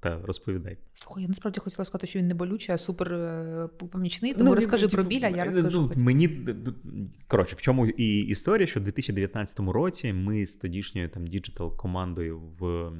та, 0.00 0.20
розповідай. 0.24 0.78
Слухай, 0.92 1.22
я 1.22 1.28
насправді 1.28 1.60
хотіла 1.60 1.84
сказати, 1.84 2.06
що 2.06 2.18
він 2.18 2.28
не 2.28 2.34
болючий, 2.34 2.74
а 2.74 2.78
супер 2.78 3.12
е, 3.12 3.68
помічний. 3.92 4.32
Тому 4.32 4.50
ну, 4.50 4.54
розкажи 4.54 4.88
про 4.88 5.04
біль, 5.04 5.28
я 5.28 5.44
розкажу. 5.44 5.92
Ну, 5.96 6.04
мені 6.04 6.30
коротше, 7.26 7.56
в 7.56 7.60
чому 7.60 7.86
і 7.86 8.18
історія, 8.18 8.66
що 8.66 8.80
в 8.80 8.82
2019 8.82 9.60
році 9.60 10.12
ми 10.12 10.46
з 10.46 10.54
тодішньою 10.54 11.08
там 11.08 11.26
digital 11.26 11.76
командою 11.76 12.40
в 12.60 12.90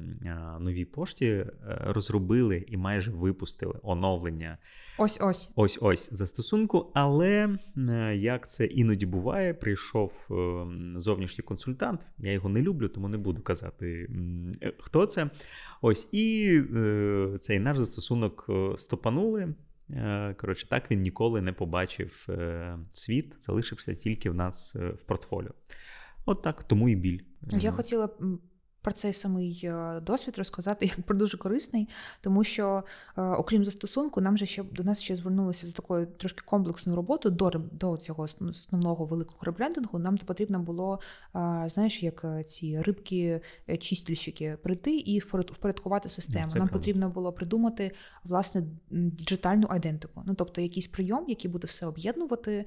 новій 0.59 0.85
пошті 0.85 1.25
е, 1.25 1.47
розробили 1.87 2.65
і 2.67 2.77
майже 2.77 3.11
випустили 3.11 3.79
оновлення. 3.83 4.57
Ось 4.97 5.17
ось 5.21 5.49
ось 5.55 5.77
ось 5.81 6.13
застосунку. 6.13 6.91
Але 7.07 7.57
е, 7.89 8.15
як 8.15 8.49
це 8.49 8.65
іноді 8.65 9.05
буває, 9.05 9.53
прийшов 9.53 10.27
е, 10.31 10.65
зовнішній 10.99 11.43
консультант. 11.43 12.07
Я 12.17 12.31
його 12.31 12.49
не 12.49 12.61
люблю, 12.61 12.87
тому 12.87 13.07
не 13.07 13.17
буду 13.17 13.41
казати, 13.41 14.09
е, 14.61 14.73
хто 14.79 15.05
це. 15.05 15.29
Ось 15.81 16.09
і 16.11 16.61
цей 17.39 17.59
наш 17.59 17.77
застосунок 17.77 18.49
стопанули. 18.75 19.53
Коротше, 20.37 20.69
так 20.69 20.91
він 20.91 21.01
ніколи 21.01 21.41
не 21.41 21.53
побачив 21.53 22.27
світ, 22.91 23.35
залишився 23.41 23.95
тільки 23.95 24.29
в 24.29 24.33
нас 24.33 24.75
в 24.75 25.03
портфоліо. 25.03 25.51
От 26.25 26.41
так, 26.41 26.63
тому 26.63 26.89
і 26.89 26.95
біль. 26.95 27.19
Я 27.41 27.71
хотіла 27.71 28.09
про 28.87 28.93
цей 28.93 29.13
самий 29.13 29.61
е, 29.63 29.99
досвід 30.01 30.37
розказати 30.37 30.85
як 30.97 31.01
про 31.01 31.15
дуже 31.15 31.37
корисний, 31.37 31.87
тому 32.21 32.43
що, 32.43 32.83
е, 33.17 33.21
окрім 33.21 33.65
застосунку, 33.65 34.21
нам 34.21 34.37
же 34.37 34.45
ще 34.45 34.63
до 34.63 34.83
нас 34.83 35.01
ще 35.01 35.15
звернулися 35.15 35.67
за 35.67 35.73
такою 35.73 36.05
трошки 36.05 36.41
комплексною 36.45 36.95
роботою 36.95 37.35
до 37.35 37.49
до 37.71 37.97
цього 37.97 38.23
основного 38.23 39.05
великого 39.05 39.37
ребрендингу. 39.41 39.99
Нам 39.99 40.17
потрібно 40.17 40.59
було, 40.59 40.99
е, 41.35 41.69
знаєш, 41.69 42.03
як 42.03 42.25
ці 42.45 42.81
рибки-чистільщики 42.81 44.57
прийти 44.63 44.97
і 44.97 45.19
впорядкувати 45.19 46.09
систему. 46.09 46.49
Це 46.49 46.59
нам 46.59 46.67
правда. 46.67 46.79
потрібно 46.79 47.09
було 47.09 47.33
придумати 47.33 47.91
власне 48.23 48.63
діджитальну 48.91 49.67
айдентику. 49.69 50.23
Ну 50.25 50.33
тобто 50.33 50.61
якийсь 50.61 50.87
прийом, 50.87 51.25
який 51.27 51.51
буде 51.51 51.67
все 51.67 51.85
об'єднувати 51.85 52.65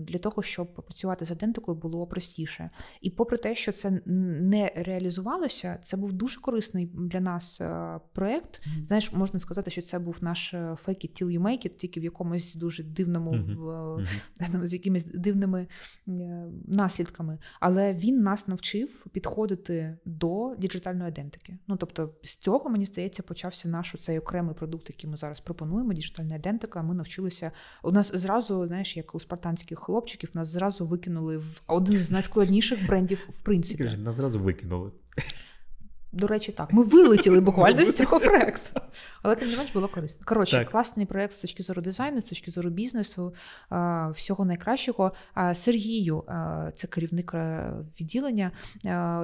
для 0.00 0.18
того, 0.22 0.42
щоб 0.42 0.74
працювати 0.74 1.24
з 1.24 1.30
айдентикою 1.30 1.76
було 1.76 2.06
простіше. 2.06 2.70
І 3.00 3.10
попри 3.10 3.38
те, 3.38 3.54
що 3.54 3.72
це 3.72 4.00
не 4.06 4.72
реалізовано 4.76 5.19
реалізувалося, 5.20 5.78
це 5.84 5.96
був 5.96 6.12
дуже 6.12 6.40
корисний 6.40 6.86
для 6.86 7.20
нас 7.20 7.60
е, 7.60 8.00
проєкт. 8.12 8.60
Mm-hmm. 8.60 8.86
Знаєш, 8.86 9.12
можна 9.12 9.38
сказати, 9.38 9.70
що 9.70 9.82
це 9.82 9.98
був 9.98 10.18
наш 10.20 10.54
е, 10.54 10.76
fake 10.86 11.06
it 11.06 11.22
till 11.22 11.38
you 11.38 11.40
make 11.40 11.66
it, 11.66 11.76
тільки 11.76 12.00
в 12.00 12.04
якомусь 12.04 12.54
дуже 12.54 12.82
дивному, 12.82 13.32
mm-hmm. 13.32 14.64
з 14.66 14.72
якимись 14.72 15.04
дивними 15.04 15.66
наслідками. 16.66 17.38
Але 17.60 17.92
він 17.92 18.22
нас 18.22 18.48
навчив 18.48 19.06
підходити 19.12 19.98
до 20.04 20.54
діджитальної 20.58 21.10
ідентики. 21.10 21.58
Ну 21.68 21.76
тобто, 21.76 22.14
з 22.22 22.36
цього 22.36 22.70
мені 22.70 22.84
здається, 22.84 23.22
почався 23.22 23.68
наш 23.68 23.96
цей 23.98 24.18
окремий 24.18 24.54
продукт, 24.54 24.88
який 24.88 25.10
ми 25.10 25.16
зараз 25.16 25.40
пропонуємо. 25.40 25.92
Діджитальна 25.92 26.36
ідентика. 26.36 26.82
Ми 26.82 26.94
навчилися. 26.94 27.52
У 27.82 27.92
нас 27.92 28.12
зразу, 28.14 28.66
знаєш, 28.66 28.96
як 28.96 29.14
у 29.14 29.20
спартанських 29.20 29.78
хлопчиків, 29.78 30.30
нас 30.34 30.48
зразу 30.48 30.86
викинули 30.86 31.36
в 31.36 31.62
один 31.66 31.98
з 31.98 32.10
найскладніших 32.10 32.86
брендів 32.86 33.28
в 33.30 33.42
принципі. 33.42 33.90
Нас 33.98 34.16
зразу 34.16 34.38
викинули. 34.38 34.90
До 36.12 36.26
речі, 36.26 36.52
так. 36.52 36.72
Ми 36.72 36.82
вилетіли 36.82 37.40
буквально 37.50 37.84
з 37.84 37.96
цього 37.96 38.20
проекту. 38.20 38.80
Але 39.22 39.36
тим 39.36 39.50
не 39.50 39.56
менш 39.56 39.72
було 39.72 39.88
корисно. 39.88 40.22
Коротше, 40.26 40.56
так. 40.56 40.70
класний 40.70 41.06
проект 41.06 41.32
з 41.32 41.36
точки 41.36 41.62
зору 41.62 41.82
дизайну, 41.82 42.20
з 42.20 42.24
точки 42.24 42.50
зору 42.50 42.70
бізнесу, 42.70 43.34
всього 44.10 44.44
найкращого. 44.44 45.12
Сергію, 45.52 46.24
це 46.74 46.86
керівник 46.86 47.34
е, 47.34 47.72
відділення. 48.00 48.52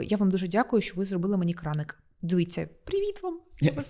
Я 0.02 0.16
вам 0.18 0.30
дуже 0.30 0.48
дякую, 0.48 0.82
що 0.82 0.94
ви 0.96 1.04
зробили 1.04 1.36
мені 1.36 1.54
краник. 1.54 1.98
Дивіться, 2.22 2.68
привіт 2.84 3.22
вам. 3.22 3.40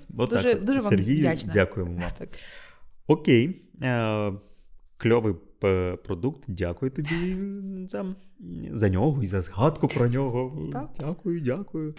Дуже 0.09 0.55
дуже 0.55 0.81
вам 0.81 0.89
Сергію, 0.89 1.19
вдячна. 1.19 1.53
Дякуємо 1.53 1.93
вам. 1.93 2.11
Так. 2.19 2.29
Окей. 3.07 3.63
Е, 3.83 4.33
кльовий 4.97 5.35
продукт. 6.05 6.45
Дякую 6.49 6.91
тобі 6.91 7.37
за 7.89 8.15
за 8.73 8.89
нього 8.89 9.23
і 9.23 9.27
за 9.27 9.41
згадку 9.41 9.89
про 9.89 10.09
нього. 10.09 10.69
Так. 10.73 10.91
Дякую, 11.01 11.41
дякую. 11.41 11.95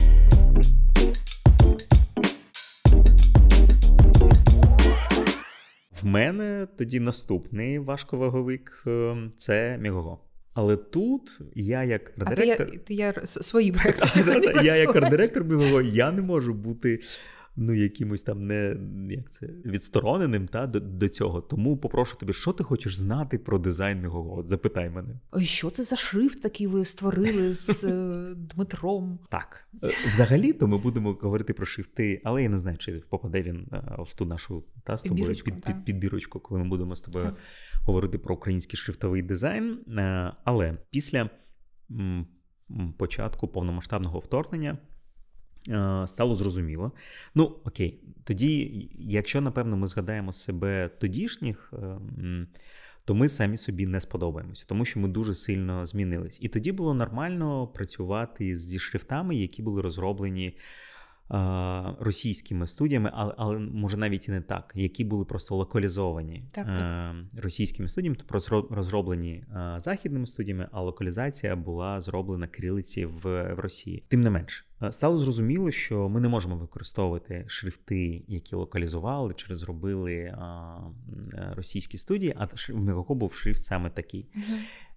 В 6.01 6.05
мене 6.05 6.67
тоді 6.77 6.99
наступний 6.99 7.79
важковаговик 7.79 8.83
е, 8.87 9.15
це 9.37 9.77
Мігого. 9.81 10.19
Але 10.53 10.77
тут 10.77 11.39
я 11.55 11.83
як 11.83 12.13
редиректор... 12.17 12.67
А 12.67 12.71
ти, 12.71 12.77
ти 12.77 12.93
я 12.93 13.13
свої 13.25 13.71
проекти. 13.71 14.21
Я 14.63 14.75
як 14.75 14.95
арт-директор 14.95 15.43
Мігого, 15.43 15.81
я 15.81 16.11
не 16.11 16.21
можу 16.21 16.53
бути 16.53 16.99
ну, 17.57 17.73
якимось 17.73 18.23
там 18.23 18.47
не 18.47 18.77
як 19.09 19.31
це 19.31 19.47
відстороненим 19.65 20.47
та, 20.47 20.67
до, 20.67 20.79
до 20.79 21.09
цього. 21.09 21.41
Тому 21.41 21.77
попрошу 21.77 22.17
тебе, 22.17 22.33
що 22.33 22.53
ти 22.53 22.63
хочеш 22.63 22.95
знати 22.95 23.37
про 23.37 23.59
дизайн 23.59 24.01
мого? 24.01 24.37
От 24.37 24.47
Запитай 24.47 24.89
мене. 24.89 25.19
Ой, 25.31 25.45
що 25.45 25.69
це 25.69 25.83
за 25.83 25.95
шрифт 25.95 26.41
такий 26.41 26.67
ви 26.67 26.85
створили 26.85 27.53
з 27.53 27.83
е, 27.83 28.33
Дмитром? 28.35 29.19
Так. 29.29 29.67
Е, 29.83 29.89
взагалі-то 30.11 30.67
ми 30.67 30.77
будемо 30.77 31.13
говорити 31.13 31.53
про 31.53 31.65
шрифти, 31.65 32.21
але 32.23 32.43
я 32.43 32.49
не 32.49 32.57
знаю, 32.57 32.77
чи 32.77 32.91
попаде 33.09 33.41
він 33.41 33.67
е, 33.73 33.95
в 33.99 34.13
ту 34.13 34.25
нашу 34.25 34.63
та 34.83 34.97
з 34.97 35.03
тобою 35.03 35.35
під, 35.35 35.65
під, 35.65 35.85
підбірочку, 35.85 36.39
коли 36.39 36.61
ми 36.61 36.69
будемо 36.69 36.95
з 36.95 37.01
тобою 37.01 37.31
говорити 37.81 38.17
про 38.17 38.35
український 38.35 38.77
шрифтовий 38.77 39.21
дизайн. 39.21 39.79
Але 40.43 40.77
після 40.89 41.29
початку 42.97 43.47
повномасштабного 43.47 44.19
вторгнення. 44.19 44.77
Е, 45.69 46.03
стало 46.07 46.35
зрозуміло. 46.35 46.91
Ну, 47.35 47.55
окей, 47.65 47.99
тоді, 48.23 48.89
якщо 48.99 49.41
напевно 49.41 49.77
ми 49.77 49.87
згадаємо 49.87 50.33
себе 50.33 50.89
тодішніх. 50.99 51.73
Е, 51.73 52.47
то 53.05 53.15
ми 53.15 53.29
самі 53.29 53.57
собі 53.57 53.85
не 53.85 53.99
сподобаємося, 53.99 54.65
тому 54.67 54.85
що 54.85 54.99
ми 54.99 55.07
дуже 55.07 55.33
сильно 55.33 55.85
змінились. 55.85 56.39
І 56.41 56.49
тоді 56.49 56.71
було 56.71 56.93
нормально 56.93 57.67
працювати 57.67 58.57
зі 58.57 58.79
шрифтами, 58.79 59.35
які 59.35 59.61
були 59.61 59.81
розроблені 59.81 60.57
російськими 61.99 62.67
студіями, 62.67 63.11
але 63.13 63.33
але 63.37 63.59
може 63.59 63.97
навіть 63.97 64.27
і 64.27 64.31
не 64.31 64.41
так, 64.41 64.71
які 64.75 65.03
були 65.03 65.25
просто 65.25 65.55
локалізовані 65.55 66.43
так, 66.51 66.65
так. 66.65 67.15
російськими 67.37 67.89
студіями, 67.89 68.17
тобто 68.19 68.67
розроблені 68.69 69.43
західними 69.77 70.27
студіями, 70.27 70.69
а 70.71 70.81
локалізація 70.81 71.55
була 71.55 72.01
зроблена 72.01 72.47
кирилиці 72.47 73.05
в, 73.05 73.53
в 73.53 73.59
Росії. 73.59 74.03
Тим 74.07 74.21
не 74.21 74.29
менш, 74.29 74.66
стало 74.89 75.17
зрозуміло, 75.17 75.71
що 75.71 76.09
ми 76.09 76.21
не 76.21 76.27
можемо 76.27 76.55
використовувати 76.55 77.45
шрифти, 77.47 78.23
які 78.27 78.55
локалізували 78.55 79.33
чи 79.33 79.55
зробили 79.55 80.37
російські 81.55 81.97
студії, 81.97 82.33
а 82.37 82.45
в 82.45 82.69
Мегоко 82.73 83.15
був 83.15 83.33
шрифт 83.33 83.63
саме 83.63 83.89
такий. 83.89 84.25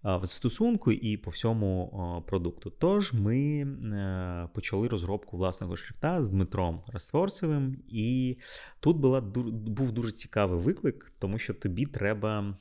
В 0.03 0.27
стосунку 0.27 0.93
і 0.93 1.17
по 1.17 1.31
всьому 1.31 2.25
продукту. 2.27 2.73
Тож 2.79 3.13
ми 3.13 3.39
е, 3.39 4.49
почали 4.55 4.89
розробку 4.89 5.37
власного 5.37 5.77
шрифта 5.77 6.23
з 6.23 6.29
Дмитром 6.29 6.83
Растворцевим, 6.87 7.77
і 7.89 8.37
тут 8.81 8.97
була 8.97 9.21
був 9.21 9.93
дуже 9.93 10.13
цікавий 10.13 10.61
виклик, 10.61 11.13
тому 11.19 11.39
що 11.39 11.55
тобі 11.55 11.87
треба 11.87 12.57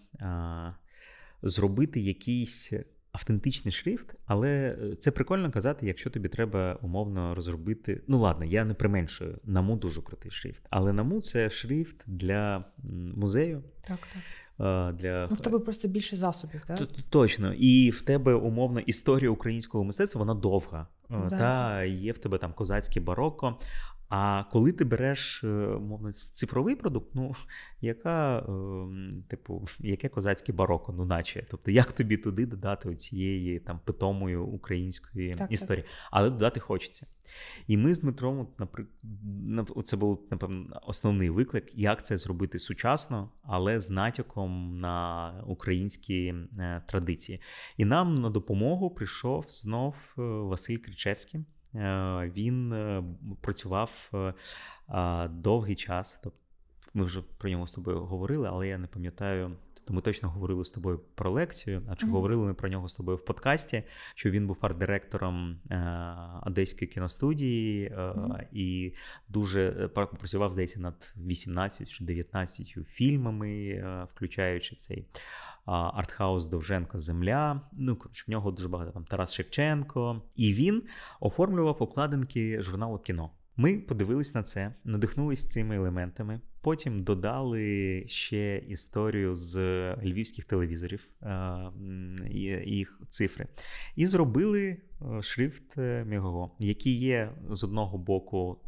зробити 1.41 1.99
якийсь. 1.99 2.73
Автентичний 3.19 3.71
шрифт, 3.71 4.15
але 4.25 4.49
е, 4.49 4.95
це 4.95 5.12
прикольно 5.12 5.51
казати, 5.51 5.88
якщо 5.88 6.10
тобі 6.10 6.29
треба 6.29 6.79
умовно 6.82 7.36
розробити. 7.36 8.01
Ну 8.08 8.19
ладно, 8.19 8.45
я 8.45 8.65
не 8.65 8.73
применшую. 8.73 9.39
Наму 9.43 9.75
дуже 9.75 10.01
крутий 10.01 10.32
шрифт, 10.32 10.63
але 10.69 10.93
наму 10.93 11.21
це 11.21 11.49
шрифт 11.49 12.03
для 12.08 12.63
музею. 13.15 13.63
Так, 13.88 13.99
так. 14.13 14.23
Для 14.95 15.27
ну, 15.29 15.36
в 15.36 15.39
тебе 15.39 15.60
просто 15.60 15.88
більше 15.88 16.17
засобів, 16.17 16.62
так? 16.67 16.79
Точно. 17.10 17.53
І 17.53 17.89
в 17.89 18.01
тебе 18.01 18.34
умовно 18.34 18.79
історія 18.79 19.29
українського 19.29 19.84
мистецтва 19.84 20.19
вона 20.19 20.34
довга. 20.34 20.88
Да. 21.10 21.29
Та 21.29 21.84
є 21.84 22.12
в 22.12 22.17
тебе 22.17 22.38
там 22.38 22.53
козацьке 22.53 22.99
бароко. 22.99 23.60
А 24.10 24.43
коли 24.52 24.72
ти 24.72 24.84
береш 24.84 25.43
е, 25.43 25.48
мовно 25.82 26.12
цифровий 26.12 26.76
продукт, 26.76 27.15
ну 27.15 27.36
яка, 27.82 28.45
ем, 28.48 29.10
типу, 29.28 29.67
яке 29.80 30.10
козацьке 30.10 30.54
бароко, 30.54 30.93
ну 30.93 31.06
наче. 31.06 31.45
Тобто, 31.52 31.72
як 31.72 31.91
тобі 31.91 32.17
туди 32.17 32.45
додати 32.45 32.95
цієї 32.95 33.60
там 33.60 33.80
питомої 33.86 34.36
української 34.36 35.34
так, 35.34 35.52
історії, 35.52 35.84
так. 35.84 35.91
але 36.12 36.30
додати 36.30 36.60
хочеться. 36.60 37.08
І 37.67 37.78
ми 37.78 37.93
з 37.93 38.00
Дмитром, 38.00 38.48
наприклад, 38.60 39.88
це 39.88 39.98
був 39.98 40.28
напевно 40.32 40.82
основний 40.88 41.30
виклик, 41.30 41.72
як 41.76 42.06
це 42.06 42.17
зробити 42.17 42.60
сучасно, 42.60 43.32
але 43.43 43.80
з 43.80 43.89
натяком 43.89 44.78
на 44.78 45.34
українські 45.48 46.34
е, 46.60 46.84
традиції. 46.88 47.41
І 47.78 47.86
нам 47.86 48.13
на 48.13 48.30
допомогу 48.30 48.89
прийшов 48.89 49.45
знов 49.50 49.95
е, 50.17 50.22
Василь 50.22 50.78
Кричевський. 50.78 51.45
Е, 51.75 52.32
він 52.36 52.75
працював 53.41 54.12
довгий 55.29 55.75
час. 55.75 56.19
Тобто 56.23 56.39
ми 56.93 57.03
вже 57.03 57.21
про 57.38 57.49
нього 57.49 57.67
з 57.67 57.71
тобою 57.71 57.99
говорили, 57.99 58.47
але 58.47 58.67
я 58.67 58.77
не 58.77 58.88
пам'ятаю 58.88 59.55
то 59.89 59.93
ми 59.95 60.01
точно 60.01 60.29
говорили 60.29 60.65
з 60.65 60.71
тобою 60.71 60.99
про 61.15 61.32
лекцію, 61.32 61.82
а 61.89 61.95
чи 61.95 62.05
mm-hmm. 62.05 62.10
говорили 62.10 62.45
ми 62.45 62.53
про 62.53 62.69
нього 62.69 62.88
з 62.88 62.95
тобою 62.95 63.17
в 63.17 63.25
подкасті, 63.25 63.84
що 64.15 64.29
він 64.29 64.47
був 64.47 64.58
арт-директором 64.62 65.55
е, 65.71 66.15
Одеської 66.45 66.91
кіностудії 66.91 67.86
е, 67.86 67.95
mm-hmm. 67.95 68.47
і 68.51 68.93
дуже 69.29 69.69
е, 69.69 69.88
працював, 69.88 70.51
здається, 70.51 70.79
над 70.79 71.13
18 71.17 71.89
чи 71.89 72.03
19 72.03 72.77
фільмами, 72.88 73.51
е, 73.51 74.08
включаючи 74.15 74.75
цей. 74.75 75.05
Артхаус 75.71 76.47
Довженко 76.47 76.99
Земля. 76.99 77.62
Ну, 77.73 77.95
коротше, 77.95 78.23
в 78.27 78.32
нього 78.32 78.51
дуже 78.51 78.67
багато 78.67 78.91
там 78.91 79.05
Тарас 79.05 79.34
Шевченко. 79.34 80.21
І 80.36 80.53
він 80.53 80.84
оформлював 81.19 81.77
обкладинки 81.79 82.62
журналу 82.62 82.97
кіно. 82.97 83.32
Ми 83.58 83.77
подивились 83.77 84.36
на 84.36 84.43
це, 84.43 84.73
надихнулись 84.86 85.47
цими 85.47 85.75
елементами. 85.75 86.41
Потім 86.62 86.99
додали 86.99 88.03
ще 88.08 88.58
історію 88.58 89.36
з 89.36 89.58
львівських 89.95 90.45
телевізорів 90.45 91.10
і 92.29 92.39
їх 92.65 93.01
цифри, 93.10 93.47
і 93.95 94.05
зробили 94.05 94.77
е, 95.01 95.21
шрифт 95.21 95.77
е, 95.77 96.05
Мігого, 96.05 96.55
який 96.60 96.99
є 96.99 97.34
з 97.49 97.63
одного 97.63 97.97
боку. 97.97 98.60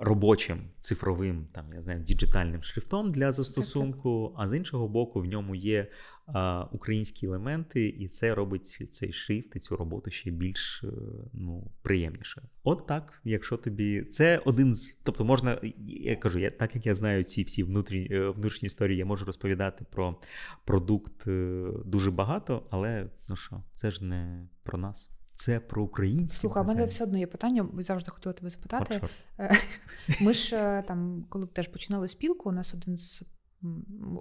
Е, 0.00 0.04
робочим 0.04 0.70
цифровим 0.80 1.46
там 1.52 1.66
я 1.74 1.82
знаю, 1.82 2.00
діджитальним 2.00 2.62
шрифтом 2.62 3.12
для 3.12 3.32
застосунку, 3.32 4.34
а 4.36 4.48
з 4.48 4.56
іншого 4.56 4.88
боку, 4.88 5.20
в 5.20 5.24
ньому 5.24 5.54
є 5.54 5.90
а, 6.26 6.64
українські 6.72 7.26
елементи, 7.26 7.88
і 7.88 8.08
це 8.08 8.34
робить 8.34 8.88
цей 8.90 9.12
шрифт 9.12 9.56
і 9.56 9.58
цю 9.58 9.76
роботу 9.76 10.10
ще 10.10 10.30
більш 10.30 10.84
ну, 11.32 11.70
приємнішою. 11.82 12.46
От 12.62 12.86
так, 12.86 13.20
якщо 13.24 13.56
тобі 13.56 14.02
це 14.04 14.38
один 14.44 14.74
з, 14.74 15.00
тобто 15.02 15.24
можна, 15.24 15.60
я 15.86 16.16
кажу, 16.16 16.38
я 16.38 16.50
так 16.50 16.74
як 16.74 16.86
я 16.86 16.94
знаю 16.94 17.24
ці 17.24 17.42
всі 17.42 17.62
внутрішні, 17.62 18.16
е, 18.16 18.28
внутрішні 18.28 18.66
історії, 18.66 18.98
я 18.98 19.04
можу 19.04 19.24
розповідати 19.24 19.84
про 19.90 20.20
продукт 20.64 21.26
е, 21.26 21.66
дуже 21.84 22.10
багато, 22.10 22.66
але 22.70 23.10
ну 23.28 23.36
що, 23.36 23.62
це 23.74 23.90
ж 23.90 24.04
не 24.04 24.48
про 24.62 24.78
нас. 24.78 25.13
Це 25.36 25.60
про 25.60 25.82
українські. 25.82 26.40
Слухай, 26.40 26.62
у 26.62 26.66
мене 26.66 26.86
все 26.86 27.04
одно 27.04 27.18
є 27.18 27.26
питання, 27.26 27.68
завжди 27.78 28.10
хотіла 28.10 28.32
тебе 28.32 28.50
запитати. 28.50 29.00
Е, 29.38 29.56
ми 30.20 30.32
ж 30.34 30.56
е, 30.56 30.82
там, 30.82 31.26
коли 31.28 31.46
теж 31.46 31.68
починали 31.68 32.08
спілку, 32.08 32.48
у 32.48 32.52
нас 32.52 32.74
один 32.74 32.96
з 32.96 33.22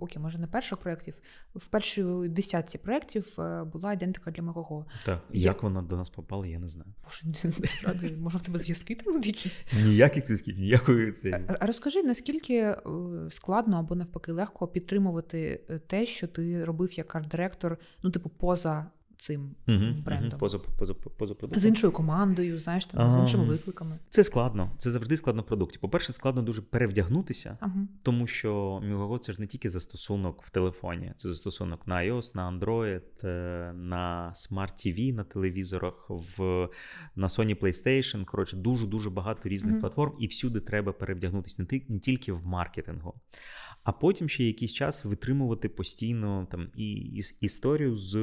окей, 0.01 0.21
може 0.21 0.39
не 0.39 0.47
перших 0.47 0.77
проєктів, 0.77 1.13
в 1.55 1.67
першій 1.67 2.03
десятці 2.29 2.77
проєктів 2.77 3.39
е, 3.39 3.63
була 3.63 3.93
ідентика 3.93 4.31
для 4.31 4.43
мого. 4.43 4.85
Так, 5.05 5.21
як, 5.31 5.43
як 5.43 5.63
вона 5.63 5.81
до 5.81 5.97
нас 5.97 6.09
попала, 6.09 6.47
я 6.47 6.59
не 6.59 6.67
знаю. 6.67 6.93
Боже, 7.03 7.51
насправді, 7.59 8.15
може 8.19 8.37
в 8.37 8.41
тебе 8.41 8.59
зв'язки 8.59 8.95
там 8.95 9.21
якісь? 9.21 9.65
Ніяких 9.83 10.25
зв'язків, 10.25 10.59
ніякої 10.59 11.11
це. 11.11 11.57
Розкажи, 11.61 12.03
наскільки 12.03 12.75
складно 13.29 13.79
або 13.79 13.95
навпаки 13.95 14.31
легко 14.31 14.67
підтримувати 14.67 15.61
те, 15.87 16.05
що 16.05 16.27
ти 16.27 16.65
робив 16.65 16.93
як 16.93 17.15
арт-директор, 17.15 17.77
ну, 18.03 18.11
типу, 18.11 18.29
поза 18.29 18.85
цим 19.23 19.55
uh 19.67 20.03
брендом. 20.03 20.39
Поза, 20.39 20.59
поза, 20.59 20.93
поза. 20.93 21.35
З 21.55 21.65
іншою 21.65 21.93
командою, 21.93 22.59
знаєш, 22.59 22.85
там, 22.85 23.09
з 23.09 23.17
іншими 23.17 23.43
викликами. 23.43 23.99
Це 24.09 24.23
складно. 24.23 24.71
Це 24.77 24.91
завжди 24.91 25.17
складно 25.17 25.41
в 25.41 25.45
продукті. 25.45 25.79
По-перше, 25.79 26.13
складно 26.13 26.41
дуже 26.41 26.61
перевдягнутися, 26.61 27.57
тому 28.01 28.27
що 28.27 28.81
Мігого 28.83 29.17
це 29.17 29.31
ж 29.31 29.41
не 29.41 29.47
тільки 29.47 29.69
застосунок 29.69 30.43
в 30.43 30.49
телефоні, 30.49 31.13
це 31.15 31.29
застосунок 31.29 31.87
на 31.87 31.95
iOS, 31.95 32.35
на 32.35 32.51
Android, 32.51 33.27
е, 33.27 33.73
на 33.73 34.33
Smart 34.35 34.73
TV, 34.73 35.13
на 35.13 35.23
телевізорах, 35.23 36.05
в, 36.09 36.69
на 37.15 37.27
Sony 37.27 37.59
PlayStation. 37.59 38.25
Коротше, 38.25 38.57
дуже-дуже 38.57 39.09
багато 39.09 39.49
різних 39.49 39.79
платформ, 39.79 40.13
і 40.19 40.27
всюди 40.27 40.59
треба 40.59 40.91
перевдягнутися 40.91 41.67
не 41.87 41.99
тільки 41.99 42.33
в 42.33 42.45
маркетингу 42.45 43.13
а 43.83 43.91
потім 43.91 44.29
ще 44.29 44.43
якийсь 44.43 44.73
час 44.73 45.05
витримувати 45.05 45.69
постійно 45.69 46.47
там 46.51 46.67
і, 46.75 46.91
і 46.91 47.21
історію 47.39 47.95
з 47.95 48.15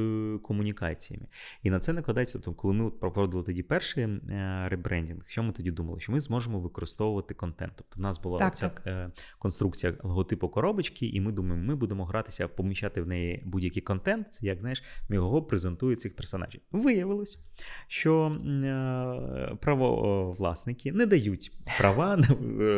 комунікаціями. 0.43 1.27
І 1.63 1.69
на 1.69 1.79
це 1.79 1.93
накладається, 1.93 2.33
тобто, 2.33 2.53
коли 2.53 2.73
ми 2.73 2.89
проводили 2.89 3.43
тоді 3.43 3.63
перший 3.63 4.03
е, 4.03 4.65
ребрендінг, 4.69 5.25
що 5.27 5.43
ми 5.43 5.51
тоді 5.51 5.71
думали? 5.71 5.99
Що 5.99 6.11
ми 6.11 6.19
зможемо 6.19 6.59
використовувати 6.59 7.33
контент. 7.33 7.73
Тобто, 7.75 7.99
в 7.99 8.01
нас 8.01 8.21
була 8.21 8.39
так, 8.39 8.55
ця 8.55 8.69
так. 8.69 8.83
Е, 8.87 9.11
конструкція 9.39 9.93
логотипу 10.03 10.49
коробочки, 10.49 11.05
і 11.05 11.21
ми 11.21 11.31
думаємо, 11.31 11.65
ми 11.67 11.75
будемо 11.75 12.05
гратися, 12.05 12.47
поміщати 12.47 13.01
в 13.01 13.07
неї 13.07 13.43
будь-який 13.45 13.81
контент. 13.81 14.33
Це 14.33 14.45
як 14.45 14.59
знаєш, 14.59 14.83
ми 15.09 15.15
його 15.15 15.41
презентує 15.41 15.95
цих 15.95 16.15
персонажів. 16.15 16.61
Виявилось, 16.71 17.39
що 17.87 18.27
е, 18.27 19.57
правовласники 19.61 20.91
не 20.91 21.05
дають 21.05 21.51
права 21.77 22.17
на 22.17 22.27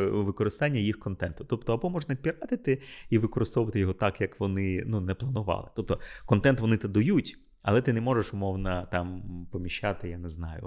використання 0.09 0.79
їх 0.79 0.99
контенту. 0.99 1.45
Тобто, 1.45 1.73
або 1.73 1.89
можна 1.89 2.15
піратити 2.15 2.72
і 3.09 3.17
використовувати 3.17 3.79
його 3.79 3.93
так, 3.93 4.21
як 4.21 4.39
вони 4.39 4.83
ну, 4.85 5.01
не 5.01 5.13
планували. 5.13 5.69
Тобто 5.75 5.99
контент 6.25 6.59
вони 6.59 6.77
те 6.77 6.87
дають, 6.87 7.37
але 7.63 7.81
ти 7.81 7.93
не 7.93 8.01
можеш, 8.01 8.33
умовно, 8.33 8.87
там 8.91 9.23
поміщати, 9.51 10.09
я 10.09 10.17
не 10.17 10.29
знаю, 10.29 10.63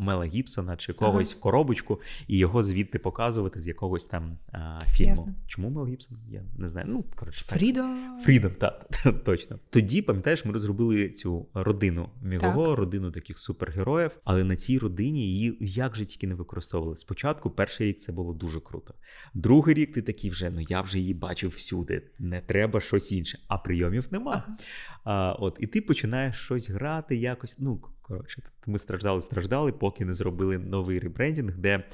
Мела 0.00 0.24
Гібсона 0.24 0.76
чи 0.76 0.92
когось 0.92 1.32
ага. 1.32 1.38
в 1.38 1.42
коробочку 1.42 2.00
і 2.28 2.38
його 2.38 2.62
звідти 2.62 2.98
показувати 2.98 3.60
з 3.60 3.68
якогось 3.68 4.04
там 4.04 4.38
а, 4.52 4.76
фільму. 4.86 5.10
Ясно. 5.10 5.34
Чому 5.46 5.70
Мел 5.70 5.86
Гібсон? 5.86 6.18
Я 6.28 6.42
не 6.58 6.68
знаю. 6.68 6.86
Ну, 6.90 7.04
коротше, 7.16 7.44
Фрідом. 7.44 8.16
Фрідом, 8.24 8.52
так, 8.58 8.86
точно. 9.24 9.58
Тоді, 9.70 10.02
пам'ятаєш, 10.02 10.44
ми 10.44 10.52
розробили 10.52 11.08
цю 11.08 11.46
родину 11.54 12.08
Мілого, 12.22 12.66
так. 12.66 12.78
родину 12.78 13.10
таких 13.10 13.38
супергероїв, 13.38 14.10
але 14.24 14.44
на 14.44 14.56
цій 14.56 14.78
родині 14.78 15.20
її 15.20 15.56
як 15.60 15.96
же 15.96 16.04
тільки 16.04 16.26
не 16.26 16.34
використовували. 16.34 16.96
Спочатку, 16.96 17.50
перший 17.50 17.88
рік 17.88 17.98
це 17.98 18.12
було 18.12 18.34
дуже 18.34 18.60
круто. 18.60 18.94
Другий 19.34 19.74
рік 19.74 19.92
ти 19.92 20.02
такий 20.02 20.30
вже, 20.30 20.50
ну 20.50 20.60
я 20.68 20.80
вже 20.80 20.98
її 20.98 21.14
бачив 21.14 21.50
всюди, 21.50 22.02
не 22.18 22.40
треба 22.40 22.80
щось 22.80 23.12
інше, 23.12 23.38
а 23.48 23.58
прийомів 23.58 24.08
нема. 24.10 24.44
Ага. 24.46 24.56
А, 25.04 25.32
От, 25.32 25.56
І 25.60 25.66
ти 25.66 25.80
починаєш 25.80 26.25
щось 26.32 26.70
грати, 26.70 27.16
якось. 27.16 27.56
Ну, 27.58 27.80
коротше, 28.02 28.42
ми 28.66 28.78
страждали, 28.78 29.22
страждали, 29.22 29.72
поки 29.72 30.04
не 30.04 30.14
зробили 30.14 30.58
новий 30.58 30.98
ребрендінг, 30.98 31.56
де 31.56 31.84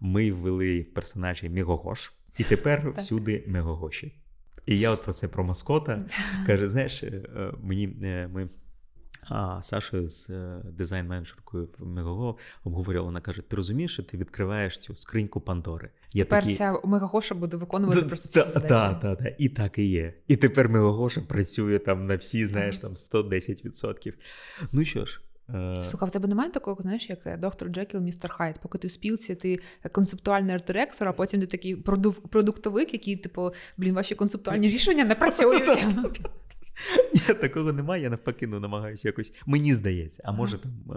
ми 0.00 0.32
ввели 0.32 0.86
персонажі 0.94 1.48
Мігогош, 1.48 2.12
і 2.38 2.44
тепер 2.44 2.82
так. 2.82 2.96
всюди 2.96 3.44
Мегогоші. 3.46 4.14
І 4.66 4.78
я 4.78 4.90
от 4.90 5.02
про 5.02 5.12
це 5.12 5.28
про 5.28 5.44
маскота 5.44 6.04
каже: 6.46 6.68
знаєш, 6.68 7.02
е, 7.02 7.22
мені 7.62 7.86
ми. 8.32 8.48
А 9.28 9.62
Сашою 9.62 10.08
з 10.08 10.30
е, 10.30 10.62
дизайн-менеджеркою 10.64 11.68
Мегаго 11.78 12.38
обговорювала, 12.64 13.06
вона 13.06 13.20
каже: 13.20 13.42
ти 13.42 13.56
розумієш, 13.56 13.92
що 13.92 14.02
ти 14.02 14.16
відкриваєш 14.16 14.78
цю 14.78 14.96
скриньку 14.96 15.40
Пандори. 15.40 15.90
Я 16.14 16.24
Тепер 16.24 16.42
такі... 16.42 16.54
ця 16.54 16.80
Мегагоша 16.84 17.34
буде 17.34 17.56
виконувати 17.56 18.02
просто 18.02 18.28
всі 18.28 18.50
задачі. 18.50 18.68
Так, 18.68 19.00
так, 19.00 19.18
так. 19.18 19.34
І 19.38 19.48
так 19.48 19.78
і 19.78 19.84
є. 19.84 20.14
І 20.28 20.36
тепер 20.36 20.68
Мегагоша 20.68 21.20
працює 21.20 21.78
там 21.78 22.06
на 22.06 22.16
всі, 22.16 22.46
знаєш, 22.46 22.78
там 22.78 22.92
110%. 22.92 24.12
Ну 24.72 24.84
що 24.84 25.04
ж. 25.04 25.20
Е, 25.54 25.84
Слухай, 25.84 26.08
в 26.08 26.12
тебе 26.12 26.28
немає 26.28 26.50
такого, 26.50 26.76
знаєш, 26.80 27.10
як 27.10 27.40
доктор 27.40 27.68
Джекіл, 27.68 28.00
містер 28.00 28.32
Хайд. 28.32 28.58
Поки 28.62 28.78
ти 28.78 28.86
в 28.86 28.90
спілці, 28.90 29.34
ти 29.34 29.58
концептуальний 29.92 30.54
арт-директор, 30.54 31.08
а 31.08 31.12
потім 31.12 31.40
ти 31.40 31.46
такий 31.46 31.76
продуктовик, 32.30 32.92
який, 32.92 33.16
типу, 33.16 33.50
блін, 33.76 33.94
ваші 33.94 34.14
концептуальні 34.14 34.68
рішення 34.68 35.04
не 35.04 35.14
працюють. 35.14 35.64
Ні, 37.14 37.34
Такого 37.34 37.72
немає, 37.72 38.02
я 38.02 38.10
навпаки 38.10 38.46
ну, 38.46 38.60
намагаюся 38.60 39.08
якось. 39.08 39.32
Мені 39.46 39.74
здається, 39.74 40.22
а 40.26 40.32
може 40.32 40.58
там 40.58 40.72
е, 40.90 40.94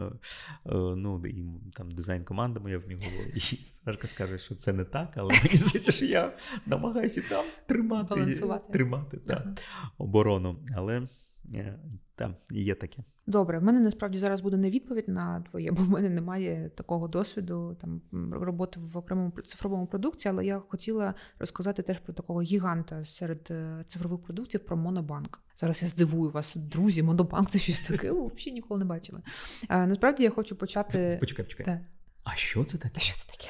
е, 0.65 0.95
ну, 0.95 1.25
і, 1.25 1.45
там 1.73 1.91
дизайн-команда 1.91 2.59
моя 2.59 2.77
в 2.77 2.89
нього, 2.89 3.03
і 3.35 3.39
Сашка 3.71 4.07
скаже, 4.07 4.37
що 4.37 4.55
це 4.55 4.73
не 4.73 4.83
так, 4.85 5.13
але 5.15 5.33
мені 5.43 5.55
здається, 5.55 5.91
що 5.91 6.05
я 6.05 6.37
намагаюся 6.65 7.23
там 7.29 7.45
тримати 7.67 8.49
тримати 8.71 9.17
та, 9.17 9.55
оборону. 9.97 10.59
Але 10.75 11.07
е, 11.53 11.79
там 12.15 12.35
є 12.51 12.75
таке. 12.75 13.03
Добре, 13.27 13.59
в 13.59 13.63
мене 13.63 13.79
насправді 13.79 14.17
зараз 14.17 14.41
буде 14.41 14.57
не 14.57 14.69
відповідь 14.69 15.07
на 15.07 15.41
твоє, 15.41 15.71
бо 15.71 15.83
в 15.83 15.89
мене 15.89 16.09
немає 16.09 16.71
такого 16.75 17.07
досвіду 17.07 17.77
там 17.81 18.01
роботи 18.31 18.79
в 18.79 18.97
окремому 18.97 19.31
цифровому 19.45 19.87
продукті, 19.87 20.29
але 20.29 20.45
я 20.45 20.59
хотіла 20.59 21.13
розказати 21.39 21.81
теж 21.81 21.99
про 21.99 22.13
такого 22.13 22.41
гіганта 22.41 23.05
серед 23.05 23.47
е, 23.51 23.83
цифрових 23.87 24.23
продуктів 24.23 24.65
про 24.65 24.77
Монобанк. 24.77 25.41
Зараз 25.55 25.81
я 25.81 25.87
здивую 25.87 26.31
вас, 26.31 26.55
друзі, 26.55 27.03
Монобанк 27.03 27.49
це 27.49 27.59
щось 27.59 27.81
таке. 27.81 28.11
Взагалі 28.11 28.51
ніколи 28.51 28.79
не 28.79 28.85
бачила. 28.85 29.21
А, 29.67 29.85
Насправді 29.85 30.23
я 30.23 30.29
хочу 30.29 30.55
почати. 30.55 31.17
Почекай, 31.19 31.45
почекай. 31.45 31.65
Так. 31.65 31.79
А 32.23 32.35
що 32.35 32.63
це 32.63 32.77
таке? 32.77 32.93
А 32.95 32.99
що 32.99 33.15
це 33.15 33.31
таке? 33.31 33.49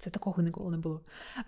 Це 0.00 0.10
такого 0.10 0.42
ніколи 0.42 0.70
не 0.70 0.78
було. 0.78 1.00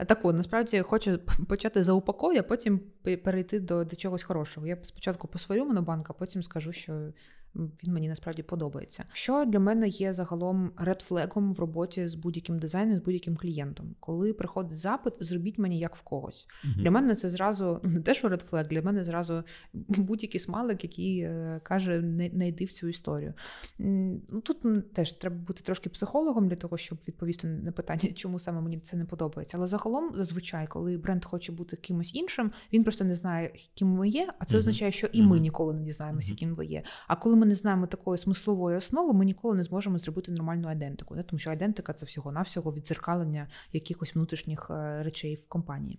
Так 0.07 0.25
от, 0.25 0.37
насправді 0.37 0.81
хочу 0.81 1.19
почати 1.49 1.85
за 1.85 1.93
упаков'я, 1.93 2.41
а 2.41 2.43
потім 2.43 2.81
перейти 3.03 3.61
до 3.61 3.85
до 3.85 3.97
чогось 3.97 4.23
хорошого. 4.23 4.67
Я 4.67 4.79
спочатку 4.83 5.29
посварю 5.29 5.65
монобанку, 5.65 6.07
а 6.17 6.19
потім 6.19 6.43
скажу, 6.43 6.73
що 6.73 7.13
він 7.55 7.93
мені 7.93 8.09
насправді 8.09 8.43
подобається. 8.43 9.05
Що 9.13 9.45
для 9.45 9.59
мене 9.59 9.89
є 9.89 10.13
загалом 10.13 10.73
редфлегом 10.77 11.55
в 11.55 11.61
роботі 11.61 12.07
з 12.07 12.15
будь-яким 12.15 12.59
дизайном, 12.59 12.97
з 12.97 12.99
будь-яким 12.99 13.37
клієнтом. 13.37 13.95
Коли 14.01 14.33
приходить 14.33 14.79
запит, 14.79 15.15
зробіть 15.21 15.59
мені 15.59 15.79
як 15.79 15.97
в 15.97 16.03
когось. 16.03 16.47
uh 16.65 16.83
Для 16.83 16.91
мене 16.91 17.15
це 17.15 17.29
зразу 17.29 17.81
не 17.85 18.01
те, 18.01 18.15
що 18.15 18.29
редфлег, 18.29 18.69
для 18.69 18.83
мене 18.83 19.05
зразу 19.05 19.43
будь-який 19.73 20.41
смалик, 20.41 20.85
який 20.85 21.19
е, 21.19 21.61
каже, 21.63 22.01
не, 22.01 22.31
не 22.31 22.49
йди 22.49 22.65
в 22.65 22.73
цю 22.73 22.89
історію. 22.89 23.35
Ну 23.79 24.41
Тут 24.43 24.93
теж 24.93 25.13
треба 25.13 25.37
бути 25.37 25.63
трошки 25.63 25.91
психологом 25.91 26.49
для 26.49 26.57
того, 26.57 26.77
щоб 26.77 26.99
відповісти 27.09 27.49
на 27.49 27.73
питання, 27.73 28.13
чому 28.15 28.39
саме 28.39 28.61
мені 28.61 28.81
це 28.81 28.97
не 28.97 29.05
подобається. 29.05 29.57
Але 29.57 29.67
загалом, 29.67 30.15
зазвичай, 30.15 30.67
коли 30.67 30.99
бренд 30.99 31.25
хоче 31.25 31.53
бути 31.53 31.77
кимось 31.77 32.15
іншим, 32.15 32.53
він 32.73 32.83
просто 32.85 33.05
не 33.05 33.15
знає, 33.15 33.53
ким 33.75 33.89
ми 33.89 34.09
є, 34.09 34.33
а 34.39 34.45
це 34.45 34.57
uh 34.57 34.59
означає, 34.59 34.93
що 34.93 35.07
і 35.07 35.23
ми 35.23 35.41
ніколи 35.41 35.75
не 35.75 35.83
дізнаємося, 35.83 36.35
ким 36.35 36.55
ви 36.55 36.67
є. 36.67 36.83
А 37.09 37.17
коли 37.17 37.37
ми 37.43 37.47
не 37.47 37.55
знаємо 37.55 37.87
такої 37.87 38.19
смислової 38.19 38.77
основи, 38.77 39.13
ми 39.13 39.25
ніколи 39.25 39.57
не 39.57 39.65
зможемо 39.65 39.99
зробити 39.99 40.33
нормальну 40.33 40.69
айдентику. 40.69 41.23
Тому 41.23 41.39
що 41.39 41.51
айдентика 41.51 41.93
це 41.93 42.07
всього-навсього 42.07 42.73
відзеркалення 42.73 43.49
якихось 43.73 44.15
внутрішніх 44.15 44.71
е, 44.71 45.03
речей 45.03 45.35
в 45.35 45.49
компанії. 45.49 45.99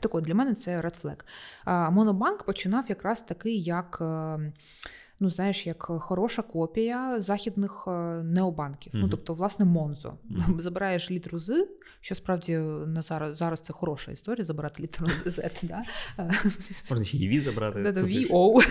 Так 0.00 0.14
от, 0.14 0.24
для 0.24 0.34
мене 0.34 0.54
це 0.54 0.80
Red 0.80 1.04
Flag. 1.04 1.20
Монобанк 1.90 2.44
починав 2.44 2.84
якраз 2.88 3.20
такий, 3.20 3.62
як. 3.62 4.02
Е, 5.18 5.24
ну 5.24 5.30
знаєш, 5.30 5.66
як 5.66 5.82
хороша 5.82 6.42
копія 6.42 7.20
західних 7.20 7.84
е, 7.88 8.22
необанків. 8.22 8.92
Mm-hmm. 8.92 9.00
Ну 9.00 9.08
тобто, 9.08 9.34
власне, 9.34 9.64
Монзо. 9.64 10.14
Mm-hmm. 10.30 10.60
Забираєш 10.60 11.10
літеру 11.10 11.38
з, 11.38 11.68
що 12.00 12.14
справді 12.14 12.56
на 12.86 13.02
зараз 13.02 13.38
зараз 13.38 13.60
це 13.60 13.72
хороша 13.72 14.12
історія. 14.12 14.44
Забирати 14.44 14.82
літеру 14.82 15.06
Z. 15.26 15.66
Да? 15.66 15.82
Можна 16.90 17.04
ще 17.04 17.16
і 17.16 17.28
V 17.28 17.40
забрати. 17.40 17.82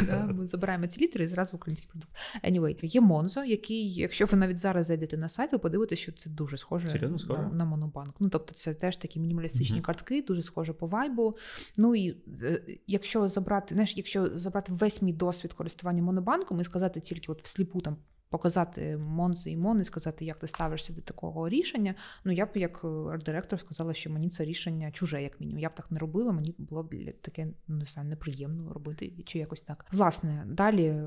Да. 0.05 0.33
Ми 0.33 0.47
забираємо 0.47 0.87
ці 0.87 1.01
літери 1.01 1.25
і 1.25 1.27
зразу 1.27 1.57
український 1.57 1.89
продукт. 1.89 2.11
Anyway, 2.43 2.85
є 2.85 3.01
Монзо, 3.01 3.43
який, 3.43 3.93
якщо 3.93 4.25
ви 4.25 4.37
навіть 4.37 4.59
зараз 4.59 4.85
зайдете 4.85 5.17
на 5.17 5.29
сайт, 5.29 5.51
ви 5.51 5.57
подивитесь, 5.57 5.99
що 5.99 6.11
це 6.11 6.29
дуже 6.29 6.57
схоже 6.57 6.87
Серйозно, 6.87 7.19
схоже? 7.19 7.41
на, 7.41 7.49
на 7.49 7.65
монобанк. 7.65 8.15
Ну 8.19 8.29
тобто, 8.29 8.53
це 8.53 8.73
теж 8.73 8.97
такі 8.97 9.19
мінімалістичні 9.19 9.79
mm-hmm. 9.79 9.81
картки, 9.81 10.21
дуже 10.21 10.41
схоже 10.41 10.73
по 10.73 10.87
вайбу. 10.87 11.37
Ну 11.77 11.95
і 11.95 12.17
е, 12.41 12.61
якщо 12.87 13.27
забрати, 13.27 13.75
знаєш, 13.75 13.97
якщо 13.97 14.37
забрати 14.37 14.73
весь 14.73 15.01
мій 15.01 15.13
досвід 15.13 15.53
користування 15.53 16.03
монобанком, 16.03 16.36
банком 16.37 16.61
і 16.61 16.63
сказати 16.63 16.99
тільки 16.99 17.31
от 17.31 17.43
всліпу 17.43 17.81
там 17.81 17.97
показати 18.29 18.97
Монзи 18.97 19.51
і 19.51 19.57
Мон 19.57 19.81
і 19.81 19.83
сказати, 19.83 20.25
як 20.25 20.37
ти 20.37 20.47
ставишся 20.47 20.93
до 20.93 21.01
такого 21.01 21.49
рішення. 21.49 21.95
Ну 22.25 22.31
я 22.31 22.45
б 22.45 22.49
як 22.55 22.81
е, 22.83 22.87
арт-директор 22.87 23.59
сказала, 23.59 23.93
що 23.93 24.09
мені 24.09 24.29
це 24.29 24.45
рішення 24.45 24.91
чуже, 24.91 25.21
як 25.21 25.41
мінімум. 25.41 25.59
Я 25.59 25.69
б 25.69 25.75
так 25.75 25.91
не 25.91 25.99
робила, 25.99 26.31
мені 26.31 26.55
було 26.57 26.83
б 26.83 27.11
таке 27.21 27.47
не 27.67 27.85
знаю, 27.85 28.09
неприємно 28.09 28.73
робити 28.73 29.13
чи 29.25 29.39
якось 29.39 29.61
так. 29.61 29.85
Власне, 29.91 30.43
далі, 30.47 30.83
е, 30.83 31.05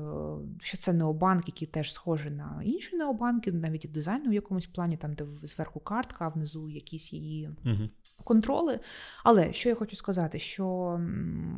що 0.61 0.77
це 0.77 0.93
необанк, 0.93 1.47
який 1.47 1.67
теж 1.67 1.93
схожий 1.93 2.31
на 2.31 2.61
інші 2.63 2.95
необанки, 2.95 3.51
навіть 3.51 3.85
і 3.85 3.87
дизайну 3.87 4.29
в 4.29 4.33
якомусь 4.33 4.67
плані, 4.67 4.97
там 4.97 5.13
де 5.13 5.25
зверху 5.43 5.79
картка, 5.79 6.25
а 6.25 6.29
внизу 6.29 6.69
якісь 6.69 7.13
її 7.13 7.49
угу. 7.65 7.89
контроли. 8.23 8.79
Але 9.23 9.53
що 9.53 9.69
я 9.69 9.75
хочу 9.75 9.95
сказати, 9.95 10.39
що 10.39 10.97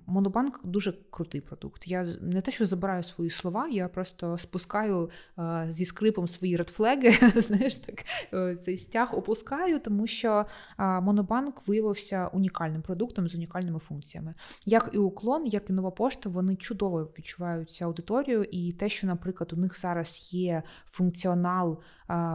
Монобанк 0.06 0.62
дуже 0.63 0.93
крутий 1.10 1.41
продукт. 1.41 1.88
Я 1.88 2.04
не 2.21 2.41
те, 2.41 2.52
що 2.52 2.65
забираю 2.65 3.04
свої 3.04 3.30
слова, 3.30 3.67
я 3.67 3.88
просто 3.88 4.38
спускаю. 4.38 5.10
Е, 5.54 5.72
зі 5.72 5.86
скрипом 5.86 6.28
свої 6.28 6.58
редфлеги, 6.58 7.12
знаєш, 7.42 7.76
так 7.76 8.06
е, 8.34 8.56
цей 8.56 8.78
стяг 8.78 9.16
опускаю, 9.18 9.80
тому 9.80 10.08
що 10.08 10.46
Монобанк 10.78 11.68
виявився 11.68 12.28
унікальним 12.28 12.82
продуктом 12.82 13.28
з 13.28 13.36
унікальними 13.36 13.80
функціями. 13.80 14.34
Як 14.66 14.89
і 14.94 14.98
уклон, 14.98 15.46
як 15.46 15.70
і 15.70 15.74
нова 15.74 15.92
пошта, 15.92 16.30
вони 16.30 16.56
чудово 16.56 17.10
відчуваються 17.20 17.86
аудиторію, 17.86 18.44
і 18.44 18.72
те, 18.72 18.89
що, 18.89 19.08
наприклад, 19.08 19.54
у 19.54 19.56
них 19.56 19.80
зараз 19.80 20.30
є 20.34 20.63
функціонал 20.92 21.80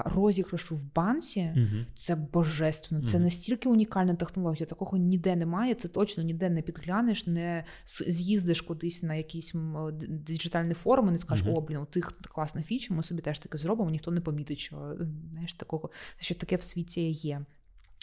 розіграшу 0.05 0.77
в 0.77 0.95
банці, 0.95 1.53
угу. 1.57 1.85
це 1.97 2.15
божественно. 2.15 3.07
Це 3.07 3.17
угу. 3.17 3.25
настільки 3.25 3.69
унікальна 3.69 4.15
технологія. 4.15 4.67
Такого 4.67 4.99
ніде 4.99 5.37
немає. 5.37 5.75
Це 5.75 5.89
точно 5.89 6.23
ніде 6.23 6.51
не 6.51 6.63
підглянеш, 6.63 7.27
не 7.27 7.65
з'їздиш 7.87 8.61
кудись 8.61 9.03
на 9.03 9.15
якийсь 9.15 9.55
диджитальний 10.09 10.75
форум 10.75 11.09
і 11.09 11.13
не 11.13 11.19
скажеш, 11.19 11.47
угу. 11.47 11.57
о, 11.59 11.61
блін, 11.61 11.77
у 11.77 11.85
тих 11.85 12.13
класна 12.23 12.63
фіча, 12.63 12.95
ми 12.95 13.03
собі 13.09 13.23
теж 13.23 13.39
таке 13.39 13.59
зробимо, 13.59 13.91
ніхто 13.91 14.11
не 14.11 14.21
помітить, 14.21 14.59
що 14.59 14.97
знаєш, 15.33 15.53
такого, 15.55 15.91
що 16.19 16.35
таке 16.35 16.57
в 16.57 16.63
світі 16.63 17.11
є. 17.11 17.45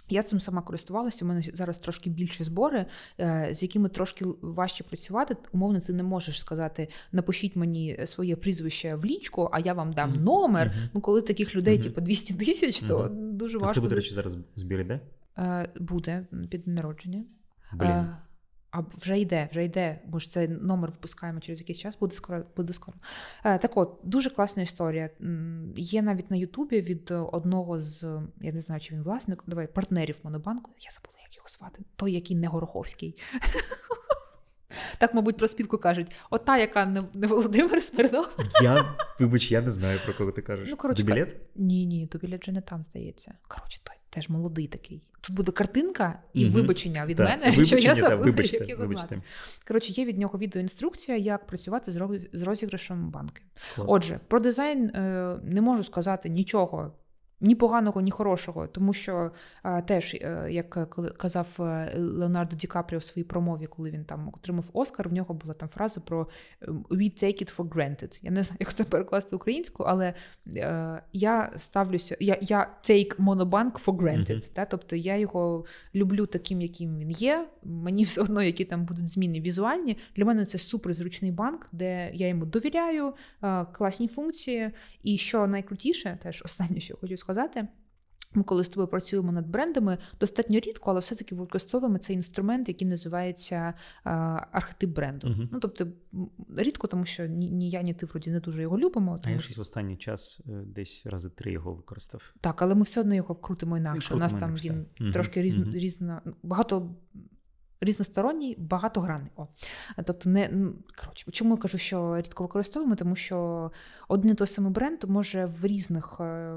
Я 0.10 0.24
цим 0.24 0.40
сама 0.40 0.62
користувалася. 0.62 1.26
У 1.26 1.28
мене 1.28 1.42
зараз 1.54 1.78
трошки 1.78 2.10
більші 2.10 2.44
збори, 2.44 2.86
е, 3.20 3.50
з 3.52 3.64
якими 3.64 3.90
трошки 3.90 4.26
важче 4.42 4.84
працювати. 4.84 5.38
Умовно, 5.52 5.80
ти 5.80 5.94
не 5.94 6.04
можеш 6.04 6.40
сказати: 6.40 6.88
напишіть 7.12 7.56
мені 7.56 8.00
своє 8.06 8.36
прізвище 8.36 8.96
в 8.96 9.06
лічку, 9.06 9.50
а 9.52 9.60
я 9.60 9.74
вам 9.74 9.94
дам 9.94 10.14
mm-hmm. 10.14 10.22
номер. 10.22 10.68
Mm-hmm. 10.68 10.90
Ну, 10.94 11.02
коли 11.02 11.22
таких 11.22 11.56
людей, 11.56 11.78
mm-hmm. 11.78 11.84
типу 11.84 12.02
200 12.02 12.34
тисяч, 12.34 12.80
то 12.80 13.10
дуже 13.12 13.58
важко. 13.58 13.76
Це 13.76 13.82
буде 13.82 13.96
речі 13.96 14.14
зараз 14.14 14.38
збір 14.56 14.80
іде? 14.80 15.00
Е, 15.38 15.70
буде 15.80 16.28
під 16.50 16.68
народження. 16.68 17.24
Блін. 17.74 18.06
А 18.76 18.84
вже 18.98 19.20
йде, 19.20 19.48
вже 19.52 19.66
йде, 19.66 20.00
бо 20.06 20.20
ж 20.20 20.30
цей 20.30 20.48
номер 20.48 20.92
випускаємо 20.92 21.40
через 21.40 21.60
якийсь 21.60 21.80
час, 21.80 21.98
буде 22.00 22.16
скоро. 22.16 22.44
буде 22.56 22.74
скоро. 22.74 22.98
Е, 23.44 23.58
так 23.58 23.78
от, 23.78 24.00
дуже 24.04 24.30
класна 24.30 24.64
історія. 24.64 25.10
Є 25.76 26.02
навіть 26.02 26.32
на 26.32 26.38
Ютубі 26.38 26.82
від 26.82 27.12
одного 27.12 27.80
з, 27.80 28.22
я 28.42 28.52
не 28.52 28.62
знаю, 28.62 28.82
чи 28.82 28.96
він 28.96 29.04
власник, 29.04 29.44
давай, 29.48 29.68
партнерів 29.68 30.18
Монобанку. 30.24 30.72
Я 30.80 30.92
забула, 30.92 31.18
як 31.24 31.36
його 31.36 31.48
звати. 31.48 31.84
Той, 31.96 32.14
який 32.14 32.38
не 32.38 32.48
Гороховський. 32.48 33.18
Так, 34.98 35.14
мабуть, 35.14 35.38
про 35.38 35.48
спілку 35.48 35.78
кажуть: 35.78 36.08
ота, 36.30 36.58
яка 36.58 36.86
не, 36.86 37.04
не 37.14 37.28
Володимир 37.28 37.84
Смирнов. 37.84 38.38
Я, 38.64 38.86
вибач, 39.20 39.52
я 39.52 39.62
не 39.62 39.72
знаю, 39.72 40.00
про 40.06 40.14
кого 40.14 40.32
ти 40.32 40.42
кажеш. 40.42 40.68
Ну, 40.70 40.78
коротше, 40.78 41.04
Дубілет? 41.04 41.36
Ні, 41.56 41.86
ні, 41.86 42.10
Дубілет 42.12 42.42
вже 42.42 42.52
не 42.52 42.62
там, 42.62 42.84
здається. 42.84 43.34
Коротше, 43.48 43.80
той 43.84 43.96
теж 44.16 44.30
молодий 44.30 44.68
такий. 44.68 45.02
Тут 45.22 45.36
буде 45.36 45.52
картинка 45.52 46.20
і 46.34 46.46
угу. 46.46 46.54
вибачення 46.54 47.06
від 47.06 47.18
так, 47.18 47.30
мене, 47.30 47.52
вибачення, 47.52 47.66
що 47.66 47.90
я 47.90 47.96
забула, 47.96 48.16
вибачте, 48.16 48.58
як 48.58 48.70
його 48.70 48.86
звати. 48.86 49.22
Коротше, 49.68 49.92
є 49.92 50.06
від 50.06 50.18
нього 50.18 50.40
відеоінструкція, 50.40 51.18
як 51.18 51.46
працювати 51.48 51.92
з 52.34 52.42
розіграшем 52.42 53.10
банки. 53.10 53.42
Клас. 53.76 53.88
Отже, 53.90 54.20
про 54.28 54.40
дизайн 54.40 54.90
е, 54.90 55.40
не 55.44 55.62
можу 55.62 55.84
сказати 55.84 56.30
нічого 56.30 56.94
ні 57.46 57.56
поганого, 57.56 58.02
ні 58.02 58.12
хорошого, 58.12 58.68
тому 58.68 58.94
що 58.94 59.32
а, 59.64 59.82
теж, 59.82 60.14
е, 60.14 60.48
як 60.52 60.96
казав 61.18 61.48
Леонардо 61.96 62.56
Ді 62.56 62.68
Капріо 62.68 63.00
в 63.00 63.04
своїй 63.04 63.24
промові, 63.24 63.68
коли 63.68 63.90
він 63.90 64.06
там 64.06 64.32
отримав 64.34 64.66
Оскар, 64.74 65.10
в 65.10 65.14
нього 65.14 65.34
була 65.34 65.54
там 65.54 65.70
фраза 65.70 66.02
про 66.02 66.28
ем, 66.62 66.86
«We 66.90 67.24
take 67.24 67.44
it 67.44 67.56
for 67.58 67.70
granted». 67.70 68.20
Я 68.22 68.32
не 68.32 68.44
знаю, 68.44 68.58
як 68.60 68.74
це 68.74 68.84
перекласти 68.84 69.36
українською, 69.36 69.90
але 69.90 70.14
е, 70.56 71.02
я 71.14 71.52
ставлюся, 71.58 72.18
я 72.20 72.38
я 72.42 72.70
take 72.84 73.16
Monobank 73.16 73.86
for 73.86 73.98
granted. 73.98 74.30
Mm-hmm. 74.30 74.54
Та? 74.54 74.66
Тобто 74.66 74.96
я 74.96 75.18
його 75.18 75.66
люблю 75.96 76.26
таким, 76.26 76.62
яким 76.62 76.98
він 76.98 77.12
є. 77.12 77.48
Мені 77.64 78.04
все 78.04 78.22
одно, 78.22 78.44
які 78.44 78.66
там 78.66 78.86
будуть 78.86 79.10
зміни 79.10 79.42
візуальні. 79.42 79.98
Для 80.16 80.26
мене 80.26 80.46
це 80.46 80.58
суперзручний 80.58 81.32
банк, 81.32 81.68
де 81.72 82.12
я 82.14 82.28
йому 82.28 82.46
довіряю, 82.46 83.14
е, 83.44 83.66
класні 83.66 84.08
функції. 84.08 84.72
І 85.04 85.18
що 85.18 85.48
найкрутіше, 85.48 86.18
теж 86.24 86.42
останнє, 86.46 86.80
що 86.80 86.98
хочу 86.98 87.18
сказати. 87.18 87.35
Ми, 88.36 88.44
коли 88.44 88.64
з 88.64 88.70
тобою 88.70 88.88
працюємо 88.88 89.32
над 89.32 89.48
брендами, 89.48 89.98
достатньо 90.20 90.60
рідко, 90.60 90.92
але 90.92 91.00
все-таки 91.00 91.36
використовуємо 91.36 91.98
цей 91.98 92.16
інструмент, 92.16 92.68
який 92.68 92.88
називається 92.88 93.74
а, 94.04 94.12
архетип 94.52 94.90
бренду. 94.90 95.28
Uh-huh. 95.28 95.48
Ну 95.52 95.60
тобто 95.60 95.88
рідко, 96.58 96.88
тому 96.88 97.06
що 97.06 97.26
ні, 97.26 97.50
ні 97.50 97.70
я, 97.70 97.82
ні 97.82 97.94
ти 97.94 98.06
вроді 98.06 98.32
не 98.32 98.40
дуже 98.40 98.62
його 98.62 98.80
любимо. 98.80 99.18
Тому... 99.18 99.22
А 99.26 99.30
я 99.30 99.40
щось 99.40 99.58
в 99.58 99.62
останній 99.62 99.98
час 99.98 100.40
е, 100.48 100.64
десь 100.66 101.06
рази 101.06 101.30
три 101.30 101.52
його 101.52 101.74
використав. 101.74 102.34
Так, 102.42 102.62
але 102.62 102.76
ми 102.76 102.82
все 102.82 103.02
одно 103.02 103.16
його 103.16 103.36
крутимо 103.36 103.78
інакше. 103.78 104.14
У 104.14 104.18
нас 104.18 104.34
там 104.34 104.50
інакше, 104.50 104.70
він 104.70 104.86
так. 104.98 105.14
трошки 105.14 105.42
різно, 105.42 105.66
uh-huh. 105.66 105.80
різно 105.80 106.22
багато 106.44 106.96
різносторонній, 107.86 108.56
багатогранний. 108.60 109.32
О. 109.36 109.48
Тобто, 110.06 110.30
не 110.30 110.50
коротше, 111.02 111.32
чому 111.32 111.52
я 111.52 111.58
кажу, 111.62 111.78
що 111.78 112.18
рідко 112.18 112.44
використовуємо, 112.44 112.96
тому 112.96 113.16
що 113.16 113.72
один 114.08 114.32
і 114.32 114.34
той 114.34 114.48
самий 114.48 114.72
бренд 114.72 115.04
може 115.08 115.46
в 115.46 115.66
різних 115.66 116.18
е, 116.20 116.56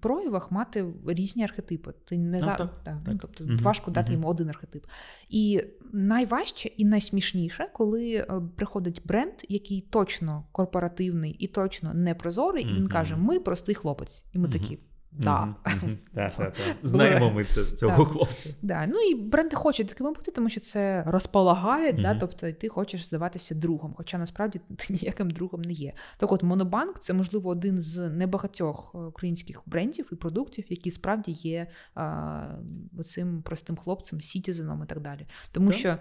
проявах 0.00 0.52
мати 0.52 0.86
різні 1.06 1.44
архетипи. 1.44 1.92
Ти 2.04 2.18
не 2.18 2.38
ну, 2.38 2.44
за 2.44 2.54
так, 2.54 2.80
так. 2.84 2.96
Ну, 3.06 3.18
тобто 3.20 3.44
угу, 3.44 3.52
важко 3.60 3.90
дати 3.90 4.06
угу. 4.06 4.12
йому 4.12 4.28
один 4.28 4.48
архетип. 4.48 4.86
І 5.28 5.62
найважче 5.92 6.68
і 6.68 6.84
найсмішніше, 6.84 7.66
коли 7.72 8.14
е, 8.14 8.26
приходить 8.56 9.02
бренд, 9.04 9.34
який 9.48 9.80
точно 9.80 10.44
корпоративний 10.52 11.32
і 11.32 11.46
точно 11.46 11.94
непрозорий, 11.94 12.64
і 12.64 12.74
він 12.74 12.88
каже: 12.88 13.16
Ми 13.16 13.40
простий 13.40 13.74
хлопець, 13.74 14.24
і 14.32 14.38
ми 14.38 14.48
такі. 14.48 14.78
Да. 15.12 15.54
Знаємо 16.82 17.30
ми 17.30 17.44
це, 17.44 17.64
цього 17.64 18.04
хлопця. 18.04 18.50
Да. 18.62 18.86
Ну 18.86 19.00
і 19.00 19.14
бренди 19.14 19.56
хочуть 19.56 19.88
такими 19.88 20.12
бути, 20.12 20.30
тому 20.30 20.48
що 20.48 20.60
це 20.60 21.04
розполагає, 21.06 21.92
да, 21.92 22.14
тобто 22.14 22.52
ти 22.52 22.68
хочеш 22.68 23.06
здаватися 23.06 23.54
другом, 23.54 23.94
хоча 23.96 24.18
насправді 24.18 24.60
ти 24.76 24.86
ніяким 24.92 25.30
другом 25.30 25.62
не 25.62 25.72
є. 25.72 25.92
Так 26.16 26.32
от 26.32 26.42
Монобанк 26.42 26.98
це, 26.98 27.12
можливо, 27.12 27.50
один 27.50 27.80
з 27.80 28.10
небагатьох 28.10 28.92
е, 28.94 28.98
українських 28.98 29.62
брендів 29.66 30.08
і 30.12 30.14
продуктів, 30.14 30.64
які 30.68 30.90
справді 30.90 31.32
є 31.32 31.66
оцим 32.98 33.42
простим 33.42 33.76
хлопцем, 33.76 34.20
сітізеном 34.20 34.82
і 34.84 34.86
так 34.86 35.00
далі. 35.00 35.26
Тому 35.52 35.72
що 35.72 35.96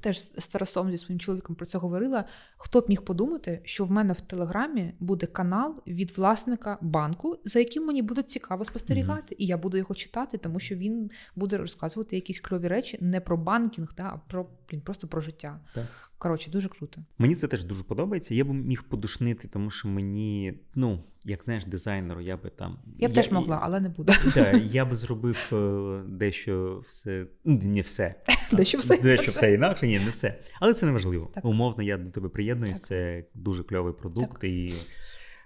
теж 0.00 0.18
з 0.38 0.46
Тарасом 0.46 0.90
зі 0.90 0.98
своїм 0.98 1.20
чоловіком 1.20 1.56
про 1.56 1.66
це 1.66 1.78
говорила. 1.78 2.24
Хто 2.56 2.80
б 2.80 2.84
міг 2.88 3.02
подумати, 3.02 3.60
що 3.64 3.84
в 3.84 3.90
мене 3.90 4.12
в 4.12 4.20
Телеграмі 4.20 4.94
буде 5.00 5.26
канал 5.26 5.82
від 5.86 6.18
власника 6.18 6.78
банку, 6.80 7.38
за 7.44 7.58
яким 7.58 7.86
мені 7.86 8.02
будуть 8.02 8.30
цікаво 8.32 8.64
спостерігати, 8.64 9.34
mm-hmm. 9.34 9.38
і 9.38 9.46
я 9.46 9.56
буду 9.56 9.76
його 9.76 9.94
читати, 9.94 10.38
тому 10.38 10.60
що 10.60 10.74
він 10.74 11.10
буде 11.36 11.56
розказувати 11.56 12.16
якісь 12.16 12.40
кльові 12.40 12.68
речі 12.68 12.98
не 13.00 13.20
про 13.20 13.36
банкінг, 13.36 13.92
та, 13.92 14.02
а 14.02 14.30
про 14.30 14.46
блін, 14.70 14.80
просто 14.80 15.08
про 15.08 15.20
життя. 15.20 15.60
Так. 15.74 15.86
Коротше, 16.18 16.50
дуже 16.50 16.68
круто. 16.68 17.00
Мені 17.18 17.34
це 17.34 17.48
теж 17.48 17.64
дуже 17.64 17.84
подобається. 17.84 18.34
Я 18.34 18.44
б 18.44 18.52
міг 18.52 18.82
подушнити, 18.82 19.48
тому 19.48 19.70
що 19.70 19.88
мені, 19.88 20.54
ну, 20.74 21.04
як 21.24 21.44
знаєш, 21.44 21.64
дизайнеру, 21.64 22.20
я 22.20 22.36
би 22.36 22.50
там. 22.50 22.78
Я 22.98 23.08
б 23.08 23.10
я, 23.10 23.14
теж 23.22 23.32
могла, 23.32 23.58
але 23.62 23.80
не 23.80 23.88
буду. 23.88 24.12
Так, 24.34 24.62
Я 24.64 24.84
би 24.84 24.96
зробив 24.96 25.50
е, 25.52 26.02
дещо 26.08 26.82
все, 26.86 27.26
ну, 27.44 27.60
не 27.64 27.80
все. 27.80 28.14
Дещо 28.52 28.78
все 28.78 28.98
Дещо 28.98 29.30
все 29.30 29.54
інакше, 29.54 29.86
ні, 29.86 29.98
не 29.98 30.10
все. 30.10 30.38
Але 30.60 30.74
це 30.74 30.86
не 30.86 30.92
важливо. 30.92 31.30
Так. 31.34 31.44
Умовно, 31.44 31.82
я 31.82 31.98
до 31.98 32.10
тебе 32.10 32.28
приєднуюсь, 32.28 32.82
це 32.82 33.24
дуже 33.34 33.62
кльовий 33.62 33.92
продукт. 33.92 34.32
Так. 34.32 34.44
і 34.44 34.74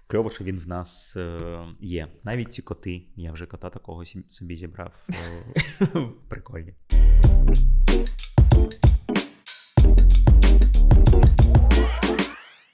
Кльово, 0.09 0.29
що 0.29 0.43
він 0.43 0.59
в 0.59 0.67
нас 0.67 1.17
е, 1.17 1.59
є. 1.79 2.07
Навіть 2.23 2.53
ці 2.53 2.61
коти. 2.61 3.01
Я 3.15 3.31
вже 3.31 3.45
кота 3.45 3.69
такого 3.69 4.05
собі 4.05 4.55
зібрав. 4.55 5.07
Е, 5.81 6.09
прикольні. 6.29 6.73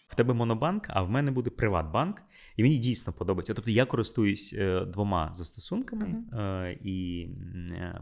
В 0.07 0.15
тебе 0.15 0.33
монобанк, 0.33 0.85
а 0.89 1.01
в 1.01 1.09
мене 1.09 1.31
буде 1.31 1.49
Приватбанк, 1.49 2.21
і 2.57 2.63
мені 2.63 2.77
дійсно 2.77 3.13
подобається. 3.13 3.53
Тобто 3.53 3.71
я 3.71 3.85
користуюсь 3.85 4.55
е, 4.57 4.85
двома 4.85 5.29
застосунками 5.33 6.15
uh-huh. 6.31 6.77
і 6.83 7.29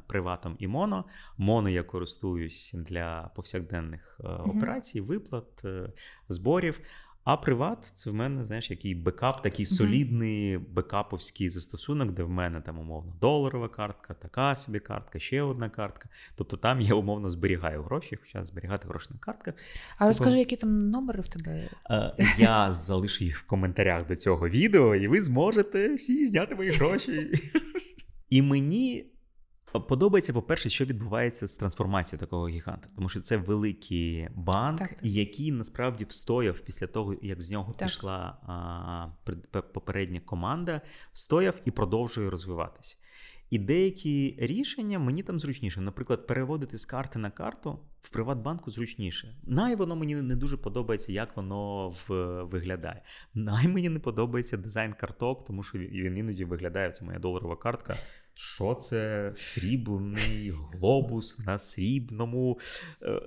приватом, 0.08 0.56
і 0.60 0.68
моно. 0.68 1.06
Моно 1.38 1.70
я 1.70 1.84
користуюсь 1.84 2.72
для 2.74 3.32
повсякденних 3.36 4.20
uh-huh. 4.24 4.58
операцій, 4.58 5.02
виплат, 5.02 5.64
зборів. 6.30 6.82
А 7.24 7.38
приват 7.38 7.92
це 7.94 8.10
в 8.10 8.14
мене, 8.14 8.46
знаєш, 8.46 8.72
який 8.72 8.96
бекап, 8.96 9.42
такий 9.42 9.66
солідний 9.66 10.58
бекаповський 10.58 11.50
застосунок, 11.50 12.12
де 12.12 12.24
в 12.24 12.30
мене 12.30 12.62
там 12.62 12.80
умовно 12.80 13.14
доларова 13.22 13.70
картка, 13.70 14.14
така 14.14 14.56
собі 14.56 14.80
картка, 14.80 15.20
ще 15.20 15.42
одна 15.42 15.70
картка. 15.70 16.10
Тобто 16.36 16.58
там 16.58 16.82
я 16.82 16.96
умовно 16.96 17.30
зберігаю 17.30 17.84
гроші, 17.84 18.18
хоча 18.22 18.46
зберігати 18.46 18.88
гроші 18.88 19.08
на 19.12 19.20
картках. 19.20 19.54
А 19.98 20.08
розкажи, 20.08 20.40
які 20.40 20.56
там 20.56 20.90
номери 20.90 21.22
в 21.22 21.28
тебе? 21.28 21.70
Е, 21.90 22.14
я 22.38 22.74
залишу 22.74 23.24
їх 23.24 23.40
в 23.40 23.48
коментарях 23.48 24.08
до 24.08 24.16
цього 24.16 24.50
відео, 24.50 24.96
і 24.96 25.08
ви 25.08 25.22
зможете 25.22 25.96
всі 25.96 26.26
зняти 26.26 26.56
мої 26.56 26.70
гроші. 26.70 27.32
І 28.30 28.42
мені 28.42 29.11
Подобається, 29.72 30.34
по-перше, 30.34 30.70
що 30.70 30.86
відбувається 30.86 31.48
з 31.48 31.56
трансформацією 31.56 32.20
такого 32.20 32.48
гіганта, 32.48 32.90
тому 32.96 33.10
що 33.10 33.22
це 33.22 33.38
великий 33.38 34.28
банк, 34.36 34.80
так. 34.80 34.96
який 35.02 35.52
насправді 35.52 36.06
встояв 36.06 36.60
після 36.60 36.88
того, 36.88 37.16
як 37.22 37.42
з 37.42 37.52
нього 37.52 37.74
так. 37.74 37.88
пішла 37.88 38.38
а, 38.48 39.62
попередня 39.74 40.20
команда, 40.20 40.82
встояв 41.14 41.56
і 41.66 41.72
продовжує 41.72 42.30
розвиватися. 42.30 42.98
І 43.52 43.60
деякі 43.60 44.36
рішення 44.40 45.00
мені 45.00 45.24
там 45.24 45.40
зручніше. 45.40 45.82
Наприклад, 45.82 46.28
переводити 46.28 46.78
з 46.78 46.86
карти 46.86 47.20
на 47.20 47.32
карту 47.32 47.80
в 48.02 48.10
Приватбанку 48.10 48.72
зручніше. 48.72 49.36
Най 49.44 49.76
воно 49.76 49.96
мені 49.96 50.16
не 50.16 50.36
дуже 50.36 50.58
подобається, 50.58 51.12
як 51.12 51.38
воно 51.38 51.90
в, 51.90 52.14
виглядає. 52.44 53.02
Най 53.34 53.68
мені 53.68 53.90
не 53.90 54.00
подобається 54.00 54.58
дизайн 54.58 54.94
карток, 54.94 55.46
тому 55.46 55.64
що 55.64 55.78
він 55.80 56.18
іноді 56.18 56.46
виглядає 56.46 56.92
це 56.92 57.06
моя 57.06 57.20
доларова 57.20 57.56
картка. 57.56 57.98
Що 58.34 58.76
це 58.76 59.32
срібний 59.36 60.54
глобус 60.74 61.40
на 61.40 61.60
срібному. 61.60 62.60
Е, 63.02 63.22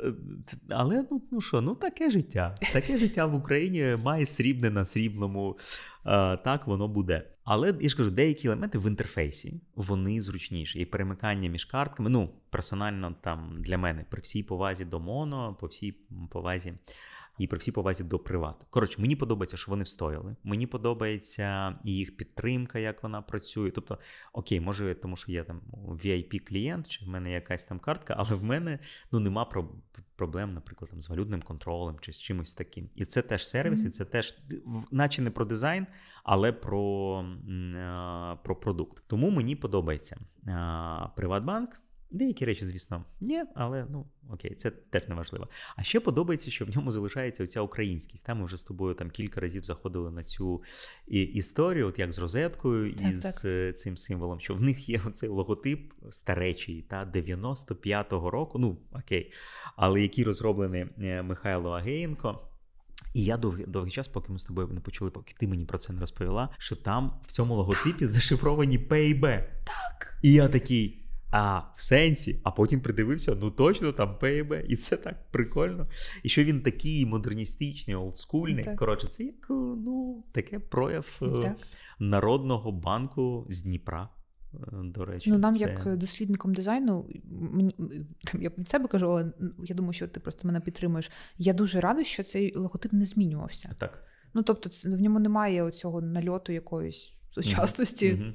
але 0.68 1.04
ну 1.10 1.22
ну 1.30 1.40
що, 1.40 1.60
ну 1.60 1.74
таке 1.74 2.10
життя. 2.10 2.54
Таке 2.72 2.98
життя 2.98 3.26
в 3.26 3.34
Україні 3.34 3.96
має 4.02 4.26
срібне 4.26 4.70
на 4.70 4.84
срібному. 4.84 5.58
Е, 6.06 6.36
так 6.36 6.66
воно 6.66 6.88
буде. 6.88 7.30
Але 7.44 7.74
я 7.80 7.88
ж 7.88 7.96
кажу, 7.96 8.10
деякі 8.10 8.46
елементи 8.46 8.78
в 8.78 8.86
інтерфейсі 8.86 9.60
вони 9.76 10.20
зручніші. 10.20 10.80
І 10.80 10.84
перемикання 10.84 11.48
між 11.48 11.64
картками. 11.64 12.10
Ну, 12.10 12.30
персонально 12.50 13.14
там 13.20 13.54
для 13.58 13.78
мене 13.78 14.04
при 14.10 14.20
всій 14.20 14.42
повазі 14.42 14.84
до 14.84 15.00
моно, 15.00 15.56
по 15.60 15.66
всій 15.66 15.94
повазі 16.30 16.74
і 17.38 17.46
при 17.46 17.58
всій 17.58 17.72
повазі 17.72 18.04
до 18.04 18.18
привату. 18.18 18.66
Коротше, 18.70 19.00
мені 19.00 19.16
подобається, 19.16 19.56
що 19.56 19.70
вони 19.70 19.84
встояли. 19.84 20.36
Мені 20.44 20.66
подобається 20.66 21.78
їх 21.84 22.16
підтримка, 22.16 22.78
як 22.78 23.02
вона 23.02 23.22
працює. 23.22 23.70
Тобто, 23.70 23.98
окей, 24.32 24.60
може, 24.60 24.94
тому 24.94 25.16
що 25.16 25.32
я 25.32 25.44
там 25.44 25.60
vip 25.88 26.38
клієнт 26.38 26.88
чи 26.88 27.04
в 27.04 27.08
мене 27.08 27.32
якась 27.32 27.64
там 27.64 27.78
картка, 27.78 28.14
але 28.18 28.34
в 28.34 28.44
мене 28.44 28.78
ну 29.12 29.20
нема 29.20 29.44
проблем, 30.16 30.54
наприклад, 30.54 30.90
там, 30.90 31.00
з 31.00 31.08
валютним 31.08 31.42
контролем 31.42 31.96
чи 32.00 32.12
з 32.12 32.18
чимось 32.18 32.54
таким. 32.54 32.90
І 32.94 33.04
це 33.04 33.22
теж 33.22 33.46
сервіс, 33.46 33.84
і 33.84 33.90
це 33.90 34.04
теж, 34.04 34.38
наче 34.90 35.22
не 35.22 35.30
про 35.30 35.44
дизайн, 35.44 35.86
але 36.24 36.52
про, 36.52 37.24
про 38.44 38.56
продукт. 38.56 39.04
Тому 39.06 39.30
мені 39.30 39.56
подобається 39.56 40.16
Приватбанк. 41.16 41.80
Деякі 42.14 42.44
речі, 42.44 42.64
звісно, 42.64 43.04
ні, 43.20 43.42
але 43.54 43.86
ну 43.90 44.06
окей, 44.30 44.54
це 44.54 44.70
теж 44.70 45.08
не 45.08 45.14
важливо. 45.14 45.48
А 45.76 45.82
ще 45.82 46.00
подобається, 46.00 46.50
що 46.50 46.64
в 46.64 46.76
ньому 46.76 46.90
залишається 46.90 47.44
оця 47.44 47.60
українськість. 47.60 48.24
Там 48.24 48.38
ми 48.38 48.44
вже 48.44 48.56
з 48.56 48.62
тобою 48.62 48.94
там 48.94 49.10
кілька 49.10 49.40
разів 49.40 49.64
заходили 49.64 50.10
на 50.10 50.24
цю 50.24 50.62
історію, 51.06 51.88
от 51.88 51.98
як 51.98 52.12
з 52.12 52.18
розеткою 52.18 52.92
так, 52.92 53.00
і 53.00 53.20
так. 53.20 53.34
з 53.34 53.44
е, 53.44 53.72
цим 53.72 53.96
символом, 53.96 54.40
що 54.40 54.54
в 54.54 54.60
них 54.60 54.88
є 54.88 55.00
оцей 55.06 55.28
логотип 55.28 55.92
старечий 56.10 56.82
та 56.82 57.10
95-го 57.14 58.30
року. 58.30 58.58
Ну 58.58 58.78
окей, 58.92 59.32
але 59.76 60.02
який 60.02 60.24
розроблений 60.24 60.86
е, 60.98 61.22
Михайло 61.22 61.70
Агеєнко. 61.70 62.48
І 63.14 63.24
я 63.24 63.36
довгий 63.36 63.66
довгий 63.66 63.92
час, 63.92 64.08
поки 64.08 64.32
ми 64.32 64.38
з 64.38 64.44
тобою 64.44 64.68
не 64.68 64.80
почули, 64.80 65.10
поки 65.10 65.34
ти 65.38 65.48
мені 65.48 65.64
про 65.64 65.78
це 65.78 65.92
не 65.92 66.00
розповіла, 66.00 66.48
що 66.58 66.76
там 66.76 67.20
в 67.22 67.32
цьому 67.32 67.54
логотипі 67.54 68.06
зашифровані 68.06 68.78
P 68.78 69.20
Так. 69.64 70.18
І 70.22 70.32
я 70.32 70.48
такий. 70.48 71.03
А 71.36 71.58
в 71.74 71.82
сенсі, 71.82 72.40
а 72.44 72.50
потім 72.50 72.80
придивився, 72.80 73.36
ну 73.40 73.50
точно 73.50 73.92
там 73.92 74.18
ПМ, 74.18 74.54
і 74.68 74.76
це 74.76 74.96
так 74.96 75.30
прикольно. 75.30 75.86
І 76.22 76.28
що 76.28 76.44
він 76.44 76.62
такий 76.62 77.06
модерністичний, 77.06 77.96
олдскульний. 77.96 78.64
Так. 78.64 78.76
Коротше, 78.76 79.06
це 79.08 79.24
як 79.24 79.46
ну, 79.50 80.24
таке 80.32 80.58
прояв 80.58 81.18
е, 81.22 81.28
так. 81.42 81.56
Народного 81.98 82.72
банку 82.72 83.46
з 83.48 83.62
Дніпра. 83.62 84.08
е, 84.54 84.58
До 84.84 85.04
речі, 85.04 85.30
Ну, 85.30 85.38
нам, 85.38 85.54
це... 85.54 85.60
як 85.60 85.96
дослідникам 85.96 86.54
дизайну, 86.54 87.08
мені 87.30 87.74
там, 88.32 88.42
я 88.42 88.50
від 88.58 88.68
себе 88.68 88.88
кажу, 88.88 89.06
але 89.10 89.32
я 89.64 89.74
думаю, 89.74 89.92
що 89.92 90.08
ти 90.08 90.20
просто 90.20 90.48
мене 90.48 90.60
підтримуєш. 90.60 91.10
Я 91.38 91.52
дуже 91.52 91.80
рада, 91.80 92.04
що 92.04 92.22
цей 92.22 92.56
логотип 92.58 92.92
не 92.92 93.04
змінювався. 93.04 93.76
так. 93.78 94.04
Ну 94.34 94.42
тобто, 94.42 94.68
це- 94.68 94.88
в 94.90 95.00
ньому 95.00 95.18
немає 95.20 95.62
оцього 95.62 96.00
нальоту 96.00 96.52
якоїсь 96.52 97.12
сучасності. 97.34 98.34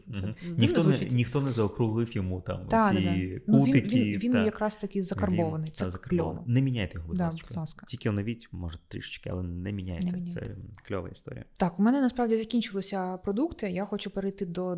Ніхто, 0.58 0.84
не, 0.84 0.98
ніхто 1.00 1.42
не 1.42 1.52
заокруглив 1.52 2.16
йому 2.16 2.42
там 2.42 2.62
Та, 2.62 2.90
ці 2.90 2.96
да, 2.96 3.02
да. 3.02 3.42
Ну, 3.48 3.64
він, 3.64 3.74
кутики. 3.74 4.04
він, 4.04 4.20
він 4.20 4.32
та. 4.32 4.46
якраз 4.46 4.76
таки 4.76 5.04
закарбований. 5.04 5.72
Це 5.72 5.90
кльово. 5.90 6.44
Не 6.48 6.62
міняйте 6.62 6.98
його, 6.98 7.08
будь 7.08 7.18
Да, 7.18 7.26
ласка. 7.26 7.46
будь 7.50 7.58
ласка. 7.58 7.86
Тільки 7.86 8.10
оновіть, 8.10 8.50
може, 8.52 8.80
трішечки, 8.88 9.30
але 9.30 9.44
не 9.44 9.72
міняйте. 9.72 10.06
Не 10.06 10.12
міняйте. 10.12 10.32
Це 10.32 10.56
кльова 10.88 11.10
історія. 11.10 11.46
Так, 11.58 11.80
у 11.80 11.84
мене 11.84 12.02
насправді 12.02 12.36
закінчилися 12.36 13.18
продукти. 13.18 13.72
Я 13.72 13.86
хочу 13.86 14.10
перейти 14.10 14.46
до 14.46 14.78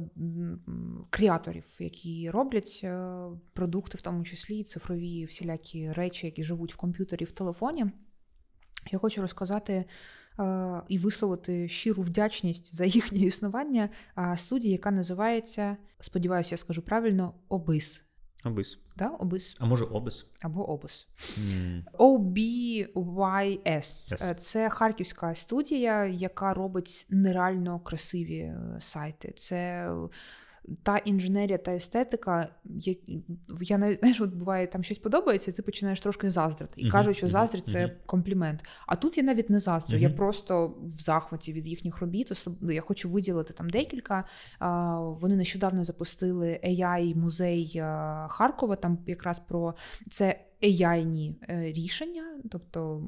креаторів, 1.09 1.63
які 1.79 2.29
роблять 2.29 2.81
е, 2.83 3.15
продукти, 3.53 3.97
в 3.97 4.01
тому 4.01 4.23
числі 4.23 4.63
цифрові 4.63 5.25
всілякі 5.25 5.91
речі, 5.91 6.25
які 6.25 6.43
живуть 6.43 6.73
в 6.73 6.77
комп'ютері, 6.77 7.25
в 7.25 7.31
телефоні. 7.31 7.85
Я 8.91 8.99
хочу 8.99 9.21
розказати 9.21 9.85
і 10.87 10.97
висловити 10.97 11.67
щиру 11.67 12.03
вдячність 12.03 12.75
за 12.75 12.85
їхнє 12.85 13.19
існування 13.19 13.89
студії, 14.35 14.71
яка 14.71 14.91
називається, 14.91 15.77
сподіваюся, 15.99 16.53
я 16.53 16.57
скажу 16.57 16.81
правильно, 16.81 17.33
Обис. 17.49 18.03
Обис. 18.43 18.79
Да? 18.97 19.07
Обис 19.07 19.55
А 19.59 19.65
може 19.65 19.85
обис? 19.85 20.31
або 20.41 20.69
Обис. 20.69 21.07
М, 21.53 21.85
OBYS. 21.93 23.65
Yes. 23.65 24.31
Е, 24.31 24.35
Це 24.35 24.69
харківська 24.69 25.35
студія, 25.35 26.05
яка 26.05 26.53
робить 26.53 27.05
нереально 27.09 27.79
красиві 27.79 28.37
е, 28.37 28.77
сайти. 28.79 29.33
Це 29.37 29.89
та 30.83 30.97
інженерія 30.97 31.57
та 31.57 31.73
естетика. 31.75 32.47
я- 32.65 32.95
Я 33.61 33.77
навіть 33.77 33.99
знаєш, 33.99 34.21
от 34.21 34.33
буває 34.33 34.67
там 34.67 34.83
щось 34.83 34.97
подобається, 34.97 35.51
і 35.51 35.53
ти 35.53 35.61
починаєш 35.61 36.01
трошки 36.01 36.29
заздрити. 36.29 36.73
І 36.77 36.83
Мгм, 36.83 36.91
кажуть, 36.91 37.17
що 37.17 37.27
заздрить 37.27 37.67
це 37.67 37.87
комплімент. 38.05 38.63
А 38.87 38.95
тут 38.95 39.17
я 39.17 39.23
навіть 39.23 39.49
не 39.49 39.59
заздрю. 39.59 39.97
Я 39.97 40.09
просто 40.09 40.67
в 40.97 40.99
захваті 40.99 41.53
від 41.53 41.67
їхніх 41.67 41.97
робіт. 42.01 42.31
Особ- 42.31 42.55
ну, 42.61 42.71
Я 42.71 42.81
хочу 42.81 43.09
виділити 43.09 43.53
там 43.53 43.69
декілька. 43.69 44.23
Вони 45.21 45.35
нещодавно 45.35 45.83
запустили 45.83 46.59
AI 46.63 47.15
музей 47.15 47.81
Харкова. 48.29 48.75
Там 48.75 48.97
якраз 49.07 49.39
про 49.39 49.73
це 50.11 50.39
AI-ні 50.63 51.35
е, 51.49 51.71
рішення, 51.71 52.23
тобто 52.51 53.03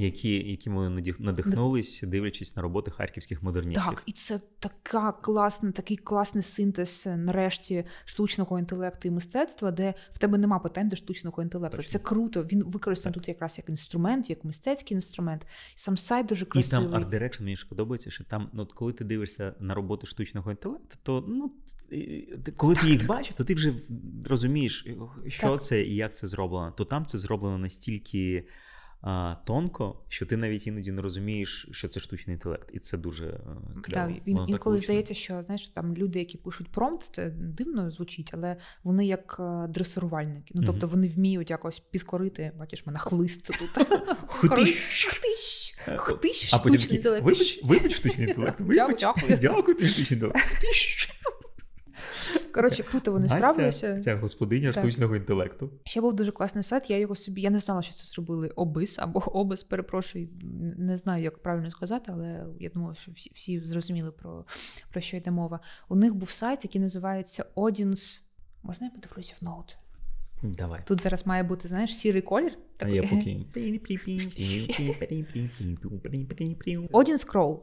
Які, 0.00 0.50
які 0.50 0.70
ми 0.70 1.02
надихнулись, 1.18 2.02
дивлячись 2.06 2.56
на 2.56 2.62
роботи 2.62 2.90
харківських 2.90 3.42
модерністів. 3.42 3.84
так, 3.86 4.02
і 4.06 4.12
це 4.12 4.40
така 4.58 5.12
класна, 5.12 5.72
такий 5.72 5.96
класний 5.96 6.44
синтез 6.44 7.04
е, 7.06 7.16
нарешті 7.16 7.84
штучного 8.04 8.58
інтелекту 8.58 9.08
і 9.08 9.10
мистецтва, 9.10 9.70
де 9.70 9.94
в 10.12 10.18
тебе 10.18 10.38
нема 10.38 10.58
питань 10.58 10.88
до 10.88 10.96
штучного 10.96 11.42
інтелекту. 11.42 11.76
Точно. 11.76 11.92
Це 11.92 11.98
круто. 11.98 12.42
Він 12.42 12.64
використаний 12.64 13.14
тут 13.14 13.28
якраз 13.28 13.58
як 13.58 13.68
інструмент, 13.68 14.30
як 14.30 14.44
мистецький 14.44 14.94
інструмент. 14.94 15.42
І 15.76 15.80
сам 15.80 15.96
сайт 15.96 16.26
дуже 16.26 16.44
І 16.44 16.48
красивий. 16.48 16.90
там 16.90 17.00
Art 17.02 17.10
Direction 17.10 17.42
мені 17.42 17.56
ж 17.56 17.68
подобається, 17.68 18.10
що 18.10 18.24
там, 18.24 18.50
ну, 18.52 18.66
коли 18.74 18.92
ти 18.92 19.04
дивишся 19.04 19.54
на 19.60 19.74
роботи 19.74 20.06
штучного 20.06 20.50
інтелекту, 20.50 20.96
то 21.02 21.24
ну, 21.28 21.52
і- 21.90 22.28
коли 22.56 22.74
ти 22.74 22.86
їх 22.88 23.06
бачиш, 23.06 23.36
то 23.36 23.44
ти 23.44 23.54
вже 23.54 23.72
розумієш, 24.28 24.86
що 25.26 25.48
Так. 25.48 25.62
це 25.62 25.82
і 25.82 25.94
як 25.94 26.14
це 26.14 26.26
зроблено. 26.26 26.72
То 26.76 26.84
там 26.88 27.06
це 27.06 27.18
зроблено 27.18 27.58
настільки 27.58 28.44
а, 29.00 29.36
тонко, 29.44 30.00
що 30.08 30.26
ти 30.26 30.36
навіть 30.36 30.66
іноді 30.66 30.92
не 30.92 31.02
розумієш, 31.02 31.68
що 31.72 31.88
це 31.88 32.00
штучний 32.00 32.34
інтелект. 32.34 32.70
І 32.72 32.78
це 32.78 32.98
дуже 32.98 33.26
е, 33.26 33.40
кльово. 33.82 33.82
Так, 33.92 34.10
він 34.26 34.36
Воно 34.36 34.48
інколи 34.48 34.78
здається, 34.78 35.14
що 35.14 35.42
знаєш, 35.42 35.68
там 35.68 35.96
люди, 35.96 36.18
які 36.18 36.38
пишуть 36.38 36.68
промпт, 36.68 37.08
це 37.12 37.30
дивно 37.30 37.90
звучить, 37.90 38.30
але 38.34 38.56
вони 38.82 39.06
як 39.06 39.36
е, 39.40 39.68
дресурувальники. 39.68 40.52
Ну 40.54 40.62
тобто 40.66 40.86
вони 40.86 41.08
вміють 41.08 41.50
якось 41.50 41.80
підкорити. 41.80 42.52
Бачиш, 42.58 42.86
мене 42.86 42.98
хлист 42.98 43.46
тут. 43.46 43.86
Хтищ. 44.28 45.06
Хтищ, 45.96 46.56
штучний 46.56 46.96
інтелект. 46.96 47.26
вибач, 47.26 47.60
вибач 47.64 47.94
штучний 47.94 48.28
інтелект, 48.28 48.58
Дякую, 48.58 48.78
вибач. 48.78 49.00
дякую. 49.00 49.38
Дякую, 49.40 49.76
штучний 49.78 50.06
інтелект. 50.12 50.40
Хтищ. 50.40 51.08
Коротше, 52.62 52.82
круто 52.82 53.12
вони 53.12 53.22
Настя, 53.22 53.38
справилися. 53.38 54.00
Ця 54.00 54.16
господиня 54.16 54.72
Так. 54.72 54.84
штучного 54.84 55.16
інтелекту. 55.16 55.70
Ще 55.84 56.00
був 56.00 56.12
дуже 56.14 56.32
класний 56.32 56.64
сайт. 56.64 56.90
Я 56.90 56.98
його 56.98 57.14
собі. 57.14 57.40
Я 57.40 57.50
не 57.50 57.58
знала, 57.58 57.82
що 57.82 57.94
це 57.94 58.04
зробили 58.04 58.48
обис 58.48 58.98
або 58.98 59.20
обис. 59.38 59.62
Перепрошую, 59.62 60.28
не 60.78 60.96
знаю, 60.96 61.22
як 61.24 61.42
правильно 61.42 61.70
сказати, 61.70 62.12
але 62.14 62.46
я 62.60 62.68
думаю, 62.68 62.94
що 62.94 63.12
всі, 63.12 63.30
всі 63.34 63.60
зрозуміли 63.60 64.10
про, 64.10 64.44
про 64.92 65.00
що 65.00 65.16
йде 65.16 65.30
мова. 65.30 65.60
У 65.88 65.96
них 65.96 66.14
був 66.14 66.30
сайт, 66.30 66.60
який 66.62 66.80
називається 66.80 67.44
Audience. 67.56 68.20
Можна 68.62 68.86
я 68.86 68.90
подивлюся 68.90 69.34
в 69.40 69.44
ноут? 69.44 69.76
Давай. 70.42 70.80
Тут 70.86 71.00
зараз 71.02 71.26
має 71.26 71.42
бути, 71.42 71.68
знаєш, 71.68 71.96
сірий 71.96 72.22
колір. 72.22 72.58
А 72.78 72.88
я 72.88 73.02
поки. 73.02 73.46
Audience 76.92 77.26
Scroll. 77.26 77.58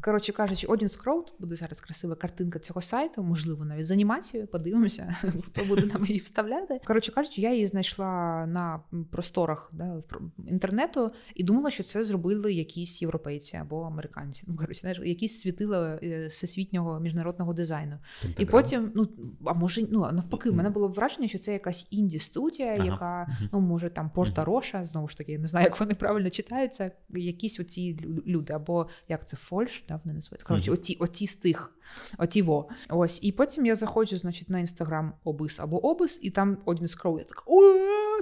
Коротше 0.00 0.32
кажучи, 0.32 0.66
Audience 0.66 1.02
Scroll, 1.02 1.22
буде 1.38 1.56
зараз 1.56 1.80
красива 1.80 2.14
картинка 2.14 2.58
цього 2.58 2.82
сайту, 2.82 3.22
можливо, 3.22 3.64
навіть 3.64 3.86
з 3.86 3.90
анімацією. 3.90 4.48
Подивимося, 4.48 5.16
хто 5.46 5.64
буде 5.64 5.86
нам 5.86 6.04
її 6.04 6.20
вставляти. 6.20 6.80
Коротше 6.84 7.12
кажучи, 7.12 7.40
я 7.40 7.52
її 7.52 7.66
знайшла 7.66 8.46
на 8.46 8.80
просторах 9.10 9.70
да, 9.72 10.02
інтернету 10.46 11.12
і 11.34 11.44
думала, 11.44 11.70
що 11.70 11.82
це 11.82 12.02
зробили 12.02 12.52
якісь 12.52 13.02
європейці 13.02 13.56
або 13.56 13.82
американці. 13.82 14.44
Ну 14.46 14.56
коротше, 14.56 14.80
знаєш, 14.80 15.00
якісь 15.04 15.40
світила 15.40 15.98
е, 16.02 16.26
всесвітнього 16.26 17.00
міжнародного 17.00 17.52
дизайну. 17.52 17.98
І 18.38 18.46
потім, 18.46 18.92
ну 18.94 19.08
а 19.44 19.52
може, 19.52 19.82
ну 19.90 20.12
навпаки, 20.12 20.50
в 20.50 20.54
мене 20.54 20.70
було 20.70 20.88
враження, 20.88 21.28
що 21.28 21.38
це 21.38 21.52
якась 21.52 21.86
інді 21.90 22.18
студія, 22.18 22.74
Ага. 22.74 22.84
яка 22.84 23.28
ну 23.52 23.60
може 23.60 23.90
там 23.90 24.10
Порта 24.10 24.44
Роша, 24.44 24.86
знову 24.86 25.08
ж 25.08 25.18
таки, 25.18 25.32
я 25.32 25.38
не 25.38 25.48
знаю, 25.48 25.64
як 25.64 25.80
вони 25.80 25.94
правильно 25.94 26.30
читаються. 26.30 26.90
Якісь 27.08 27.60
оці 27.60 27.98
люди, 28.26 28.52
або 28.52 28.88
як 29.08 29.28
це 29.28 29.36
фольш, 29.38 29.84
да, 29.88 30.00
вони 30.04 30.14
називають. 30.14 30.42
Коротше, 30.42 30.70
оті, 30.70 30.96
оті 31.00 31.26
з 31.26 31.36
тих, 31.36 31.72
оті 32.18 32.42
во. 32.42 32.68
Ось. 32.88 33.18
І 33.22 33.32
потім 33.32 33.66
я 33.66 33.74
заходжу, 33.74 34.16
значить, 34.16 34.48
на 34.48 34.58
інстаграм 34.58 35.12
обис 35.24 35.60
або 35.60 35.86
обис, 35.86 36.18
і 36.22 36.30
там 36.30 36.58
один 36.64 36.88
скроу. 36.88 37.18
Я 37.18 37.24
так 37.24 37.42
о, 37.46 37.60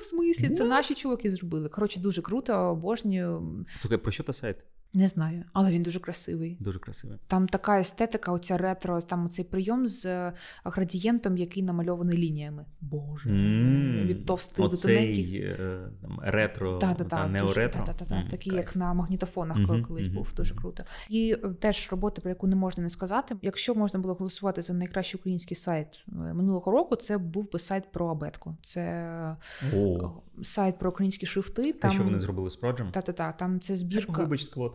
в 0.01 0.03
смислі, 0.03 0.51
це 0.51 0.64
наші 0.64 0.95
чуваки 0.95 1.31
зробили. 1.31 1.69
Коротше, 1.69 2.01
дуже 2.01 2.23
круто, 2.23 2.53
обожнюю. 2.53 3.67
Слухай, 3.77 3.99
про 3.99 4.12
що 4.12 4.23
та 4.23 4.33
сайт? 4.33 4.57
Не 4.95 5.09
знаю, 5.09 5.45
але 5.53 5.70
він 5.70 5.82
дуже 5.82 6.01
красивий. 6.01 6.57
Дуже 6.61 6.78
красивий. 6.78 7.18
Там 7.26 7.49
така 7.49 7.80
естетика, 7.80 8.32
оця 8.32 8.57
ретро, 8.57 9.01
там 9.01 9.30
цей 9.30 9.45
прийом 9.45 9.89
з 9.89 10.05
е, 10.05 10.32
градієнтом, 10.64 11.37
який 11.37 11.62
намальований 11.62 12.18
лініями. 12.18 12.64
Боже, 12.80 13.30
М, 13.30 14.07
від 14.07 14.26
товстих 14.26 14.68
до 14.70 14.76
тоненьких. 14.76 15.34
Е, 15.34 15.78
там, 16.03 16.20
ретро, 16.22 16.78
Та, 16.78 16.95
та, 16.95 17.05
та, 17.05 17.16
та, 17.16 17.26
неоретро. 17.26 17.84
Та, 17.87 17.93
та, 17.93 18.05
та, 18.05 18.14
М, 18.14 18.28
Такі, 18.28 18.51
кайф. 18.51 18.62
як 18.62 18.76
на 18.76 18.95
магнітофонах 18.95 19.66
коли 19.66 19.82
колись 19.82 20.07
мгм, 20.07 20.14
був, 20.16 20.32
дуже 20.37 20.55
круто. 20.55 20.82
І 21.11 21.37
теж 21.61 21.89
робота, 21.91 22.20
про 22.20 22.28
яку 22.30 22.47
не 22.47 22.57
можна 22.57 22.82
не 22.82 22.91
сказати. 22.91 23.37
Якщо 23.43 23.74
можна 23.74 24.01
було 24.01 24.14
голосувати 24.14 24.62
за 24.62 24.72
найкращий 24.72 25.18
український 25.20 25.57
сайт 25.57 25.89
е, 26.09 26.12
минулого 26.12 26.72
року, 26.72 26.97
це 26.97 27.18
був 27.18 27.53
би 27.53 27.59
сайт 27.59 27.93
про 27.93 28.07
абетку. 28.07 28.57
Це 28.62 29.37
О, 29.76 30.11
сайт 30.43 30.78
про 30.78 30.91
українські 30.91 31.26
шрифти. 31.26 31.62
те, 31.72 31.78
Там 31.78 31.91
що 31.91 32.05
вони 32.05 32.18
зробили 32.18 32.51
з 32.51 32.57
Проджем? 32.57 32.91
та, 32.93 33.01
та, 33.03 33.12
та, 33.12 33.32
там 33.32 33.61
це 33.61 33.76
збірка. 33.76 34.22
Вибач, 34.22 34.43
сквот. 34.45 34.72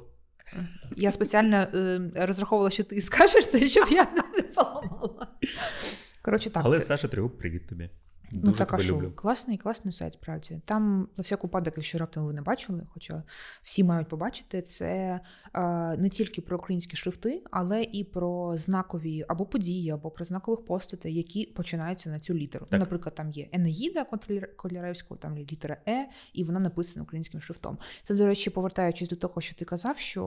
Я 0.96 1.12
спеціально 1.12 1.58
е, 1.58 2.02
розраховувала, 2.16 2.70
що 2.70 2.84
ти 2.84 3.02
скажеш 3.02 3.48
це, 3.48 3.68
щоб 3.68 3.88
я 3.92 4.08
не 4.38 4.42
поламала. 4.42 5.28
Коротше, 6.22 6.50
так. 6.50 6.64
Але 6.66 6.78
це... 6.78 6.84
Саша 6.84 7.08
Трюк, 7.08 7.38
привіт 7.38 7.68
тобі. 7.68 7.90
Ну 8.34 8.52
так, 8.52 8.74
а 8.74 8.80
що? 8.80 9.12
Класний, 9.16 9.58
класний 9.58 9.92
сайт, 9.92 10.14
справді. 10.14 10.62
Там 10.66 11.08
за 11.18 11.24
всяк 11.24 11.44
випадок, 11.44 11.74
якщо 11.78 11.98
раптом 11.98 12.26
ви 12.26 12.34
не 12.34 12.42
бачили, 12.42 12.88
хоча 12.94 13.24
всі 13.64 13.84
мають 13.84 14.08
побачити, 14.08 14.62
це 14.62 15.20
е, 15.54 15.62
не 15.98 16.10
тільки 16.10 16.42
про 16.42 16.58
українські 16.58 16.98
шрифти, 16.98 17.44
але 17.52 17.84
і 17.84 18.04
про 18.04 18.58
знакові 18.58 19.26
або 19.28 19.46
події, 19.46 19.92
або 19.92 20.12
про 20.12 20.26
знакових 20.26 20.66
постатей, 20.66 21.16
які 21.16 21.46
починаються 21.46 22.10
на 22.10 22.20
цю 22.20 22.34
літеру. 22.34 22.66
Так. 22.70 22.80
Наприклад, 22.80 23.16
там 23.16 23.30
є 23.30 23.48
Енеїда 23.52 24.06
Коляревського, 24.56 25.18
там 25.18 25.38
є 25.38 25.44
літера 25.44 25.78
Е, 25.88 26.08
і 26.34 26.44
вона 26.44 26.60
написана 26.60 27.04
українським 27.04 27.42
шрифтом. 27.42 27.78
Це, 28.04 28.16
до 28.16 28.28
речі, 28.28 28.50
повертаючись 28.50 29.10
до 29.10 29.16
того, 29.16 29.42
що 29.42 29.56
ти 29.56 29.66
казав, 29.66 29.98
що 29.98 30.24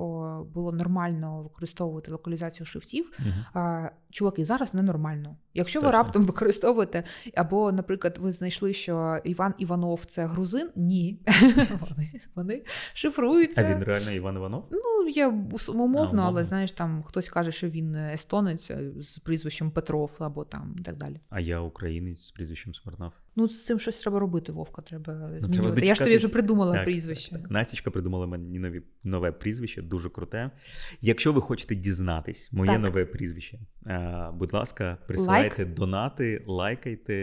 було 0.55 0.73
нормально 0.73 1.43
використовувати 1.43 2.11
локалізацію 2.11 2.67
шрифтів. 2.67 3.13
А, 3.55 3.91
чуваки, 4.11 4.45
зараз 4.45 4.75
ненормально. 4.75 5.37
Якщо 5.55 5.81
ви 5.81 5.91
раптом 5.91 6.23
використовуєте, 6.23 7.05
або, 7.35 7.73
наприклад, 7.73 7.94
ви 8.19 8.33
знайшли, 8.33 8.73
що 8.73 9.19
Іван 9.25 9.55
Іванов 9.59 10.05
це 10.05 10.27
грузин, 10.27 10.71
ні. 10.77 11.19
вони, 11.81 12.21
вони 12.35 12.63
шифруються. 12.95 13.63
А 13.63 13.75
він 13.75 13.85
реально 13.85 14.11
Іван 14.11 14.37
Іванов? 14.37 14.69
Ну, 14.71 15.09
я 15.09 15.29
умовно, 15.69 16.23
але 16.23 16.45
знаєш, 16.45 16.73
там 16.73 17.03
хтось 17.03 17.29
каже, 17.29 17.53
що 17.53 17.69
він 17.69 17.95
естонець 17.95 18.71
з 18.97 19.19
прізвищем 19.19 19.71
Петров 19.71 20.17
або 20.19 20.45
там 20.45 20.75
і 20.79 20.83
так 20.83 20.97
далі. 20.97 21.21
А 21.31 21.41
я 21.41 21.61
українець 21.61 22.21
з 22.21 22.31
прізвищем 22.31 22.75
Смирнов. 22.75 23.13
Ну, 23.37 23.49
з 23.49 23.65
цим 23.65 23.79
щось 23.79 23.97
треба 23.97 24.19
робити, 24.19 24.53
Вовка, 24.53 24.83
треба 24.83 25.05
треба 25.05 25.41
змінювати. 25.41 25.87
Я 25.87 25.95
ж 25.95 26.05
тобі 26.05 26.17
вже 26.17 26.29
придумала 26.29 26.73
Так, 26.73 26.85
прізвище. 26.85 27.31
Так, 27.31 27.41
так. 27.43 27.51
Настічка 27.51 27.91
придумала 27.91 28.27
мені 28.27 28.59
нові, 28.59 28.83
нове 29.05 29.33
прізвище, 29.33 29.83
дуже 29.83 30.11
круте. 30.11 30.51
Якщо 31.01 31.33
ви 31.33 31.41
хочете 31.41 31.75
дізнатись 31.75 32.53
моє 32.53 32.71
Так. 32.73 32.81
нове 32.81 33.05
прізвище, 33.05 33.59
е, 33.87 34.31
будь 34.35 34.53
ласка, 34.53 34.99
присилайте 35.07 35.65
донати, 35.65 36.45
лайкайте, 36.47 37.15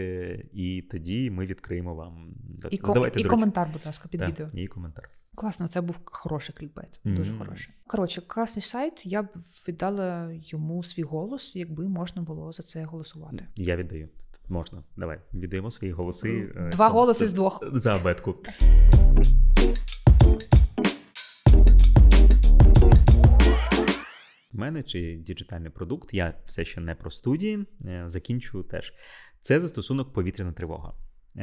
і 0.52 0.82
тоді 0.90 1.30
ми 1.30 1.46
відкриємо 1.46 1.94
вам. 1.94 2.34
І, 2.70 2.80
Задавайте, 2.82 3.20
і 3.20 3.24
коментар, 3.24 3.68
будь 3.72 3.86
ласка, 3.86 4.08
під 4.08 4.20
Так, 4.20 4.28
відео. 4.30 4.48
І 4.54 4.66
коментар. 4.66 5.10
Класно, 5.34 5.68
це 5.68 5.80
був 5.80 5.96
хороший 6.04 6.54
клікбейт. 6.58 7.00
Дуже 7.04 7.30
Мгм. 7.30 7.40
хороший. 7.40 7.74
Коротше, 7.86 8.22
класний 8.26 8.62
сайт. 8.62 9.06
Я 9.06 9.22
б 9.22 9.28
віддала 9.68 10.32
йому 10.32 10.82
свій 10.82 11.02
голос, 11.02 11.56
якби 11.56 11.88
можна 11.88 12.22
було 12.22 12.52
за 12.52 12.62
це 12.62 12.84
голосувати. 12.84 13.46
Я 13.56 13.76
віддаю. 13.76 14.08
Можна. 14.52 14.82
Давай, 14.96 15.18
віддаємо 15.34 15.70
свої 15.70 15.92
голоси. 15.92 16.52
е, 16.56 16.70
Два 16.72 16.86
цьому- 16.86 17.00
голоси 17.00 17.26
з 17.26 17.32
двох. 17.32 17.62
За 17.72 17.96
абетку. 17.96 18.34
Мене 24.52 24.82
чи 24.82 25.16
діджитальний 25.26 25.70
продукт, 25.70 26.14
я 26.14 26.34
все 26.44 26.64
ще 26.64 26.80
не 26.80 26.94
про 26.94 27.10
студії, 27.10 27.66
е, 27.84 28.04
закінчую 28.06 28.64
теж. 28.64 28.92
Це 29.40 29.60
застосунок 29.60 30.12
повітряна 30.12 30.52
тривога. 30.52 30.92
Е, 31.36 31.42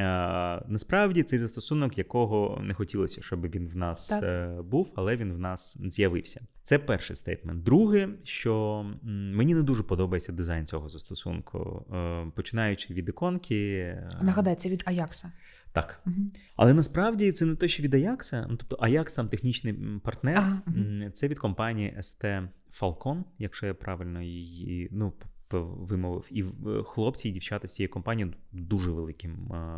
насправді 0.68 1.24
цей 1.24 1.40
застосунок, 1.40 1.98
якого 1.98 2.62
не 2.64 2.74
хотілося, 2.74 3.22
щоб 3.22 3.42
він 3.52 3.68
в 3.68 3.78
нас 3.78 4.08
Так. 4.10 4.24
е, 4.24 4.62
був, 4.62 4.92
але 4.96 5.16
він 5.16 5.34
в 5.34 5.40
нас 5.40 5.78
з'явився. 5.82 6.42
Це 6.64 6.80
перший 6.80 7.16
стейтмент. 7.16 7.64
Друге, 7.64 8.10
що 8.24 8.86
мені 9.04 9.56
не 9.56 9.64
дуже 9.64 9.84
подобається 9.84 10.32
дизайн 10.32 10.66
цього 10.66 10.90
застосунку, 10.90 11.86
Е, 11.96 12.26
починаючи 12.36 12.94
від 12.94 13.10
іконки. 13.10 13.98
Нагадай, 14.22 14.56
це 14.56 14.70
від 14.70 14.84
Аякса. 14.86 15.32
Так, 15.72 16.02
Угу. 16.06 16.16
але 16.56 16.74
насправді 16.74 17.32
це 17.32 17.46
не 17.46 17.56
те, 17.56 17.68
що 17.68 17.84
від 17.84 17.94
Ajax, 17.94 18.46
ну 18.50 18.56
тобто 18.58 18.76
Ajax 18.86 19.16
там 19.16 19.28
технічний 19.30 19.74
партнер. 20.04 20.38
Ага. 20.38 20.62
М, 20.68 21.12
Це 21.14 21.28
від 21.28 21.40
компанії 21.40 21.94
ST 21.98 22.48
Falcon, 22.82 23.24
якщо 23.40 23.66
я 23.66 23.74
правильно 23.74 24.22
її 24.22 24.90
ну, 24.92 25.14
вимовив. 25.58 26.28
І 26.32 26.44
в- 26.44 26.84
хлопці 26.84 27.30
і 27.30 27.32
дівчата 27.32 27.68
з 27.68 27.74
цієї 27.76 27.88
компанії 27.88 28.34
дуже 28.52 28.92
великі 28.92 29.30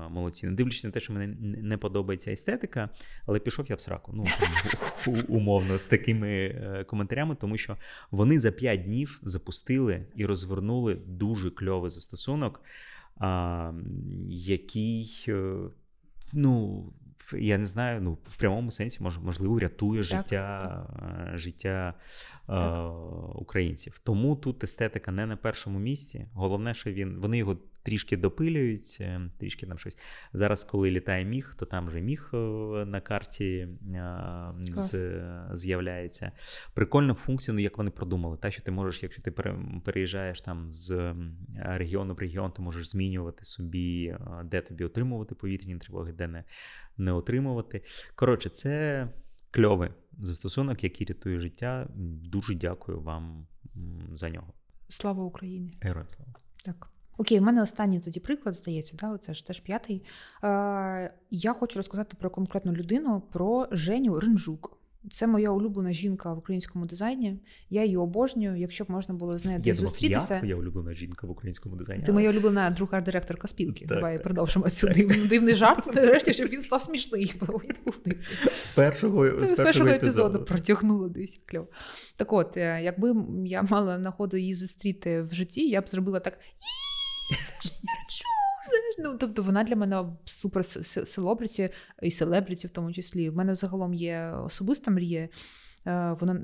молодці. 0.09 0.47
Не 0.47 0.51
дивлячись 0.53 0.83
на 0.83 0.91
те, 0.91 0.99
що 0.99 1.13
мені 1.13 1.35
не 1.61 1.77
подобається 1.77 2.31
естетика, 2.31 2.89
але 3.25 3.39
пішов 3.39 3.65
я 3.69 3.75
в 3.75 3.81
сраку. 3.81 4.11
Ну 4.15 4.23
умовно 5.27 5.77
з 5.77 5.87
такими 5.87 6.29
е, 6.29 6.83
коментарями, 6.87 7.35
тому 7.35 7.57
що 7.57 7.77
вони 8.11 8.39
за 8.39 8.51
5 8.51 8.83
днів 8.83 9.19
запустили 9.23 10.05
і 10.15 10.25
розвернули 10.25 10.95
дуже 11.07 11.49
кльовий 11.51 11.89
застосунок, 11.91 12.61
який. 14.27 15.25
е, 15.27 15.53
ну, 16.33 16.83
я 17.33 17.57
не 17.57 17.65
знаю, 17.65 18.01
ну, 18.01 18.17
в 18.23 18.37
прямому 18.37 18.71
сенсі, 18.71 19.03
мож, 19.03 19.17
можливо, 19.19 19.59
рятує 19.59 20.01
Так, 20.01 20.09
життя, 20.09 20.85
так. 20.99 21.39
життя 21.39 21.93
е, 22.49 22.53
Так. 22.53 22.91
українців. 23.35 24.01
Тому 24.03 24.35
тут 24.35 24.63
естетика 24.63 25.11
не 25.11 25.25
на 25.25 25.37
першому 25.37 25.79
місці. 25.79 26.25
Головне, 26.33 26.73
що 26.73 26.91
він 26.91 27.17
вони 27.19 27.37
його 27.37 27.57
трішки 27.83 28.17
допилюють, 28.17 28.97
е, 29.01 29.21
трішки 29.37 29.65
там 29.65 29.77
щось. 29.77 29.97
Зараз, 30.33 30.63
коли 30.63 30.91
літає 30.91 31.25
міг, 31.25 31.55
то 31.57 31.65
там 31.65 31.87
вже 31.87 32.01
міг 32.01 32.29
е, 32.33 32.37
на 32.85 33.01
карті 33.01 33.67
е, 33.93 34.53
з, 34.61 35.13
з'являється. 35.53 36.31
Прикольна 36.73 37.13
функція, 37.13 37.55
ну 37.55 37.59
як 37.59 37.77
вони 37.77 37.91
продумали. 37.91 38.37
Та, 38.37 38.51
що 38.51 38.63
ти 38.63 38.71
можеш, 38.71 39.03
якщо 39.03 39.21
ти 39.21 39.31
переїжджаєш 39.85 40.41
там 40.41 40.71
з 40.71 41.15
регіону 41.55 42.13
в 42.13 42.19
регіон, 42.19 42.51
ти 42.51 42.61
можеш 42.61 42.89
змінювати 42.89 43.45
собі, 43.45 44.05
е, 44.05 44.43
де 44.43 44.61
тобі 44.61 44.83
отримувати 44.83 45.35
повітряні 45.35 45.77
тривоги, 45.77 46.11
де 46.11 46.27
не, 46.27 46.43
не 46.97 47.11
отримувати. 47.11 47.81
Коротше, 48.15 48.49
це 48.49 49.07
кльовий 49.51 49.89
застосунок, 50.19 50.83
який 50.83 51.07
рятує 51.07 51.39
життя. 51.39 51.87
Дуже 52.23 52.55
дякую 52.55 53.01
вам 53.01 53.47
за 54.13 54.29
нього. 54.29 54.53
Слава 54.89 55.23
Україні! 55.23 55.71
Героям 55.81 56.09
слава. 56.09 56.33
Так. 56.65 56.89
Окей, 57.21 57.39
в 57.39 57.41
мене 57.41 57.61
останній 57.61 57.99
тоді 57.99 58.19
приклад, 58.19 58.55
здається, 58.55 58.97
да? 58.99 59.17
це 59.17 59.33
ж 59.33 59.47
теж 59.47 59.59
п'ятий. 59.59 60.03
Е, 60.43 61.13
я 61.31 61.53
хочу 61.53 61.79
розказати 61.79 62.17
про 62.19 62.29
конкретну 62.29 62.71
людину, 62.73 63.23
про 63.31 63.67
Женю 63.71 64.19
Ринжук. 64.19 64.77
Це 65.11 65.27
моя 65.27 65.49
улюблена 65.49 65.91
жінка 65.91 66.33
в 66.33 66.37
українському 66.37 66.85
дизайні. 66.85 67.39
Я 67.69 67.83
її 67.83 67.97
обожнюю. 67.97 68.55
Якщо 68.55 68.83
б 68.83 68.91
можна 68.91 69.15
було 69.15 69.37
з 69.37 69.45
нею 69.45 69.53
Я 69.55 69.59
думав, 69.59 69.67
я 69.67 69.73
зустрітися. 69.75 70.37
твоя 70.37 70.55
улюблена 70.55 70.93
жінка 70.93 71.27
в 71.27 71.31
українському 71.31 71.75
дизайні. 71.75 72.03
Ти 72.03 72.11
моя 72.11 72.29
улюблена 72.29 72.69
друга 72.69 73.01
директорка 73.01 73.47
спілки. 73.47 73.85
Так, 73.85 73.97
Давай 73.97 74.13
так. 74.13 74.23
продовжимо 74.23 74.69
цю 74.69 74.87
дивний, 74.87 75.27
дивний 75.27 75.55
жарт. 75.55 75.85
Нарешті, 75.95 76.33
щоб 76.33 76.47
він 76.47 76.61
став 76.61 76.81
смішний. 76.81 77.35
З 78.53 78.67
першого, 78.67 79.45
з 79.45 79.53
з 79.53 79.57
першого 79.57 79.89
епізоду 79.89 80.27
епізоду. 80.27 80.45
протягнула 80.45 81.09
десь 81.09 81.39
кльово. 81.45 81.67
Так 82.15 82.33
от, 82.33 82.57
е, 82.57 82.81
якби 82.83 83.15
я 83.45 83.63
мала 83.63 83.97
нагоду 83.97 84.37
її 84.37 84.53
зустріти 84.53 85.21
в 85.21 85.33
житті, 85.33 85.69
я 85.69 85.81
б 85.81 85.89
зробила 85.89 86.19
так. 86.19 86.39
«Ій, 87.65 87.69
я 87.83 87.93
речу. 88.03 88.23
Знаєш, 88.69 88.95
ну 88.99 89.17
тобто 89.19 89.43
вона 89.43 89.63
для 89.63 89.75
мене 89.75 90.03
супер 90.25 90.65
селебріті 91.05 91.69
і 92.01 92.11
селебріті 92.11 92.67
в 92.67 92.69
тому 92.69 92.93
числі. 92.93 93.29
В 93.29 93.35
мене 93.35 93.55
загалом 93.55 93.93
є 93.93 94.33
особиста 94.45 94.91
мрія. 94.91 95.29
Е, 95.87 96.15
Вона 96.19 96.41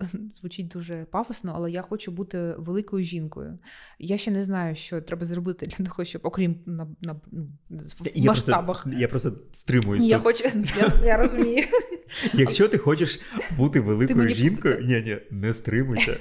звучить 0.40 0.68
дуже 0.68 1.04
пафосно, 1.10 1.52
але 1.56 1.70
я 1.70 1.82
хочу 1.82 2.10
бути 2.12 2.54
великою 2.58 3.04
жінкою. 3.04 3.58
Я 3.98 4.18
ще 4.18 4.30
не 4.30 4.44
знаю, 4.44 4.74
що 4.76 5.00
треба 5.00 5.26
зробити 5.26 5.66
для 5.66 5.84
того, 5.84 6.04
щоб, 6.04 6.20
окрім 6.24 6.60
на, 6.66 6.86
на 7.00 7.20
ну, 7.30 7.48
в 7.70 8.08
Я 8.14 8.30
масштабах. 8.30 8.82
просто, 8.82 9.00
я 9.00 9.08
просто 9.08 9.32
стримуюсь. 9.52 10.04
Я 10.04 10.18
тут. 10.18 10.24
хочу, 10.24 10.64
я, 10.78 10.92
я 11.04 11.16
розумію. 11.16 11.64
Якщо 12.34 12.68
ти 12.68 12.78
хочеш 12.78 13.20
бути 13.56 13.80
великою 13.80 14.18
мені- 14.18 14.34
жінкою, 14.34 14.80
ні, 14.80 15.02
ні, 15.02 15.18
не 15.30 15.52
стримуйся. 15.52 16.16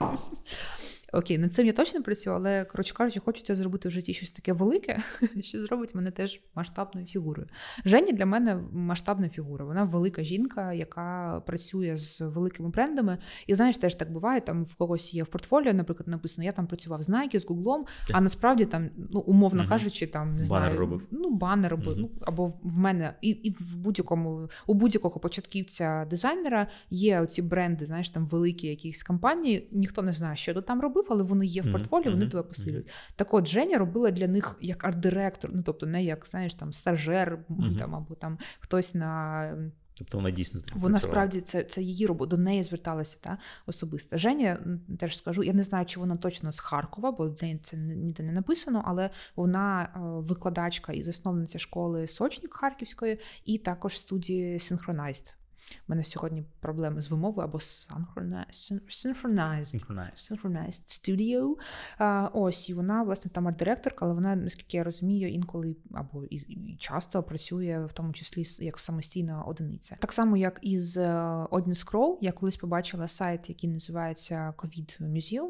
Окей, 1.12 1.38
над 1.38 1.54
цим 1.54 1.66
я 1.66 1.72
точно 1.72 2.02
працюю, 2.02 2.36
але 2.36 2.64
коротше 2.64 2.94
кажучи, 2.94 3.20
хочеться 3.20 3.54
зробити 3.54 3.88
в 3.88 3.92
житті 3.92 4.14
щось 4.14 4.30
таке 4.30 4.52
велике, 4.52 4.98
що 5.40 5.62
зробить 5.62 5.94
мене 5.94 6.10
теж 6.10 6.40
масштабною 6.54 7.06
фігурою. 7.06 7.48
Женя 7.84 8.12
для 8.12 8.26
мене 8.26 8.58
масштабна 8.72 9.28
фігура. 9.28 9.64
Вона 9.64 9.84
велика 9.84 10.22
жінка, 10.22 10.72
яка 10.72 11.42
працює 11.46 11.96
з 11.96 12.20
великими 12.20 12.68
брендами. 12.68 13.18
І 13.46 13.54
знаєш, 13.54 13.76
теж 13.76 13.94
так 13.94 14.12
буває. 14.12 14.40
Там 14.40 14.64
в 14.64 14.74
когось 14.74 15.14
є 15.14 15.22
в 15.22 15.26
портфоліо, 15.26 15.72
наприклад, 15.72 16.08
написано: 16.08 16.44
я 16.44 16.52
там 16.52 16.66
працював 16.66 17.02
з 17.02 17.08
Nike, 17.08 17.38
з 17.38 17.46
Гуглом, 17.46 17.84
а 18.12 18.20
насправді 18.20 18.64
там, 18.64 18.90
ну 19.10 19.20
умовно 19.20 19.68
кажучи, 19.68 20.06
там 20.06 20.36
не 20.36 20.44
Банер 20.44 20.46
знаю, 20.46 20.78
робив. 20.78 21.06
ну 21.10 21.30
банер 21.30 21.70
робив. 21.70 21.94
Ну 21.98 22.10
або 22.26 22.46
в 22.62 22.78
мене, 22.78 23.14
і, 23.20 23.28
і 23.30 23.50
в 23.50 23.76
будь-якому 23.76 24.48
у 24.66 24.74
будь-якого 24.74 25.20
початківця 25.20 26.06
дизайнера 26.10 26.66
є 26.90 27.20
оці 27.20 27.42
бренди, 27.42 27.86
знаєш, 27.86 28.10
там 28.10 28.26
великі 28.26 28.68
якісь 28.68 29.02
компанії. 29.02 29.68
Ніхто 29.72 30.02
не 30.02 30.12
знає, 30.12 30.36
що 30.36 30.54
ти 30.54 30.62
там 30.62 30.80
робив, 30.80 31.01
але 31.10 31.22
вони 31.22 31.46
є 31.46 31.62
в 31.62 31.72
портфоліо, 31.72 32.10
вони 32.10 32.26
тебе 32.26 32.42
посилюють. 32.42 32.90
Так 33.16 33.34
от 33.34 33.48
Женя 33.48 33.78
робила 33.78 34.10
для 34.10 34.28
них 34.28 34.56
як 34.60 34.84
арт-директор, 34.84 35.50
ну 35.54 35.62
тобто 35.62 35.86
не 35.86 36.04
як 36.04 36.26
знаєш 36.26 36.54
там 36.54 36.72
стажер 36.72 37.38
там 37.78 37.94
або 37.94 38.14
там 38.14 38.38
хтось 38.60 38.94
на 38.94 39.72
Тобто 39.94 40.18
вона 40.18 40.30
дійсно 40.30 40.60
вона 40.74 41.00
справді 41.00 41.40
це, 41.40 41.64
це 41.64 41.82
її 41.82 42.06
робота. 42.06 42.30
До 42.30 42.42
неї 42.42 42.62
зверталася 42.62 43.16
та 43.20 43.38
особисто. 43.66 44.18
Женя 44.18 44.58
теж 44.98 45.16
скажу. 45.16 45.42
Я 45.42 45.52
не 45.52 45.62
знаю, 45.62 45.86
чи 45.86 46.00
вона 46.00 46.16
точно 46.16 46.52
з 46.52 46.60
Харкова, 46.60 47.12
бо 47.12 47.28
в 47.28 47.42
неї 47.42 47.60
це 47.62 47.76
ніде 47.76 48.22
не 48.22 48.32
написано, 48.32 48.82
але 48.86 49.10
вона 49.36 49.82
е, 49.82 49.98
викладачка 50.00 50.92
і 50.92 51.02
засновниця 51.02 51.58
школи 51.58 52.08
Сочник 52.08 52.54
Харківської, 52.54 53.18
і 53.44 53.58
також 53.58 53.98
студії 53.98 54.58
Synchronized. 54.58 55.34
У 55.70 55.84
мене 55.88 56.04
сьогодні 56.04 56.44
проблеми 56.60 57.00
з 57.00 57.10
вимовою 57.10 57.48
або 57.48 57.58
Synchronized. 57.58 58.80
Synchronized. 58.88 59.82
Synchronized 60.14 60.86
Studio. 60.86 61.54
А, 61.98 62.30
ось, 62.32 62.68
і 62.68 62.74
вона, 62.74 63.02
власне, 63.02 63.30
там 63.30 63.48
арт-директорка, 63.48 64.04
але 64.04 64.14
вона, 64.14 64.36
наскільки 64.36 64.76
я 64.76 64.84
розумію, 64.84 65.32
інколи 65.32 65.76
або 65.92 66.24
і, 66.24 66.76
часто 66.78 67.22
працює 67.22 67.86
в 67.90 67.92
тому 67.92 68.12
числі 68.12 68.64
як 68.64 68.78
самостійна 68.78 69.42
одиниця. 69.42 69.96
Так 70.00 70.12
само, 70.12 70.36
як 70.36 70.58
і 70.62 70.78
з 70.78 70.96
е, 70.96 71.10
Odin 71.50 71.84
Scroll, 71.84 72.18
я 72.20 72.32
колись 72.32 72.56
побачила 72.56 73.08
сайт, 73.08 73.48
який 73.48 73.70
називається 73.70 74.54
COVID 74.58 75.02
Museum. 75.02 75.48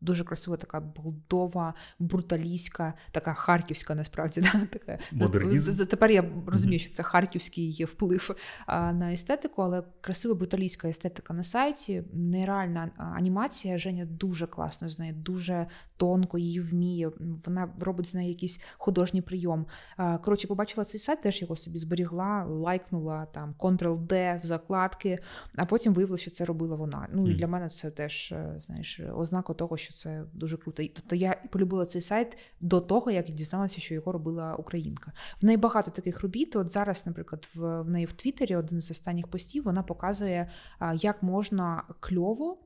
Дуже 0.00 0.24
красива 0.24 0.56
така 0.56 0.80
будова, 0.80 1.74
бруталістська, 1.98 2.94
така 3.12 3.34
харківська, 3.34 3.94
насправді. 3.94 4.40
Да? 4.52 4.66
Така, 4.66 4.98
Модернізм. 5.12 5.84
Тепер 5.86 6.10
я 6.10 6.24
розумію, 6.46 6.78
що 6.78 6.94
це 6.94 7.02
харківський 7.02 7.70
є 7.70 7.84
вплив 7.84 8.36
а, 8.66 8.92
на 8.92 9.12
естетику, 9.12 9.62
але 9.62 9.82
красива 10.00 10.34
бруталістська 10.34 10.88
естетика 10.88 11.34
на 11.34 11.44
сайті, 11.44 12.02
нереальна 12.12 12.90
анімація. 12.96 13.78
Женя 13.78 14.04
дуже 14.04 14.46
класно 14.46 14.88
з 14.88 14.98
нею, 14.98 15.12
дуже 15.12 15.66
тонко 15.96 16.38
її 16.38 16.60
вміє. 16.60 17.10
Вона 17.46 17.68
робить 17.80 18.06
з 18.06 18.14
нею 18.14 18.28
якийсь 18.28 18.60
художній 18.78 19.22
прийом. 19.22 19.66
А, 19.96 20.18
Коротше, 20.18 20.48
побачила 20.48 20.84
цей 20.84 21.00
сайт, 21.00 21.22
теж 21.22 21.42
його 21.42 21.56
собі 21.56 21.78
зберігла, 21.78 22.44
лайкнула 22.44 23.26
там 23.26 23.54
Ctrl-D 23.58 24.40
в 24.42 24.46
закладки, 24.46 25.18
а 25.56 25.64
потім 25.64 25.94
виявилося, 25.94 26.22
що 26.22 26.30
це 26.30 26.44
робила 26.44 26.76
вона. 26.76 27.08
Ну 27.12 27.30
і 27.30 27.34
для 27.34 27.46
мене 27.46 27.68
це 27.68 27.90
теж 27.90 28.32
е, 28.32 28.56
знаєш 28.60 29.00
ознака 29.14 29.52
того, 29.52 29.76
що 29.76 29.89
що 29.90 29.98
це 29.98 30.24
дуже 30.32 30.56
круто. 30.56 30.82
Тобто 30.94 31.16
я 31.16 31.42
полюбила 31.50 31.86
цей 31.86 32.02
сайт 32.02 32.36
до 32.60 32.80
того, 32.80 33.10
як 33.10 33.26
дізналася, 33.26 33.80
що 33.80 33.94
його 33.94 34.12
робила 34.12 34.54
українка. 34.54 35.12
В 35.42 35.44
неї 35.44 35.56
багато 35.56 35.90
таких 35.90 36.20
робіт. 36.20 36.56
От 36.56 36.70
зараз, 36.70 37.06
наприклад, 37.06 37.48
в, 37.54 37.80
в 37.80 37.90
неї 37.90 38.06
в 38.06 38.12
Твіттері 38.12 38.56
один 38.56 38.80
з 38.80 38.90
останніх 38.90 39.28
постів 39.28 39.64
вона 39.64 39.82
показує, 39.82 40.50
як 40.94 41.22
можна 41.22 41.82
кльово 42.00 42.58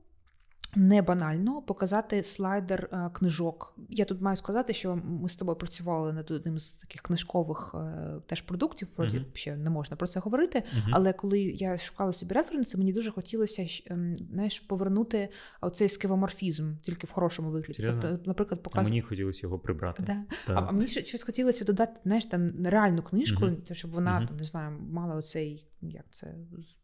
не 0.77 1.03
банально 1.03 1.63
показати 1.63 2.25
слайдер 2.25 2.89
е, 2.93 3.11
книжок. 3.13 3.75
Я 3.89 4.05
тут 4.05 4.21
маю 4.21 4.37
сказати, 4.37 4.75
що 4.75 4.97
ми 5.05 5.29
з 5.29 5.35
тобою 5.35 5.59
працювали 5.59 6.13
над 6.13 6.31
одним 6.31 6.59
з 6.59 6.75
таких 6.75 7.03
книжкових 7.03 7.75
е, 7.75 8.15
теж 8.27 8.43
продуктів. 8.43 8.89
Вроді 8.97 9.19
uh-huh. 9.19 9.35
ще 9.37 9.57
не 9.57 9.71
можна 9.71 9.97
про 9.97 10.07
це 10.07 10.21
говорити. 10.21 10.59
Uh-huh. 10.59 10.91
Але 10.93 11.13
коли 11.13 11.41
я 11.41 11.79
шукала 11.79 12.13
собі 12.13 12.35
референси, 12.35 12.79
мені 12.79 12.93
дуже 12.93 13.11
хотілося 13.11 13.67
ем, 13.87 14.17
знаєш, 14.17 14.61
повернути 14.61 15.29
оцей 15.61 15.89
скевоморфізм, 15.89 16.75
тільки 16.83 17.07
в 17.07 17.11
хорошому 17.11 17.51
вигляді. 17.51 17.83
Тобто, 17.83 18.19
наприклад, 18.27 18.63
показ... 18.63 18.87
А 18.87 18.89
мені 18.89 19.03
хотілося 19.03 19.41
його 19.43 19.59
прибрати. 19.59 20.03
Да. 20.03 20.25
Да. 20.47 20.55
А 20.55 20.73
мені 20.73 20.87
щось 20.87 21.23
хотілося 21.23 21.65
додати, 21.65 22.01
знаєш, 22.05 22.25
там 22.25 22.67
реальну 22.67 23.03
книжку, 23.03 23.45
uh-huh. 23.45 23.75
щоб 23.75 23.91
вона 23.91 24.29
не 24.39 24.45
знаю, 24.45 24.79
мала 24.91 25.15
оцей 25.15 25.67
як 25.91 26.05
це 26.11 26.35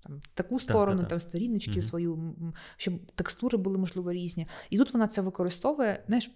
там 0.03 0.23
таку 0.35 0.59
сторону, 0.59 1.05
там 1.05 1.21
сторіночки 1.21 1.73
угу. 1.73 1.83
свою, 1.83 2.35
щоб 2.77 2.95
текстури 3.15 3.59
були 3.59 3.79
можливо 3.79 4.13
різні. 4.13 4.47
І 4.71 4.79
тут 4.79 4.93
вона 4.93 5.09
це 5.09 5.21
використовує. 5.21 6.05
Знаєш, 6.07 6.31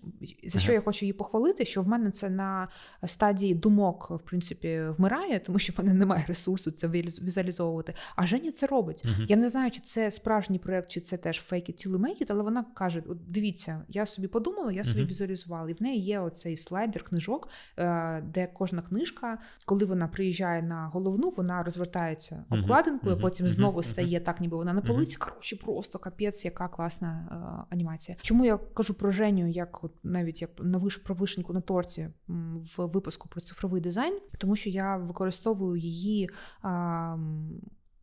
за 0.45 0.59
що 0.59 0.73
ага. 0.73 0.75
я 0.75 0.81
хочу 0.81 1.05
її 1.05 1.13
похвалити? 1.13 1.65
Що 1.65 1.83
в 1.83 1.89
мене 1.89 2.11
це 2.11 2.31
на 2.31 2.69
стадії 3.07 3.55
думок, 3.55 4.11
в 4.11 4.21
принципі, 4.21 4.83
вмирає, 4.99 5.39
тому 5.39 5.59
що 5.59 5.73
в 5.73 5.79
мене 5.79 5.95
немає 5.95 6.25
ресурсу 6.29 6.71
це 6.71 6.89
візуалізовувати. 6.89 7.95
А 8.17 8.27
Женя 8.27 8.53
це 8.53 8.67
робить. 8.67 9.03
Угу. 9.05 9.27
Я 9.29 9.37
не 9.37 9.49
знаю, 9.49 9.71
чи 9.71 9.81
це 9.81 10.11
справжній 10.11 10.59
проект, 10.59 10.91
чи 10.91 11.01
це 11.01 11.17
теж 11.17 11.43
fake 11.53 11.71
it 11.71 11.87
till 11.87 11.93
you 11.93 11.99
make 11.99 12.23
it, 12.23 12.27
але 12.29 12.43
вона 12.43 12.65
каже: 12.75 13.03
от 13.09 13.19
дивіться, 13.31 13.83
я 13.89 14.07
собі 14.07 14.29
подумала, 14.29 14.73
я 14.73 14.85
собі 14.85 15.01
угу. 15.01 15.09
візуалізувала, 15.09 15.71
і 15.71 15.73
в 15.73 15.83
неї 15.83 16.01
є 16.01 16.21
оцей 16.21 16.57
слайдер 16.57 17.03
книжок, 17.03 17.49
е, 17.79 18.23
де 18.23 18.47
кожна 18.47 18.83
книжка, 18.83 19.39
коли 19.67 19.85
вона 19.85 20.09
приїжджає 20.09 20.63
на 20.63 20.87
головну, 20.87 21.31
вона 21.37 21.63
розвертається 21.63 22.45
обкладинкою, 22.61 23.19
потім 23.19 23.49
знову 23.49 23.83
стає 23.83 24.21
так, 24.21 24.41
ніби 24.41 24.57
вона 24.57 24.73
на 24.73 24.81
полиці. 24.81 25.17
Коротше, 25.17 25.57
просто 25.57 25.99
капець, 25.99 26.45
яка 26.45 26.69
класна 26.69 27.29
е, 27.31 27.75
анімація. 27.75 28.17
Чому 28.21 28.45
я 28.45 28.57
кажу 28.57 28.95
про 28.95 29.11
Женю, 29.11 29.49
як 29.49 29.85
от 29.85 29.93
навіть 30.03 30.43
як 30.43 30.51
на 30.59 30.79
виш 30.79 30.97
про 30.97 31.15
вишеньку 31.15 31.53
на 31.53 31.61
торті 31.61 32.09
в 32.29 32.87
випуску 32.87 33.29
про 33.29 33.41
цифровий 33.41 33.81
дизайн, 33.81 34.21
тому 34.39 34.57
що 34.57 34.71
я 34.71 34.97
використовую 34.97 35.77
її. 35.77 36.31
Е, 36.65 37.19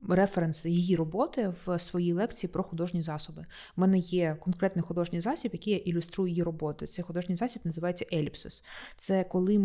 референс 0.10 0.66
її 0.66 0.96
роботи 0.96 1.54
в 1.66 1.80
своїй 1.80 2.14
лекції 2.14 2.50
про 2.50 2.64
художні 2.64 3.02
засоби. 3.02 3.46
У 3.78 3.82
мене 3.82 3.98
є 3.98 4.38
конкретний 4.40 4.84
художній 4.84 5.22
засіб, 5.22 5.52
який 5.54 5.74
я 5.74 5.80
ілюструю 5.80 6.30
її 6.30 6.44
роботу. 6.44 6.88
Цей 6.88 7.04
художній 7.04 7.36
засіб 7.36 7.62
називається 7.66 8.06
еліпсис. 8.14 8.64
Це 8.98 9.24
коли 9.24 9.58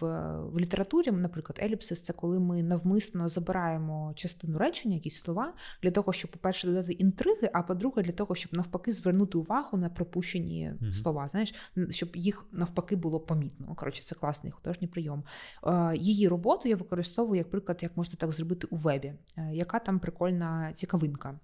в, 0.00 0.06
в 0.52 0.58
літературі, 0.58 1.10
наприклад, 1.10 1.58
еліпсис 1.62 2.00
це 2.00 2.12
коли 2.12 2.40
ми 2.40 2.62
навмисно 2.62 3.28
забираємо 3.28 4.12
частину 4.16 4.58
речення, 4.58 4.94
якісь 4.94 5.20
слова, 5.20 5.52
для 5.82 5.90
того, 5.90 6.12
щоб, 6.12 6.30
по-перше, 6.30 6.66
додати 6.66 6.92
інтриги, 6.92 7.50
а 7.52 7.62
по-друге, 7.62 8.02
для 8.02 8.12
того, 8.12 8.34
щоб 8.34 8.54
навпаки 8.54 8.92
звернути 8.92 9.38
увагу 9.38 9.78
на 9.78 9.88
пропущені 9.88 10.72
mm 10.80 10.92
слова. 10.92 11.28
Знаєш, 11.28 11.54
щоб 11.90 12.16
їх 12.16 12.46
навпаки 12.52 12.96
було 12.96 13.20
помітно. 13.20 13.74
Коротше, 13.74 14.02
це 14.02 14.14
класний 14.14 14.52
художній 14.52 14.88
прийом. 14.88 15.24
Е, 15.66 15.96
її 15.96 16.28
роботу 16.28 16.68
я 16.68 16.76
використовую, 16.76 17.38
як 17.38 17.50
приклад, 17.50 17.78
як 17.82 17.96
можна 17.96 18.16
так 18.16 18.32
зробити 18.32 18.66
у 18.70 18.76
вебі. 18.76 19.12
Е, 19.36 19.50
яка 19.52 19.79
там 19.84 19.98
прикольна 19.98 20.72
цікавинка. 20.72 21.34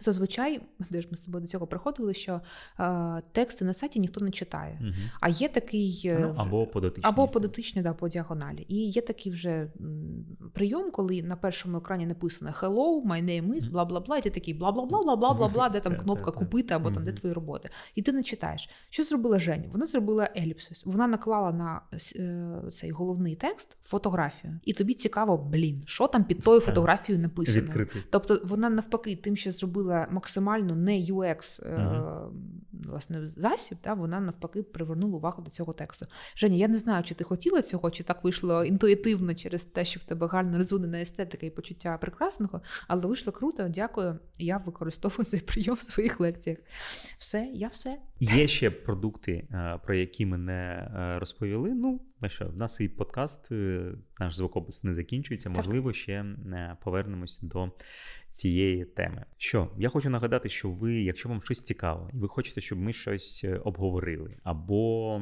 Зазвичай, 0.00 0.60
де 0.90 1.00
ж 1.00 1.08
ми 1.10 1.16
з 1.16 1.20
тобою 1.20 1.42
до 1.42 1.48
цього 1.48 1.66
приходили, 1.66 2.14
що 2.14 2.40
е, 2.80 3.22
тексти 3.32 3.64
на 3.64 3.72
сайті 3.72 4.00
ніхто 4.00 4.24
не 4.24 4.30
читає. 4.30 4.78
Угу. 4.80 4.90
А 5.20 5.28
є 5.28 5.48
такий 5.48 6.02
е, 6.04 6.18
ну, 6.20 6.34
або 6.36 6.66
подотичний, 6.66 7.12
або 7.12 7.28
подотичний, 7.28 7.84
да, 7.84 7.92
по 7.92 8.08
діагоналі. 8.08 8.66
І 8.68 8.90
є 8.90 9.02
такий 9.02 9.32
вже 9.32 9.70
прийом, 10.52 10.90
коли 10.90 11.22
на 11.22 11.36
першому 11.36 11.78
екрані 11.78 12.06
написано 12.06 12.50
Hello, 12.60 13.06
my 13.06 13.24
name 13.24 13.54
is, 13.54 13.70
бла 13.70 13.84
бла 13.84 14.00
бла, 14.00 14.18
і 14.18 14.22
ти 14.22 14.30
такий 14.30 14.54
бла 14.54 14.72
бла 14.72 14.84
бла 14.86 15.02
бла 15.02 15.16
бла 15.16 15.34
бла 15.34 15.48
бла, 15.48 15.68
де 15.68 15.80
там 15.80 15.96
кнопка 15.96 16.30
купити, 16.30 16.74
або 16.74 16.90
там 16.90 17.04
де 17.04 17.12
твої 17.12 17.34
роботи. 17.34 17.70
І 17.94 18.02
ти 18.02 18.12
не 18.12 18.22
читаєш. 18.22 18.68
Що 18.90 19.04
зробила 19.04 19.38
Женя? 19.38 19.64
Вона 19.72 19.86
зробила 19.86 20.28
еліпсис. 20.36 20.86
Вона 20.86 21.06
наклала 21.06 21.52
на 21.52 21.80
е, 22.16 22.62
цей 22.72 22.90
головний 22.90 23.34
текст 23.34 23.76
фотографію. 23.84 24.60
І 24.64 24.72
тобі 24.72 24.94
цікаво, 24.94 25.36
блін, 25.36 25.82
що 25.86 26.06
там 26.06 26.24
під 26.24 26.42
тою 26.42 26.60
фотографією 26.60 27.22
написано. 27.22 27.86
Тобто 28.10 28.40
вона 28.44 28.70
навпаки, 28.70 29.16
тим, 29.16 29.36
що 29.36 29.52
зробила 29.52 29.85
зробила 29.86 30.06
максимально 30.10 30.74
не 30.74 31.00
UX 31.10 31.60
uh-huh. 31.62 32.32
Власне 32.84 33.26
засіб, 33.26 33.78
та 33.78 33.94
вона 33.94 34.20
навпаки 34.20 34.62
привернула 34.62 35.16
увагу 35.16 35.42
до 35.42 35.50
цього 35.50 35.72
тексту. 35.72 36.06
Женя, 36.36 36.56
я 36.56 36.68
не 36.68 36.78
знаю, 36.78 37.04
чи 37.04 37.14
ти 37.14 37.24
хотіла 37.24 37.62
цього, 37.62 37.90
чи 37.90 38.04
так 38.04 38.24
вийшло 38.24 38.64
інтуїтивно 38.64 39.34
через 39.34 39.64
те, 39.64 39.84
що 39.84 40.00
в 40.00 40.04
тебе 40.04 40.26
гарно 40.26 40.58
розвинена 40.58 41.00
естетика 41.00 41.46
і 41.46 41.50
почуття 41.50 41.98
прекрасного, 41.98 42.60
але 42.88 43.06
вийшло 43.06 43.32
круто. 43.32 43.68
Дякую. 43.68 44.18
Я 44.38 44.58
використовую 44.58 45.24
цей 45.24 45.40
прийом 45.40 45.76
в 45.76 45.80
своїх 45.80 46.20
лекціях. 46.20 46.58
Все, 47.18 47.50
я 47.54 47.68
все. 47.68 47.98
Є 48.20 48.46
ще 48.46 48.70
продукти, 48.70 49.48
е, 49.50 49.80
про 49.84 49.94
які 49.94 50.26
ми 50.26 50.38
не 50.38 50.52
е, 50.52 51.18
розповіли. 51.18 51.74
Ну, 51.74 52.00
що 52.26 52.46
в 52.46 52.56
нас 52.56 52.80
і 52.80 52.88
подкаст, 52.88 53.50
наш 54.20 54.36
звукопис 54.36 54.84
не 54.84 54.94
закінчується. 54.94 55.50
Можливо, 55.50 55.92
ще 55.92 56.24
повернемось 56.84 57.40
до 57.42 57.70
цієї 58.30 58.84
теми. 58.84 59.24
Що 59.36 59.70
я 59.78 59.88
хочу 59.88 60.10
нагадати, 60.10 60.48
що 60.48 60.70
ви, 60.70 61.02
якщо 61.02 61.28
вам 61.28 61.42
щось 61.42 61.62
цікаво, 61.62 62.10
і 62.14 62.16
ви 62.16 62.28
хочете, 62.28 62.60
щоб 62.66 62.78
ми 62.78 62.92
щось 62.92 63.44
е, 63.44 63.56
обговорили 63.56 64.36
або 64.42 65.20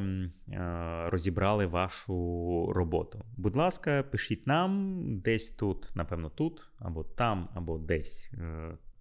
е, 0.48 1.10
розібрали 1.10 1.66
вашу 1.66 2.14
роботу. 2.72 3.24
Будь 3.36 3.56
ласка, 3.56 4.02
пишіть 4.02 4.46
нам 4.46 5.00
десь 5.20 5.50
тут, 5.50 5.92
напевно, 5.94 6.30
тут, 6.30 6.70
або 6.78 7.04
там, 7.04 7.48
або 7.54 7.78
десь. 7.78 8.30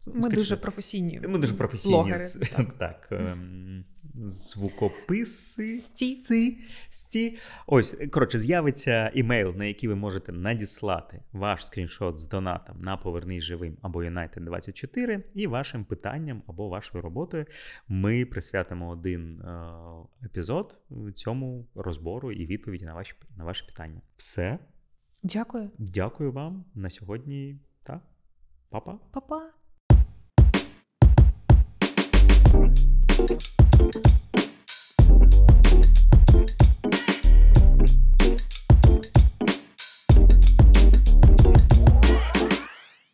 Ми 0.07 0.21
Скажи, 0.21 0.37
дуже 0.37 0.57
професійні. 0.57 1.21
Ми 1.27 1.39
дуже 1.39 1.53
професійні. 1.53 1.93
Блогери, 1.93 2.27
так. 2.55 2.73
так 2.79 3.07
ем, 3.11 3.85
звукописи. 4.25 5.77
Сті. 5.77 6.57
Сті. 6.89 7.37
Ось, 7.67 7.97
коротше, 8.11 8.39
з'явиться 8.39 9.11
імейл, 9.13 9.53
на 9.55 9.65
який 9.65 9.89
ви 9.89 9.95
можете 9.95 10.31
надіслати 10.31 11.21
ваш 11.31 11.65
скріншот 11.65 12.19
з 12.19 12.27
донатом 12.27 12.77
на 12.79 12.97
Повернись 12.97 13.43
живим 13.43 13.77
або 13.81 14.03
United 14.03 14.43
24 14.43 15.23
і 15.33 15.47
вашим 15.47 15.85
питанням 15.85 16.43
або 16.47 16.69
вашою 16.69 17.01
роботою 17.01 17.45
ми 17.87 18.25
присвятимо 18.25 18.89
один 18.89 19.41
е, 19.41 19.71
епізод 20.25 20.77
цьому 21.15 21.67
розбору 21.75 22.31
і 22.31 22.45
відповіді 22.45 22.85
на 22.85 22.93
ваші, 22.93 23.13
на 23.37 23.43
ваші 23.43 23.65
питання. 23.65 24.01
Все. 24.15 24.59
Дякую. 25.23 25.69
Дякую 25.77 26.31
вам 26.31 26.65
на 26.75 26.89
сьогодні. 26.89 27.59
Так. 27.83 28.01
Па-па. 28.69 28.99
Па-па. 29.11 29.62
Thank 32.53 32.83